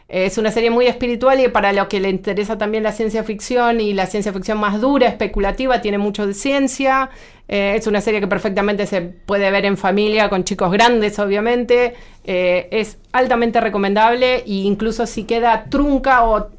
Es 0.08 0.38
una 0.38 0.52
serie 0.52 0.70
muy 0.70 0.86
espiritual 0.86 1.40
y 1.40 1.48
para 1.48 1.74
lo 1.74 1.90
que 1.90 2.00
le 2.00 2.10
interesa 2.10 2.60
también 2.60 2.84
la 2.84 2.92
ciencia 2.92 3.24
ficción 3.24 3.82
y 3.82 3.94
la 3.94 4.06
ciencia 4.06 4.32
ficción 4.32 4.60
más 4.60 4.80
dura, 4.80 5.08
especulativa, 5.08 5.82
tiene 5.82 5.98
mucho 5.98 6.28
de 6.28 6.36
ciencia. 6.36 7.10
Eh, 7.48 7.74
es 7.76 7.88
una 7.88 8.02
serie 8.02 8.20
que 8.20 8.28
perfectamente 8.28 8.86
se 8.86 9.02
puede 9.02 9.50
ver 9.50 9.66
en 9.66 9.78
familia, 9.78 10.30
con 10.30 10.44
chicos 10.44 10.72
grandes, 10.72 11.18
obviamente. 11.18 11.96
Eh, 12.24 12.68
es 12.70 13.00
altamente 13.14 13.60
recomendable 13.60 14.38
e 14.38 14.44
incluso 14.46 15.08
si 15.08 15.24
queda 15.24 15.66
trunca 15.72 16.24
o 16.26 16.50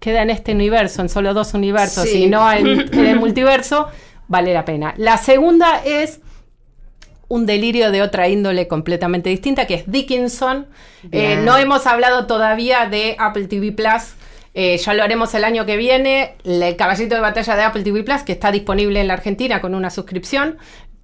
queda 0.00 0.22
en 0.22 0.30
este 0.30 0.52
universo, 0.52 1.00
en 1.00 1.08
solo 1.08 1.34
dos 1.34 1.54
universos, 1.54 2.12
y 2.12 2.26
no 2.26 2.50
en 2.52 2.66
el 2.92 3.18
multiverso, 3.18 3.88
vale 4.26 4.52
la 4.52 4.64
pena. 4.64 4.94
La 4.96 5.18
segunda 5.18 5.82
es 5.84 6.20
un 7.28 7.44
delirio 7.46 7.90
de 7.90 8.02
otra 8.02 8.28
índole 8.28 8.66
completamente 8.66 9.30
distinta, 9.30 9.66
que 9.66 9.74
es 9.74 9.90
Dickinson. 9.90 10.66
Eh, 11.12 11.36
no 11.44 11.56
hemos 11.56 11.86
hablado 11.86 12.26
todavía 12.26 12.86
de 12.86 13.16
Apple 13.18 13.46
TV 13.46 13.72
Plus. 13.72 14.14
Eh, 14.54 14.78
ya 14.78 14.94
lo 14.94 15.02
haremos 15.02 15.34
el 15.34 15.44
año 15.44 15.66
que 15.66 15.76
viene. 15.76 16.36
El 16.44 16.74
caballito 16.76 17.14
de 17.14 17.20
batalla 17.20 17.54
de 17.54 17.62
Apple 17.62 17.82
TV 17.82 18.02
Plus, 18.02 18.22
que 18.22 18.32
está 18.32 18.50
disponible 18.50 19.00
en 19.00 19.08
la 19.08 19.14
Argentina 19.14 19.60
con 19.60 19.74
una 19.74 19.90
suscripción, 19.90 20.56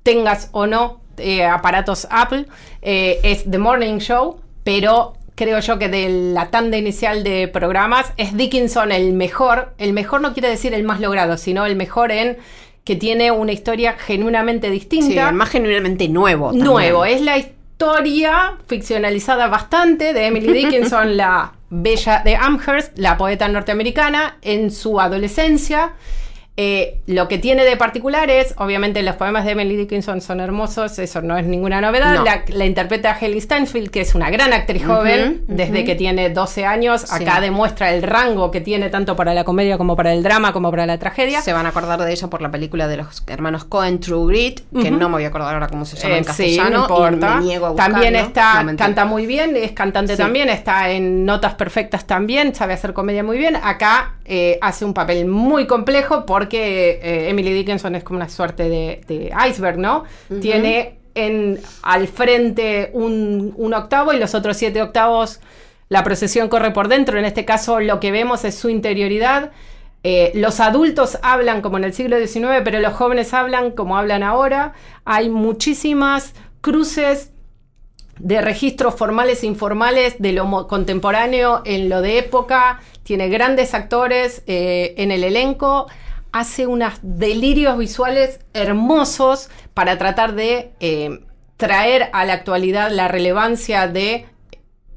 tengas 0.02 0.48
o 0.52 0.66
no 0.66 1.00
eh, 1.18 1.44
aparatos 1.44 2.08
Apple, 2.10 2.46
es 2.82 3.48
The 3.48 3.58
Morning 3.58 3.98
Show, 3.98 4.40
pero 4.64 5.14
creo 5.34 5.58
yo 5.60 5.78
que 5.78 5.88
de 5.88 6.08
la 6.32 6.50
tanda 6.50 6.76
inicial 6.76 7.22
de 7.22 7.48
programas 7.48 8.12
es 8.16 8.34
Dickinson 8.36 8.92
el 8.92 9.12
mejor. 9.12 9.74
El 9.78 9.92
mejor 9.92 10.22
no 10.22 10.32
quiere 10.32 10.48
decir 10.48 10.72
el 10.72 10.84
más 10.84 11.00
logrado, 11.00 11.36
sino 11.36 11.66
el 11.66 11.76
mejor 11.76 12.12
en 12.12 12.38
que 12.84 12.96
tiene 12.96 13.30
una 13.30 13.52
historia 13.52 13.94
genuinamente 13.94 14.70
distinta. 14.70 15.28
Sí, 15.28 15.34
más 15.34 15.48
genuinamente 15.48 16.08
nuevo. 16.08 16.52
Nuevo, 16.52 17.04
es 17.04 17.22
la 17.22 17.38
historia 17.38 18.56
ficcionalizada 18.66 19.48
bastante 19.48 20.12
de 20.12 20.26
Emily 20.26 20.52
Dickinson, 20.52 21.16
la 21.16 21.54
bella 21.70 22.20
de 22.24 22.36
Amherst, 22.36 22.98
la 22.98 23.16
poeta 23.16 23.48
norteamericana, 23.48 24.36
en 24.42 24.70
su 24.70 25.00
adolescencia. 25.00 25.94
Eh, 26.56 27.00
lo 27.06 27.26
que 27.26 27.38
tiene 27.38 27.64
de 27.64 27.76
particular 27.76 28.30
es, 28.30 28.54
obviamente, 28.58 29.02
los 29.02 29.16
poemas 29.16 29.44
de 29.44 29.52
Emily 29.52 29.74
Dickinson 29.74 30.20
son 30.20 30.38
hermosos, 30.38 31.00
eso 31.00 31.20
no 31.20 31.36
es 31.36 31.46
ninguna 31.46 31.80
novedad. 31.80 32.24
La, 32.48 32.64
interpreta 32.64 33.16
Haley 33.20 33.40
Steinfeld, 33.40 33.90
que 33.90 34.00
es 34.00 34.14
una 34.14 34.30
gran 34.30 34.52
actriz 34.52 34.86
joven, 34.86 35.42
desde 35.48 35.84
que 35.84 35.96
tiene 35.96 36.30
12 36.30 36.64
años. 36.64 37.12
Acá 37.12 37.40
demuestra 37.40 37.92
el 37.92 38.04
rango 38.04 38.52
que 38.52 38.60
tiene 38.60 38.88
tanto 38.88 39.16
para 39.16 39.34
la 39.34 39.42
comedia 39.42 39.76
como 39.78 39.96
para 39.96 40.12
el 40.12 40.22
drama, 40.22 40.52
como 40.52 40.70
para 40.70 40.86
la 40.86 40.98
tragedia. 40.98 41.42
Se 41.42 41.52
van 41.52 41.66
a 41.66 41.70
acordar 41.70 42.00
de 42.00 42.12
ella 42.12 42.28
por 42.28 42.40
la 42.40 42.52
película 42.52 42.86
de 42.86 42.98
los 42.98 43.24
hermanos 43.26 43.64
Cohen, 43.64 43.98
True 43.98 44.26
Grit, 44.28 44.60
que 44.80 44.92
no 44.92 45.08
me 45.08 45.16
voy 45.16 45.24
a 45.24 45.28
acordar 45.28 45.54
ahora 45.54 45.66
cómo 45.66 45.84
se 45.84 45.96
llama 45.96 46.18
en 46.18 46.22
eh, 46.22 46.26
castellano. 46.26 46.82
importa. 46.82 47.40
también 47.76 48.14
está, 48.14 48.64
canta 48.78 49.04
muy 49.04 49.26
bien, 49.26 49.56
es 49.56 49.72
cantante 49.72 50.16
también, 50.16 50.48
está 50.48 50.90
en 50.90 51.24
notas 51.24 51.54
perfectas 51.54 52.06
también, 52.06 52.54
sabe 52.54 52.74
hacer 52.74 52.92
comedia 52.92 53.24
muy 53.24 53.38
bien. 53.38 53.56
Acá 53.56 54.14
eh, 54.26 54.58
hace 54.62 54.84
un 54.84 54.94
papel 54.94 55.26
muy 55.26 55.66
complejo 55.66 56.24
por 56.26 56.34
porque 56.44 57.00
eh, 57.02 57.30
Emily 57.30 57.52
Dickinson 57.52 57.94
es 57.94 58.04
como 58.04 58.18
una 58.18 58.28
suerte 58.28 58.68
de, 58.68 59.32
iceberg, 59.48 59.78
¿no? 59.78 60.04
Tiene 60.40 60.98
en, 61.14 61.60
al 61.82 62.08
frente 62.08 62.90
un, 62.92 63.72
octavo 63.72 64.12
y 64.12 64.18
los 64.18 64.34
otros 64.34 64.56
siete 64.56 64.82
octavos 64.82 65.40
la 65.88 66.02
procesión 66.02 66.48
corre 66.48 66.72
por 66.72 66.88
dentro. 66.88 67.18
En 67.18 67.24
este 67.24 67.44
caso 67.44 67.80
lo 67.80 68.00
que 68.00 68.10
vemos 68.10 68.44
es 68.44 68.56
su 68.56 68.68
interioridad. 68.68 69.52
Eh, 70.02 70.32
los 70.34 70.60
adultos 70.60 71.18
hablan 71.22 71.62
como 71.62 71.78
en 71.78 71.84
el 71.84 71.94
siglo 71.94 72.18
XIX, 72.18 72.62
pero 72.64 72.80
los 72.80 72.92
jóvenes 72.94 73.32
hablan 73.32 73.70
como 73.70 73.96
hablan 73.96 74.22
ahora. 74.22 74.74
Hay 75.04 75.30
muchísimas 75.30 76.34
cruces 76.60 77.30
de 78.18 78.40
registros 78.40 78.94
formales 78.94 79.42
e 79.42 79.46
informales 79.46 80.16
de 80.18 80.32
lo 80.32 80.66
contemporáneo 80.68 81.62
en 81.64 81.88
lo 81.88 82.00
de 82.00 82.18
época. 82.18 82.80
Tiene 83.02 83.28
grandes 83.28 83.74
actores 83.74 84.42
eh, 84.46 84.94
en 84.98 85.10
el 85.10 85.24
elenco 85.24 85.86
hace 86.32 86.66
unos 86.66 86.94
delirios 87.02 87.78
visuales 87.78 88.40
hermosos 88.54 89.50
para 89.72 89.98
tratar 89.98 90.34
de 90.34 90.72
eh, 90.80 91.20
traer 91.56 92.10
a 92.12 92.24
la 92.24 92.32
actualidad 92.32 92.90
la 92.90 93.06
relevancia 93.06 93.86
de, 93.86 94.26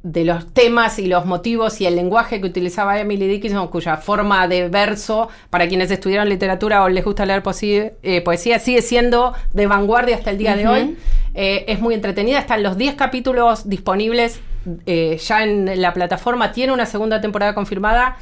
de, 0.04 0.26
los 0.26 0.54
temas 0.54 1.00
y 1.00 1.08
los 1.08 1.26
motivos 1.26 1.82
y 1.82 1.86
el 1.86 1.96
lenguaje 1.96 2.40
que 2.40 2.48
utilizaba 2.48 3.00
Emily 3.00 3.28
Dickinson, 3.28 3.68
cuya 3.68 3.98
forma 3.98 4.48
de 4.48 4.70
verso, 4.70 5.30
para 5.50 5.68
quienes 5.68 5.92
estudiaron 5.92 6.30
literatura 6.30 6.84
o 6.84 6.90
les 6.90 7.04
gusta 7.04 7.26
leer 7.26 7.44
eh, 8.04 8.22
poesía, 8.22 8.60
sigue 8.60 8.82
siendo 8.82 9.34
de 9.54 9.68
vanguardia 9.68 10.16
hasta 10.16 10.32
el 10.32 10.38
día 10.38 10.56
de 10.56 10.68
hoy. 10.68 10.98
Eh, 11.34 11.66
es 11.68 11.80
muy 11.80 11.94
entretenida, 11.94 12.40
están 12.40 12.64
los 12.64 12.78
10 12.78 12.96
capítulos 12.96 13.70
disponibles 13.70 14.40
ya 14.86 15.44
en 15.44 15.82
la 15.82 15.94
plataforma, 15.94 16.52
tiene 16.52 16.74
una 16.74 16.86
segunda 16.86 17.22
temporada 17.22 17.54
confirmada 17.54 18.18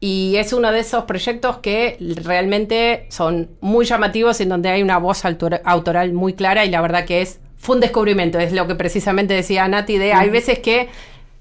y 0.00 0.36
es 0.36 0.52
uno 0.52 0.70
de 0.70 0.80
esos 0.80 1.04
proyectos 1.04 1.58
que 1.58 1.96
realmente 2.22 3.06
son 3.10 3.50
muy 3.60 3.84
llamativos, 3.84 4.40
en 4.40 4.48
donde 4.48 4.68
hay 4.68 4.82
una 4.82 4.98
voz 4.98 5.22
autoral 5.24 6.12
muy 6.12 6.34
clara 6.34 6.64
y 6.64 6.70
la 6.70 6.80
verdad 6.80 7.04
que 7.04 7.22
es, 7.22 7.40
fue 7.58 7.74
un 7.74 7.80
descubrimiento, 7.80 8.38
es 8.38 8.52
lo 8.52 8.66
que 8.66 8.74
precisamente 8.74 9.34
decía 9.34 9.68
Nati, 9.68 9.98
de 9.98 10.12
hay 10.12 10.30
veces 10.30 10.60
que 10.60 10.88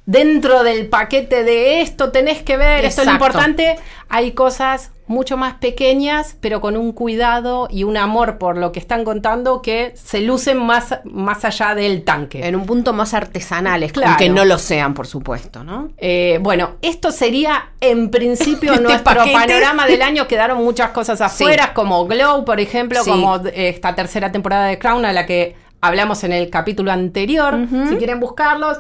dentro 0.05 0.63
del 0.63 0.87
paquete 0.87 1.43
de 1.43 1.81
esto 1.81 2.11
tenés 2.11 2.41
que 2.41 2.57
ver, 2.57 2.85
esto 2.85 3.01
es 3.01 3.07
lo 3.07 3.13
importante, 3.13 3.75
hay 4.09 4.31
cosas 4.31 4.91
mucho 5.05 5.37
más 5.37 5.55
pequeñas, 5.55 6.37
pero 6.41 6.59
con 6.61 6.75
un 6.75 6.91
cuidado 6.91 7.67
y 7.69 7.83
un 7.83 7.97
amor 7.97 8.37
por 8.37 8.57
lo 8.57 8.71
que 8.71 8.79
están 8.79 9.03
contando 9.05 9.61
que 9.61 9.93
se 9.95 10.21
lucen 10.21 10.57
más, 10.57 10.99
más 11.05 11.45
allá 11.45 11.75
del 11.75 12.03
tanque. 12.03 12.45
En 12.45 12.55
un 12.55 12.65
punto 12.65 12.93
más 12.93 13.13
artesanales, 13.13 13.93
claro. 13.93 14.11
aunque 14.11 14.29
no 14.29 14.43
lo 14.45 14.57
sean, 14.57 14.93
por 14.93 15.07
supuesto, 15.07 15.63
¿no? 15.63 15.91
Eh, 15.97 16.39
bueno, 16.41 16.71
esto 16.81 17.11
sería 17.11 17.71
en 17.79 18.09
principio 18.09 18.71
este 18.73 18.83
nuestro 18.83 19.23
panorama 19.31 19.87
del 19.87 20.01
año. 20.01 20.27
Quedaron 20.27 20.63
muchas 20.63 20.91
cosas 20.91 21.21
afuera, 21.21 21.73
como 21.73 22.05
Glow, 22.05 22.43
por 22.43 22.59
ejemplo, 22.59 22.99
como 23.05 23.37
esta 23.53 23.95
tercera 23.95 24.31
temporada 24.31 24.67
de 24.67 24.77
Crown, 24.77 25.05
a 25.05 25.13
la 25.13 25.25
que 25.25 25.55
hablamos 25.81 26.23
en 26.23 26.31
el 26.33 26.49
capítulo 26.49 26.91
anterior, 26.91 27.55
si 27.89 27.95
quieren 27.97 28.19
buscarlos. 28.19 28.77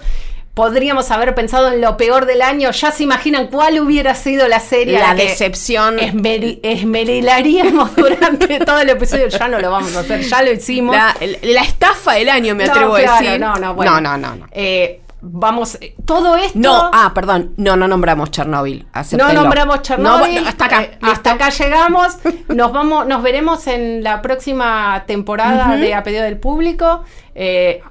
podríamos 0.53 1.11
haber 1.11 1.35
pensado 1.35 1.71
en 1.71 1.81
lo 1.81 1.97
peor 1.97 2.25
del 2.25 2.41
año. 2.41 2.71
Ya 2.71 2.89
se 2.89 3.03
imaginan 3.03 3.45
cuál 3.45 3.79
hubiera 3.79 4.15
sido 4.15 4.47
la 4.47 4.59
serie. 4.59 4.97
La 4.97 5.13
decepción. 5.13 5.99
esmeri- 5.99 6.59
esmerilaríamos 6.63 7.95
durante 7.95 8.59
todo 8.61 8.79
el 8.79 8.89
episodio. 8.89 9.27
Ya 9.27 9.47
no 9.47 9.59
lo 9.59 9.69
vamos 9.69 9.95
a 9.95 9.99
hacer, 9.99 10.21
ya 10.21 10.41
lo 10.41 10.51
hicimos. 10.51 10.95
La, 10.95 11.15
la 11.43 11.61
estafa 11.61 12.13
del 12.13 12.29
año, 12.29 12.55
me 12.55 12.65
No, 12.65 12.71
atrevo 12.73 12.95
claro, 12.95 13.13
a 13.13 13.21
decir. 13.21 13.39
No, 13.39 13.55
no, 13.57 13.75
bueno. 13.75 14.01
no, 14.01 14.17
no, 14.17 14.35
no. 14.35 14.47
Eh, 14.51 15.01
vamos, 15.21 15.77
eh, 15.81 15.95
todo 16.05 16.35
esto. 16.35 16.57
No, 16.59 16.89
ah, 16.93 17.11
perdón, 17.13 17.53
no, 17.57 17.75
no 17.75 17.87
nombramos 17.87 18.31
Chernobyl. 18.31 18.83
No 18.83 18.89
acéptenlo. 18.93 19.33
nombramos 19.33 19.81
Chernobyl. 19.81 20.35
No, 20.35 20.41
no, 20.41 20.47
hasta 20.47 20.65
acá. 20.65 20.83
Eh, 20.83 20.97
hasta 21.01 21.31
acá 21.33 21.49
llegamos. 21.49 22.17
Nos 22.47 22.71
vamos, 22.71 23.07
nos 23.07 23.21
veremos 23.21 23.67
en 23.67 24.03
la 24.03 24.21
próxima 24.21 25.03
temporada 25.05 25.75
de 25.75 25.93
A 25.93 26.03
Pedido 26.03 26.23
del 26.23 26.39
Público. 26.39 27.03
Eh, 27.35 27.81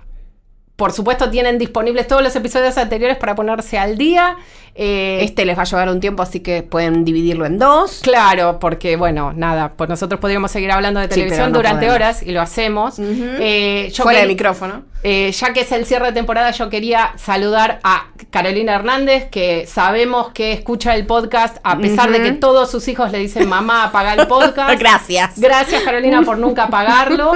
por 0.76 0.92
supuesto, 0.92 1.30
tienen 1.30 1.58
disponibles 1.58 2.06
todos 2.06 2.22
los 2.22 2.34
episodios 2.36 2.76
anteriores 2.76 3.16
para 3.16 3.34
ponerse 3.34 3.78
al 3.78 3.96
día. 3.96 4.36
Eh, 4.78 5.20
Este 5.22 5.44
les 5.46 5.56
va 5.56 5.62
a 5.62 5.64
llevar 5.64 5.88
un 5.88 6.00
tiempo, 6.00 6.22
así 6.22 6.40
que 6.40 6.62
pueden 6.62 7.04
dividirlo 7.04 7.46
en 7.46 7.58
dos. 7.58 8.00
Claro, 8.02 8.58
porque 8.60 8.96
bueno, 8.96 9.32
nada, 9.34 9.72
pues 9.76 9.88
nosotros 9.88 10.20
podríamos 10.20 10.50
seguir 10.50 10.70
hablando 10.70 11.00
de 11.00 11.08
televisión 11.08 11.50
no 11.52 11.58
durante 11.58 11.86
podemos. 11.86 11.94
horas 11.96 12.22
y 12.22 12.30
lo 12.32 12.40
hacemos. 12.42 12.96
Eh, 12.98 13.90
yo 13.92 14.02
Fuera 14.04 14.20
de 14.20 14.24
quer- 14.26 14.28
micrófono. 14.28 14.84
Eh, 15.08 15.30
ya 15.30 15.52
que 15.52 15.60
es 15.60 15.70
el 15.70 15.86
cierre 15.86 16.06
de 16.06 16.12
temporada, 16.12 16.50
yo 16.50 16.68
quería 16.68 17.12
saludar 17.16 17.78
a 17.84 18.08
Carolina 18.30 18.74
Hernández, 18.74 19.28
que 19.30 19.64
sabemos 19.66 20.32
que 20.32 20.52
escucha 20.52 20.96
el 20.96 21.06
podcast, 21.06 21.58
a 21.62 21.78
pesar 21.78 22.10
de 22.10 22.20
que 22.22 22.32
todos 22.32 22.70
sus 22.72 22.88
hijos 22.88 23.12
le 23.12 23.18
dicen 23.18 23.48
mamá, 23.48 23.84
apaga 23.84 24.14
el 24.14 24.26
podcast. 24.28 24.80
Gracias. 24.80 25.34
Gracias, 25.38 25.82
Carolina, 25.84 26.22
por 26.22 26.38
nunca 26.38 26.64
apagarlo. 26.68 27.34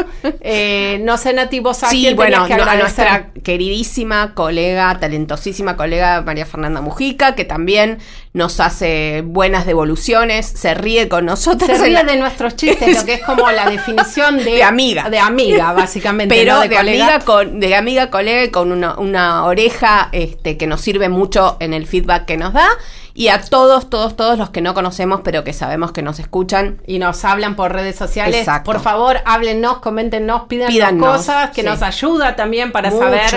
No 1.04 1.16
sé, 1.16 1.32
Nati, 1.32 1.60
vos 1.60 1.82
a 1.84 1.90
Sí, 1.90 2.12
bueno, 2.14 2.44
que 2.46 2.56
no- 2.56 2.64
a 2.64 2.74
nuestra 2.76 3.30
queridísima 3.44 4.34
colega, 4.34 4.98
talentosísima 4.98 5.76
colega 5.76 6.22
María 6.22 6.46
Fernanda 6.46 6.80
Mujica, 6.80 7.29
que 7.34 7.44
también 7.44 7.98
nos 8.32 8.60
hace 8.60 9.22
buenas 9.24 9.66
devoluciones, 9.66 10.46
se 10.46 10.74
ríe 10.74 11.08
con 11.08 11.26
nosotros. 11.26 11.70
Se 11.78 11.84
ríe 11.84 12.04
de 12.04 12.16
nuestros 12.16 12.56
chistes, 12.56 12.98
lo 13.00 13.04
que 13.04 13.14
es 13.14 13.22
como 13.22 13.50
la 13.50 13.68
definición 13.68 14.36
de, 14.38 14.44
De 14.50 14.62
amiga. 14.62 15.10
De 15.10 15.18
amiga, 15.18 15.72
básicamente. 15.72 16.34
pero 16.34 16.54
no 16.54 16.60
de, 16.60 16.68
colega. 16.68 16.80
amiga 17.06 17.18
con 17.24 17.60
de 17.60 17.74
amiga 17.74 18.10
colega 18.10 18.44
y 18.44 18.50
con 18.50 18.72
una, 18.72 18.98
una 18.98 19.44
oreja 19.44 20.08
este, 20.12 20.56
que 20.56 20.66
nos 20.66 20.80
sirve 20.80 21.08
mucho 21.08 21.56
en 21.60 21.72
el 21.74 21.86
feedback 21.86 22.24
que 22.26 22.36
nos 22.36 22.52
da 22.52 22.68
y 23.12 23.28
a 23.28 23.40
todos 23.40 23.90
todos 23.90 24.14
todos 24.16 24.38
los 24.38 24.50
que 24.50 24.60
no 24.60 24.72
conocemos 24.72 25.20
pero 25.24 25.42
que 25.42 25.52
sabemos 25.52 25.90
que 25.92 26.00
nos 26.02 26.20
escuchan 26.20 26.80
y 26.86 26.98
nos 27.00 27.24
hablan 27.24 27.56
por 27.56 27.72
redes 27.72 27.96
sociales. 27.96 28.36
Exacto. 28.40 28.70
Por 28.70 28.80
favor, 28.80 29.18
háblennos, 29.24 29.78
coméntenos, 29.78 30.42
pídanos, 30.42 30.72
Pídanos, 30.74 31.16
cosas 31.16 31.50
que 31.50 31.62
sí. 31.62 31.66
nos 31.66 31.82
ayuda 31.82 32.36
también 32.36 32.70
para 32.72 32.90
Mucho. 32.90 33.02
saber 33.02 33.30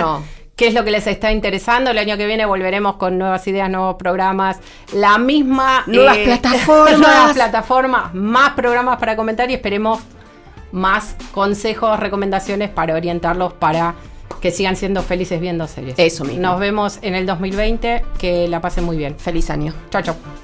qué 0.56 0.68
es 0.68 0.74
lo 0.74 0.84
que 0.84 0.90
les 0.90 1.06
está 1.06 1.32
interesando. 1.32 1.90
El 1.90 1.98
año 1.98 2.16
que 2.16 2.26
viene 2.26 2.46
volveremos 2.46 2.96
con 2.96 3.18
nuevas 3.18 3.46
ideas, 3.46 3.70
nuevos 3.70 3.96
programas, 3.96 4.58
la 4.92 5.18
misma 5.18 5.84
Nuevas 5.86 6.18
plataformas. 6.18 6.98
nuevas 6.98 7.34
plataformas, 7.34 8.14
más 8.14 8.50
programas 8.54 8.98
para 8.98 9.16
comentar 9.16 9.50
y 9.50 9.54
esperemos 9.54 10.00
más 10.72 11.16
consejos, 11.32 11.98
recomendaciones 12.00 12.68
para 12.70 12.94
orientarlos 12.94 13.52
para 13.52 13.94
que 14.40 14.50
sigan 14.50 14.76
siendo 14.76 15.02
felices 15.02 15.40
viendo 15.40 15.66
series. 15.66 15.94
Eso 15.98 16.24
mismo. 16.24 16.42
Nos 16.42 16.60
vemos 16.60 16.98
en 17.02 17.14
el 17.14 17.26
2020, 17.26 18.04
que 18.18 18.48
la 18.48 18.60
pasen 18.60 18.84
muy 18.84 18.96
bien. 18.96 19.16
feliz 19.18 19.48
año 19.50 19.72
Chao, 19.90 20.02
chao. 20.02 20.43